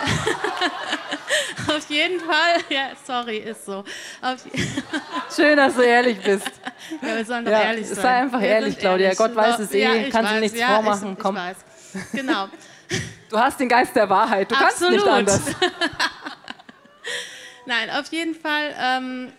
auf 1.75 1.89
jeden 1.89 2.19
Fall. 2.19 2.61
Ja, 2.69 2.91
sorry, 3.05 3.37
ist 3.37 3.65
so. 3.65 3.83
Auf, 4.21 4.45
Schön, 5.35 5.57
dass 5.57 5.75
du 5.75 5.81
ehrlich 5.81 6.19
bist. 6.19 6.49
ja, 7.01 7.15
wir 7.15 7.25
sollen 7.25 7.45
doch 7.45 7.51
Ja, 7.51 7.61
ehrlich 7.63 7.87
sein. 7.87 7.95
sei 7.97 8.21
einfach 8.21 8.41
Wir 8.41 8.47
ehrlich, 8.47 8.77
Claudia. 8.77 9.13
Gott 9.13 9.35
weiß 9.35 9.59
es 9.59 9.71
eh. 9.71 10.05
ich 10.07 10.11
Kannst 10.11 10.31
du 10.33 10.39
nichts 10.39 10.57
ja, 10.59 10.75
vormachen. 10.75 11.13
Ich, 11.13 11.19
Komm. 11.19 11.35
Ich 11.35 11.41
weiß. 11.41 11.57
Genau. 12.13 12.47
Du 13.29 13.39
hast 13.39 13.59
den 13.59 13.69
Geist 13.69 13.95
der 13.95 14.09
Wahrheit. 14.09 14.49
Du 14.49 14.55
kannst 14.55 14.81
nicht 14.81 14.93
Absolut. 14.93 15.07
anders. 15.07 15.41
Nein, 17.65 17.89
auf 17.89 18.11
jeden 18.11 18.35
Fall, 18.35 18.75
ähm, 18.77 19.31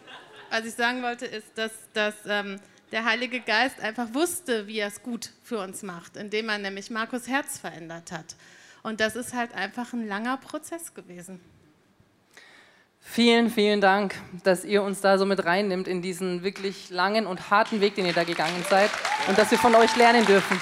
was 0.51 0.65
ich 0.65 0.75
sagen 0.75 1.03
wollte, 1.03 1.27
ist, 1.27 1.47
dass, 1.57 1.73
dass 1.93 2.15
ähm, 2.27 2.59
der 2.93 3.05
Heilige 3.05 3.41
Geist 3.41 3.81
einfach 3.81 4.15
wusste, 4.15 4.67
wie 4.67 4.79
er 4.79 4.89
es 4.89 5.03
gut 5.03 5.31
für 5.43 5.59
uns 5.59 5.83
macht, 5.83 6.17
indem 6.17 6.49
er 6.49 6.59
nämlich 6.59 6.91
Markus 6.91 7.29
Herz 7.29 7.59
verändert 7.59 8.13
hat. 8.13 8.37
Und 8.83 9.01
das 9.01 9.17
ist 9.17 9.35
halt 9.35 9.55
einfach 9.55 9.93
ein 9.93 10.07
langer 10.07 10.37
Prozess 10.37 10.95
gewesen. 10.95 11.41
Vielen, 13.01 13.51
vielen 13.51 13.81
Dank, 13.81 14.15
dass 14.45 14.65
ihr 14.65 14.83
uns 14.83 15.01
da 15.03 15.19
so 15.19 15.27
mit 15.27 15.45
reinnimmt 15.45 15.87
in 15.87 16.01
diesen 16.01 16.43
wirklich 16.43 16.89
langen 16.89 17.27
und 17.27 17.51
harten 17.51 17.81
Weg, 17.81 17.95
den 17.97 18.07
ihr 18.07 18.15
da 18.15 18.25
gegangen 18.25 18.65
seid 18.69 18.91
und 19.29 19.37
dass 19.37 19.51
wir 19.51 19.59
von 19.59 19.75
euch 19.75 19.95
lernen 19.97 20.25
dürfen. 20.25 20.59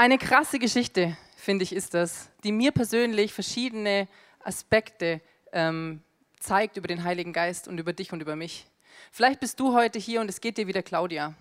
Eine 0.00 0.16
krasse 0.16 0.60
Geschichte, 0.60 1.16
finde 1.34 1.64
ich, 1.64 1.72
ist 1.72 1.92
das, 1.92 2.30
die 2.44 2.52
mir 2.52 2.70
persönlich 2.70 3.32
verschiedene 3.32 4.06
Aspekte 4.44 5.20
ähm, 5.52 6.04
zeigt 6.38 6.76
über 6.76 6.86
den 6.86 7.02
Heiligen 7.02 7.32
Geist 7.32 7.66
und 7.66 7.78
über 7.78 7.92
dich 7.92 8.12
und 8.12 8.20
über 8.20 8.36
mich. 8.36 8.68
Vielleicht 9.10 9.40
bist 9.40 9.58
du 9.58 9.74
heute 9.74 9.98
hier 9.98 10.20
und 10.20 10.30
es 10.30 10.40
geht 10.40 10.56
dir 10.56 10.68
wie 10.68 10.72
der 10.72 10.84
Claudia. 10.84 11.34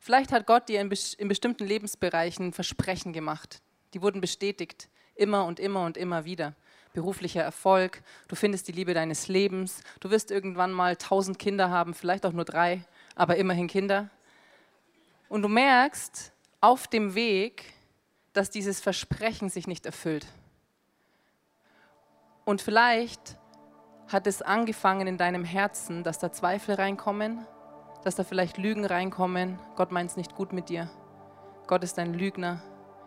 Vielleicht 0.00 0.32
hat 0.32 0.44
Gott 0.44 0.68
dir 0.68 0.80
in, 0.80 0.92
in 1.18 1.28
bestimmten 1.28 1.64
Lebensbereichen 1.68 2.52
Versprechen 2.52 3.12
gemacht. 3.12 3.62
Die 3.92 4.02
wurden 4.02 4.20
bestätigt, 4.20 4.88
immer 5.14 5.44
und 5.44 5.60
immer 5.60 5.84
und 5.84 5.96
immer 5.96 6.24
wieder. 6.24 6.56
Beruflicher 6.94 7.42
Erfolg, 7.42 8.02
du 8.26 8.34
findest 8.34 8.66
die 8.66 8.72
Liebe 8.72 8.94
deines 8.94 9.28
Lebens, 9.28 9.84
du 10.00 10.10
wirst 10.10 10.32
irgendwann 10.32 10.72
mal 10.72 10.96
tausend 10.96 11.38
Kinder 11.38 11.70
haben, 11.70 11.94
vielleicht 11.94 12.26
auch 12.26 12.32
nur 12.32 12.44
drei, 12.44 12.84
aber 13.14 13.36
immerhin 13.36 13.68
Kinder. 13.68 14.10
Und 15.28 15.42
du 15.42 15.48
merkst 15.48 16.32
auf 16.60 16.88
dem 16.88 17.14
Weg, 17.14 17.73
dass 18.34 18.50
dieses 18.50 18.80
Versprechen 18.80 19.48
sich 19.48 19.66
nicht 19.66 19.86
erfüllt. 19.86 20.26
Und 22.44 22.60
vielleicht 22.60 23.38
hat 24.08 24.26
es 24.26 24.42
angefangen 24.42 25.06
in 25.06 25.16
deinem 25.16 25.44
Herzen, 25.44 26.04
dass 26.04 26.18
da 26.18 26.30
Zweifel 26.30 26.74
reinkommen, 26.74 27.46
dass 28.02 28.16
da 28.16 28.24
vielleicht 28.24 28.58
Lügen 28.58 28.84
reinkommen. 28.84 29.58
Gott 29.76 29.92
meint 29.92 30.10
es 30.10 30.16
nicht 30.16 30.34
gut 30.34 30.52
mit 30.52 30.68
dir. 30.68 30.90
Gott 31.66 31.82
ist 31.82 31.98
ein 31.98 32.12
Lügner. 32.12 32.60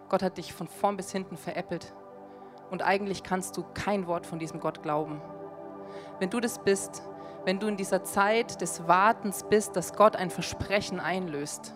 Gott 0.09 0.23
hat 0.23 0.37
dich 0.37 0.53
von 0.53 0.67
vorn 0.67 0.97
bis 0.97 1.11
hinten 1.11 1.37
veräppelt. 1.37 1.93
Und 2.71 2.81
eigentlich 2.81 3.21
kannst 3.21 3.57
du 3.57 3.63
kein 3.73 4.07
Wort 4.07 4.25
von 4.25 4.39
diesem 4.39 4.59
Gott 4.59 4.81
glauben. 4.81 5.21
Wenn 6.19 6.29
du 6.29 6.39
das 6.39 6.59
bist, 6.59 7.03
wenn 7.45 7.59
du 7.59 7.67
in 7.67 7.77
dieser 7.77 8.03
Zeit 8.03 8.61
des 8.61 8.87
Wartens 8.87 9.43
bist, 9.49 9.75
dass 9.75 9.93
Gott 9.93 10.15
ein 10.15 10.29
Versprechen 10.29 10.99
einlöst 10.99 11.73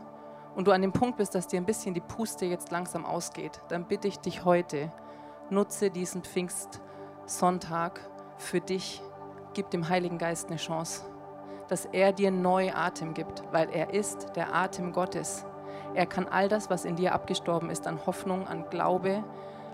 und 0.55 0.67
du 0.67 0.71
an 0.71 0.81
dem 0.81 0.91
Punkt 0.91 1.17
bist, 1.17 1.35
dass 1.35 1.47
dir 1.47 1.57
ein 1.57 1.65
bisschen 1.65 1.93
die 1.93 2.01
Puste 2.01 2.45
jetzt 2.45 2.71
langsam 2.71 3.05
ausgeht, 3.05 3.61
dann 3.69 3.85
bitte 3.85 4.07
ich 4.07 4.19
dich 4.19 4.45
heute, 4.45 4.91
nutze 5.49 5.89
diesen 5.89 6.23
Pfingstsonntag 6.23 7.99
für 8.37 8.59
dich 8.59 9.01
gib 9.53 9.69
dem 9.69 9.89
Heiligen 9.89 10.17
Geist 10.17 10.47
eine 10.47 10.57
Chance, 10.57 11.03
dass 11.67 11.85
er 11.85 12.13
dir 12.13 12.31
neu 12.31 12.71
Atem 12.73 13.13
gibt, 13.13 13.43
weil 13.51 13.69
er 13.69 13.93
ist 13.93 14.35
der 14.35 14.53
Atem 14.55 14.93
Gottes. 14.93 15.45
Er 15.93 16.05
kann 16.05 16.27
all 16.27 16.47
das, 16.47 16.69
was 16.69 16.85
in 16.85 16.95
dir 16.95 17.13
abgestorben 17.13 17.69
ist, 17.69 17.87
an 17.87 18.05
Hoffnung, 18.05 18.47
an 18.47 18.69
Glaube, 18.69 19.23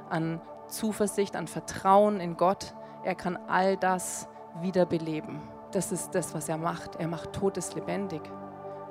an 0.10 0.42
Zuversicht, 0.68 1.36
an 1.36 1.48
Vertrauen 1.48 2.20
in 2.20 2.38
Gott, 2.38 2.74
er 3.04 3.16
kann 3.16 3.38
all 3.48 3.78
das 3.78 4.28
wiederbeleben. 4.62 5.42
Das 5.72 5.92
ist 5.92 6.16
das, 6.16 6.34
was 6.34 6.50
er 6.50 6.58
macht. 6.58 6.96
Er 6.96 7.08
macht 7.08 7.34
Totes 7.34 7.76
lebendig. 7.76 8.22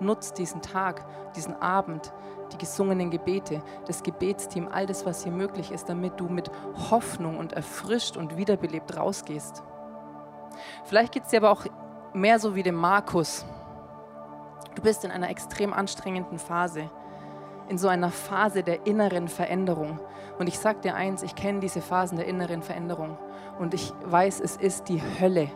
Nutzt 0.01 0.39
diesen 0.39 0.63
Tag, 0.63 1.07
diesen 1.35 1.61
Abend, 1.61 2.13
die 2.53 2.59
gesungenen 2.59 3.11
Gebete, 3.11 3.63
das 3.87 4.03
Gebetsteam, 4.03 4.69
all 4.71 4.87
das, 4.87 5.07
was 5.07 5.23
hier 5.23 5.33
möglich 5.33 5.71
ist, 5.73 5.89
damit 5.89 6.21
du 6.21 6.29
mit 6.29 6.51
Hoffnung 6.91 7.39
und 7.39 7.53
erfrischt 7.53 8.17
und 8.17 8.37
wiederbelebt 8.37 8.97
rausgehst. 8.97 9.63
Vielleicht 10.85 11.13
geht 11.13 11.25
es 11.25 11.31
dir 11.31 11.39
aber 11.39 11.51
auch 11.51 11.65
mehr 12.13 12.39
so 12.39 12.55
wie 12.55 12.63
dem 12.63 12.75
Markus. 12.77 13.45
Du 14.75 14.83
bist 14.83 15.05
in 15.05 15.11
einer 15.11 15.31
extrem 15.31 15.73
anstrengenden 15.73 16.39
Phase, 16.39 16.91
in 17.69 17.79
so 17.79 17.89
einer 17.89 18.11
Phase 18.11 18.63
der 18.63 18.87
inneren 18.87 19.29
Veränderung. 19.29 19.99
Und 20.39 20.49
ich 20.49 20.59
sage 20.59 20.81
dir 20.81 20.95
eins, 20.95 21.23
ich 21.23 21.35
kenne 21.35 21.61
diese 21.61 21.81
Phasen 21.81 22.19
der 22.19 22.27
inneren 22.27 22.63
Veränderung 22.63 23.17
und 23.59 23.75
ich 23.75 23.93
weiß, 24.05 24.41
es 24.41 24.57
ist 24.57 24.89
die 24.89 25.03
Hölle. 25.19 25.51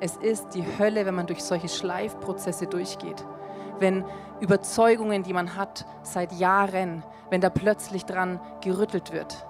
Es 0.00 0.16
ist 0.16 0.54
die 0.54 0.64
Hölle, 0.78 1.06
wenn 1.06 1.14
man 1.14 1.26
durch 1.26 1.42
solche 1.42 1.68
Schleifprozesse 1.68 2.66
durchgeht. 2.66 3.24
Wenn 3.78 4.04
Überzeugungen, 4.40 5.22
die 5.22 5.32
man 5.32 5.56
hat 5.56 5.86
seit 6.02 6.32
Jahren, 6.32 7.02
wenn 7.30 7.40
da 7.40 7.50
plötzlich 7.50 8.04
dran 8.04 8.40
gerüttelt 8.60 9.12
wird 9.12 9.46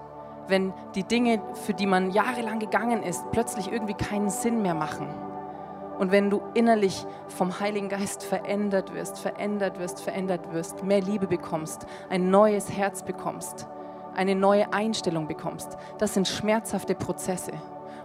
wenn 0.49 0.73
die 0.95 1.03
Dinge, 1.03 1.41
für 1.65 1.73
die 1.73 1.85
man 1.85 2.11
jahrelang 2.11 2.59
gegangen 2.59 3.03
ist, 3.03 3.29
plötzlich 3.31 3.71
irgendwie 3.71 3.93
keinen 3.93 4.29
Sinn 4.29 4.61
mehr 4.61 4.73
machen. 4.73 5.07
Und 5.99 6.11
wenn 6.11 6.29
du 6.29 6.41
innerlich 6.53 7.05
vom 7.27 7.59
Heiligen 7.59 7.89
Geist 7.89 8.23
verändert 8.23 8.93
wirst, 8.93 9.19
verändert 9.19 9.79
wirst, 9.79 10.01
verändert 10.01 10.53
wirst, 10.53 10.83
mehr 10.83 11.01
Liebe 11.01 11.27
bekommst, 11.27 11.87
ein 12.09 12.29
neues 12.29 12.71
Herz 12.71 13.03
bekommst, 13.03 13.67
eine 14.15 14.35
neue 14.35 14.71
Einstellung 14.73 15.27
bekommst, 15.27 15.77
das 15.97 16.13
sind 16.13 16.27
schmerzhafte 16.27 16.93
Prozesse. 16.93 17.51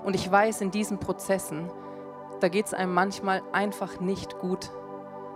Und 0.04 0.14
ich 0.14 0.30
weiß, 0.30 0.62
in 0.62 0.70
diesen 0.70 0.98
Prozessen, 0.98 1.70
da 2.40 2.48
geht 2.48 2.66
es 2.66 2.74
einem 2.74 2.94
manchmal 2.94 3.42
einfach 3.52 4.00
nicht 4.00 4.38
gut. 4.38 4.70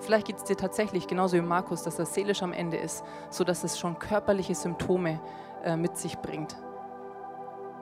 Vielleicht 0.01 0.27
geht 0.27 0.37
es 0.37 0.45
dir 0.45 0.57
tatsächlich 0.57 1.07
genauso 1.07 1.37
wie 1.37 1.43
Markus, 1.43 1.83
dass 1.83 1.99
er 1.99 2.07
seelisch 2.07 2.43
am 2.43 2.53
Ende 2.53 2.77
ist, 2.77 3.05
sodass 3.31 3.65
es 3.65 3.79
schon 3.79 3.99
körperliche 3.99 4.55
Symptome 4.55 5.21
äh, 5.65 5.77
mit 5.77 5.97
sich 5.97 6.19
bringt. 6.19 6.57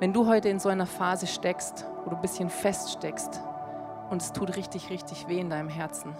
Wenn 0.00 0.12
du 0.12 0.26
heute 0.26 0.48
in 0.48 0.58
so 0.58 0.68
einer 0.68 0.86
Phase 0.86 1.26
steckst, 1.26 1.86
wo 2.04 2.10
du 2.10 2.16
ein 2.16 2.22
bisschen 2.22 2.50
feststeckst 2.50 3.42
und 4.10 4.22
es 4.22 4.32
tut 4.32 4.56
richtig, 4.56 4.90
richtig 4.90 5.28
weh 5.28 5.38
in 5.38 5.50
deinem 5.50 5.68
Herzen, 5.68 6.14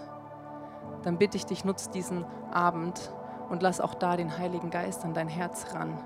dann 1.03 1.17
bitte 1.17 1.37
ich 1.37 1.45
dich, 1.45 1.65
nutz 1.65 1.89
diesen 1.89 2.25
Abend 2.51 3.11
und 3.49 3.61
lass 3.61 3.79
auch 3.79 3.93
da 3.93 4.17
den 4.17 4.37
Heiligen 4.37 4.69
Geist 4.69 5.05
an 5.05 5.13
dein 5.13 5.27
Herz 5.27 5.73
ran, 5.73 5.97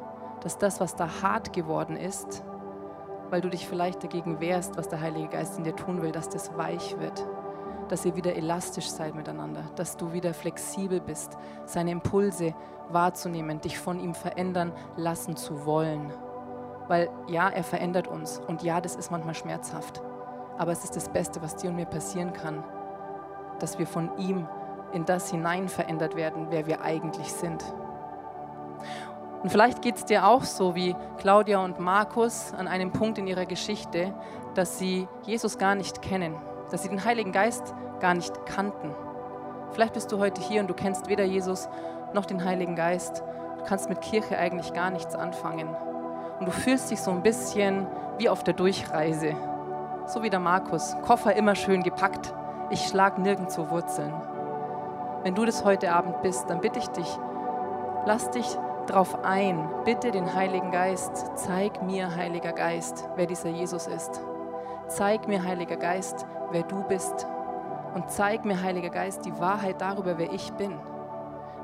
dass 0.42 0.58
das, 0.58 0.80
was 0.80 0.96
da 0.96 1.22
hart 1.22 1.54
geworden 1.54 1.96
ist, 1.96 2.44
weil 3.30 3.42
du 3.42 3.50
dich 3.50 3.68
vielleicht 3.68 4.04
dagegen 4.04 4.40
wehrst, 4.40 4.78
was 4.78 4.90
der 4.90 5.02
Heilige 5.02 5.30
Geist 5.30 5.58
in 5.58 5.64
dir 5.64 5.76
tun 5.76 6.02
will, 6.02 6.12
dass 6.12 6.30
das 6.30 6.58
weich 6.58 6.98
wird, 7.00 7.26
dass 7.90 8.06
ihr 8.06 8.16
wieder 8.16 8.36
elastisch 8.36 8.90
seid 8.90 9.16
miteinander, 9.16 9.64
dass 9.76 9.98
du 9.98 10.14
wieder 10.14 10.34
flexibel 10.34 11.02
bist, 11.02 11.38
seine 11.66 11.92
Impulse 11.92 12.54
wahrzunehmen, 12.90 13.62
dich 13.62 13.78
von 13.78 14.00
ihm 14.00 14.14
verändern 14.14 14.72
lassen 14.96 15.36
zu 15.36 15.66
wollen. 15.66 16.14
Weil 16.88 17.10
ja, 17.28 17.50
er 17.50 17.64
verändert 17.64 18.08
uns 18.08 18.42
und 18.48 18.64
ja, 18.64 18.82
das 18.82 18.96
ist 18.96 19.12
manchmal 19.12 19.36
schmerzhaft. 19.36 20.02
Aber 20.58 20.72
es 20.72 20.84
ist 20.84 20.96
das 20.96 21.10
Beste, 21.10 21.42
was 21.42 21.56
dir 21.56 21.70
und 21.70 21.76
mir 21.76 21.86
passieren 21.86 22.34
kann, 22.34 22.64
dass 23.60 23.78
wir 23.80 23.88
von 23.88 24.18
ihm 24.18 24.48
in 24.92 25.06
das 25.06 25.30
hinein 25.30 25.70
verändert 25.70 26.16
werden, 26.16 26.48
wer 26.50 26.66
wir 26.66 26.82
eigentlich 26.82 27.32
sind. 27.32 27.64
Und 29.44 29.50
vielleicht 29.52 29.82
geht 29.82 29.96
es 29.96 30.06
dir 30.06 30.28
auch 30.28 30.44
so 30.44 30.76
wie 30.76 30.96
Claudia 31.18 31.64
und 31.64 31.80
Markus 31.80 32.54
an 32.54 32.68
einem 32.68 32.92
Punkt 32.92 33.18
in 33.18 33.28
ihrer 33.28 33.46
Geschichte, 33.46 34.14
dass 34.56 34.80
sie 34.80 35.08
Jesus 35.24 35.58
gar 35.58 35.76
nicht 35.76 36.02
kennen, 36.02 36.36
dass 36.70 36.84
sie 36.84 36.90
den 36.90 37.04
Heiligen 37.04 37.32
Geist 37.32 37.74
gar 38.00 38.14
nicht 38.14 38.46
kannten. 38.46 38.94
Vielleicht 39.72 39.94
bist 39.94 40.12
du 40.12 40.20
heute 40.20 40.42
hier 40.42 40.62
und 40.62 40.70
du 40.70 40.74
kennst 40.74 41.08
weder 41.08 41.24
Jesus 41.24 41.70
noch 42.14 42.26
den 42.26 42.44
Heiligen 42.44 42.76
Geist. 42.76 43.24
Du 43.58 43.64
kannst 43.66 43.90
mit 43.90 44.02
Kirche 44.02 44.38
eigentlich 44.38 44.74
gar 44.74 44.90
nichts 44.90 45.16
anfangen 45.16 45.70
und 46.40 46.46
du 46.48 46.52
fühlst 46.52 46.90
dich 46.90 47.02
so 47.02 47.12
ein 47.12 47.22
bisschen 47.22 47.86
wie 48.18 48.30
auf 48.30 48.44
der 48.44 48.54
Durchreise. 48.54 49.36
So 50.08 50.24
wie 50.24 50.30
der 50.30 50.40
Markus. 50.40 50.96
Koffer 51.04 51.36
immer 51.36 51.56
schön 51.56 51.84
gepackt. 51.84 52.34
Ich 52.70 52.88
schlag 52.88 53.18
nirgendwo 53.18 53.70
Wurzeln. 53.70 54.14
Wenn 55.24 55.36
du 55.36 55.46
das 55.46 55.66
heute 55.66 55.92
Abend 55.92 56.22
bist, 56.22 56.50
dann 56.50 56.62
bitte 56.62 56.80
ich 56.80 56.88
dich, 56.88 57.20
lass 58.06 58.32
dich 58.32 58.48
drauf 58.88 59.24
ein. 59.24 59.70
Bitte 59.86 60.12
den 60.12 60.34
Heiligen 60.34 60.72
Geist. 60.72 61.32
Zeig 61.36 61.84
mir, 61.84 62.16
Heiliger 62.16 62.54
Geist, 62.54 63.08
wer 63.16 63.26
dieser 63.26 63.50
Jesus 63.50 63.88
ist. 63.88 64.22
Zeig 64.90 65.28
mir, 65.28 65.44
Heiliger 65.44 65.78
Geist, 65.78 66.26
wer 66.52 66.64
du 66.64 66.84
bist. 66.84 67.28
Und 67.94 68.10
zeig 68.10 68.44
mir, 68.44 68.62
Heiliger 68.62 68.90
Geist, 68.90 69.24
die 69.24 69.40
Wahrheit 69.40 69.80
darüber, 69.80 70.18
wer 70.18 70.34
ich 70.34 70.52
bin. 70.54 70.74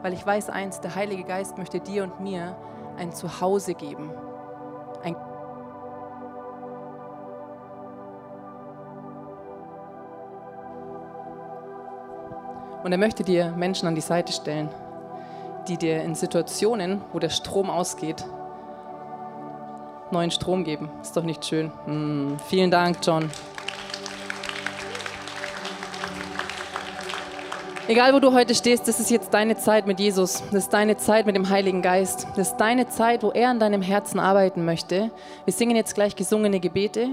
Weil 0.03 0.13
ich 0.13 0.23
weiß 0.23 0.51
eins, 0.51 0.79
der 0.79 0.93
Heilige 0.93 1.23
Geist 1.23 1.57
möchte 1.57 1.79
dir 1.79 2.03
und 2.03 2.19
mir 2.19 2.55
ein 2.97 3.11
Zuhause 3.11 3.73
geben. 3.73 4.11
Ein 5.03 5.15
Und 12.83 12.91
er 12.91 12.99
möchte 12.99 13.23
dir 13.23 13.51
Menschen 13.57 13.87
an 13.87 13.95
die 13.95 14.01
Seite 14.01 14.31
stellen, 14.31 14.69
die 15.67 15.75
dir 15.75 16.03
in 16.03 16.13
Situationen, 16.13 17.01
wo 17.11 17.17
der 17.17 17.31
Strom 17.31 17.71
ausgeht, 17.71 18.23
neuen 20.15 20.31
Strom 20.31 20.63
geben. 20.63 20.89
Ist 21.01 21.15
doch 21.17 21.23
nicht 21.23 21.45
schön. 21.45 21.71
Hm, 21.85 22.37
vielen 22.47 22.71
Dank, 22.71 22.97
John. 23.03 23.29
Egal, 27.87 28.13
wo 28.13 28.19
du 28.19 28.33
heute 28.33 28.55
stehst, 28.55 28.87
das 28.87 28.99
ist 28.99 29.11
jetzt 29.11 29.31
deine 29.31 29.57
Zeit 29.57 29.85
mit 29.85 29.99
Jesus. 29.99 30.41
Das 30.51 30.63
ist 30.63 30.73
deine 30.73 30.97
Zeit 30.97 31.27
mit 31.27 31.35
dem 31.35 31.49
Heiligen 31.49 31.83
Geist. 31.83 32.25
Das 32.35 32.49
ist 32.49 32.57
deine 32.57 32.87
Zeit, 32.87 33.21
wo 33.21 33.29
er 33.29 33.49
an 33.49 33.59
deinem 33.59 33.83
Herzen 33.83 34.19
arbeiten 34.19 34.65
möchte. 34.65 35.11
Wir 35.43 35.53
singen 35.53 35.75
jetzt 35.75 35.93
gleich 35.93 36.15
gesungene 36.15 36.59
Gebete 36.59 37.09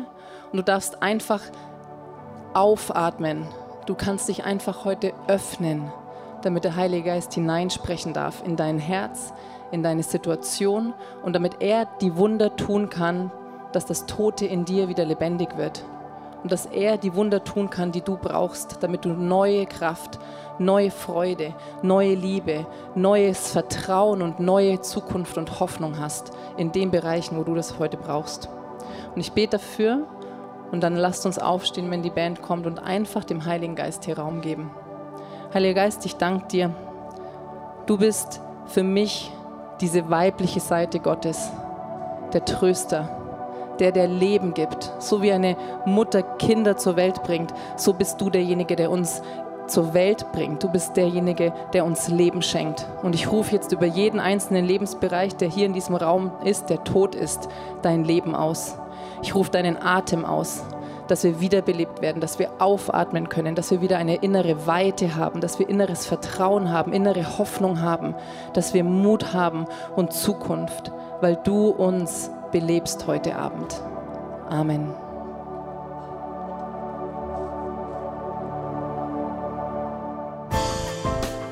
und 0.51 0.57
du 0.57 0.63
darfst 0.63 1.03
einfach 1.03 1.43
aufatmen. 2.55 3.47
Du 3.85 3.95
kannst 3.95 4.29
dich 4.29 4.45
einfach 4.45 4.87
heute 4.87 5.13
öffnen, 5.27 5.93
damit 6.43 6.65
der 6.65 6.77
Heilige 6.77 7.05
Geist 7.09 7.35
hineinsprechen 7.35 8.15
darf 8.15 8.43
in 8.47 8.57
dein 8.57 8.79
Herz, 8.79 9.35
in 9.73 9.83
deine 9.83 10.05
Situation 10.05 10.95
und 11.23 11.35
damit 11.35 11.61
er 11.61 11.87
die 12.01 12.17
Wunder 12.17 12.55
tun 12.55 12.89
kann, 12.89 13.33
dass 13.73 13.87
das 13.87 14.07
Tote 14.07 14.47
in 14.47 14.65
dir 14.65 14.89
wieder 14.89 15.05
lebendig 15.05 15.57
wird 15.57 15.83
und 16.43 16.53
dass 16.53 16.67
er 16.67 16.99
die 16.99 17.15
Wunder 17.15 17.43
tun 17.43 17.71
kann, 17.71 17.93
die 17.93 18.01
du 18.01 18.17
brauchst, 18.17 18.83
damit 18.83 19.05
du 19.05 19.11
neue 19.11 19.67
Kraft, 19.67 20.19
neue 20.59 20.91
Freude, 20.91 21.55
neue 21.83 22.15
Liebe, 22.15 22.67
neues 22.95 23.51
Vertrauen 23.53 24.23
und 24.23 24.41
neue 24.41 24.81
Zukunft 24.81 25.39
und 25.39 25.61
Hoffnung 25.61 25.99
hast 25.99 26.33
in 26.57 26.73
den 26.73 26.91
Bereichen, 26.91 27.37
wo 27.37 27.45
du 27.45 27.55
das 27.55 27.79
heute 27.79 27.97
brauchst. 27.97 28.49
Und 29.15 29.21
ich 29.21 29.33
bete 29.33 29.59
dafür 29.59 30.07
Und 30.73 30.81
dann 30.81 30.97
lasst 30.97 31.27
uns 31.27 31.39
aufstehen, 31.39 31.91
wenn 31.91 32.03
die 32.03 32.11
Band 32.11 32.41
kommt 32.41 32.67
und 32.67 32.79
einfach 32.79 33.25
dem 33.25 33.45
Heiligen 33.45 33.77
Geist 33.77 34.07
hier 34.07 34.19
Raum 34.19 34.41
geben. 34.41 34.71
Heiliger 35.53 35.83
Geist, 35.83 36.07
ich 36.07 36.17
danke 36.17 36.49
dir. 36.49 36.75
Du 37.85 37.99
bist 37.99 38.41
für 38.67 38.83
mich 38.83 39.31
diese 39.83 40.09
weibliche 40.09 40.61
Seite 40.61 41.01
Gottes, 41.01 41.51
der 42.33 42.45
Tröster, 42.45 43.09
der 43.81 43.91
der 43.91 44.07
Leben 44.07 44.55
gibt. 44.55 44.93
So 45.01 45.23
wie 45.23 45.33
eine 45.33 45.57
Mutter 45.85 46.23
Kinder 46.23 46.77
zur 46.77 46.97
Welt 46.97 47.23
bringt, 47.25 47.53
so 47.77 47.93
bist 47.93 48.21
du 48.21 48.31
derjenige, 48.31 48.77
der 48.77 48.91
uns 48.91 49.23
zur 49.67 49.93
Welt 49.93 50.31
bringt. 50.33 50.63
Du 50.63 50.69
bist 50.69 50.97
derjenige, 50.97 51.53
der 51.73 51.85
uns 51.85 52.09
Leben 52.09 52.43
schenkt. 52.43 52.87
Und 53.03 53.15
ich 53.15 53.31
rufe 53.31 53.55
jetzt 53.55 53.73
über 53.73 53.87
jeden 53.87 54.21
einzelnen 54.21 54.65
Lebensbereich, 54.65 55.35
der 55.37 55.49
hier 55.49 55.67
in 55.67 55.73
diesem 55.73 55.97
Raum 55.97 56.31
ist, 56.45 56.71
der 56.71 56.85
tot 56.85 57.15
ist, 57.15 57.49
dein 57.83 58.05
Leben 58.05 58.35
aus. 58.35 58.79
Ich 59.23 59.35
rufe 59.35 59.51
deinen 59.51 59.77
Atem 59.77 60.25
aus, 60.25 60.63
dass 61.13 61.25
wir 61.25 61.41
wiederbelebt 61.41 62.01
werden, 62.01 62.23
dass 62.23 62.39
wir 62.39 62.51
aufatmen 62.59 63.29
können, 63.29 63.55
dass 63.55 63.71
wir 63.71 63.83
wieder 63.83 63.99
eine 63.99 64.17
innere 64.17 64.67
Weite 64.67 65.15
haben, 65.15 65.43
dass 65.43 65.59
wir 65.59 65.69
inneres 65.69 66.07
Vertrauen 66.07 66.71
haben, 66.71 66.95
innere 66.95 67.37
Hoffnung 67.37 67.83
haben, 67.83 68.15
dass 68.55 68.73
wir 68.73 68.83
Mut 68.83 69.35
haben 69.35 69.67
und 69.95 70.15
Zukunft, 70.15 70.91
weil 71.21 71.37
du 71.45 71.69
uns 71.69 72.31
belebst 72.51 73.07
heute 73.07 73.37
Abend. 73.37 73.83
Amen. 74.49 75.02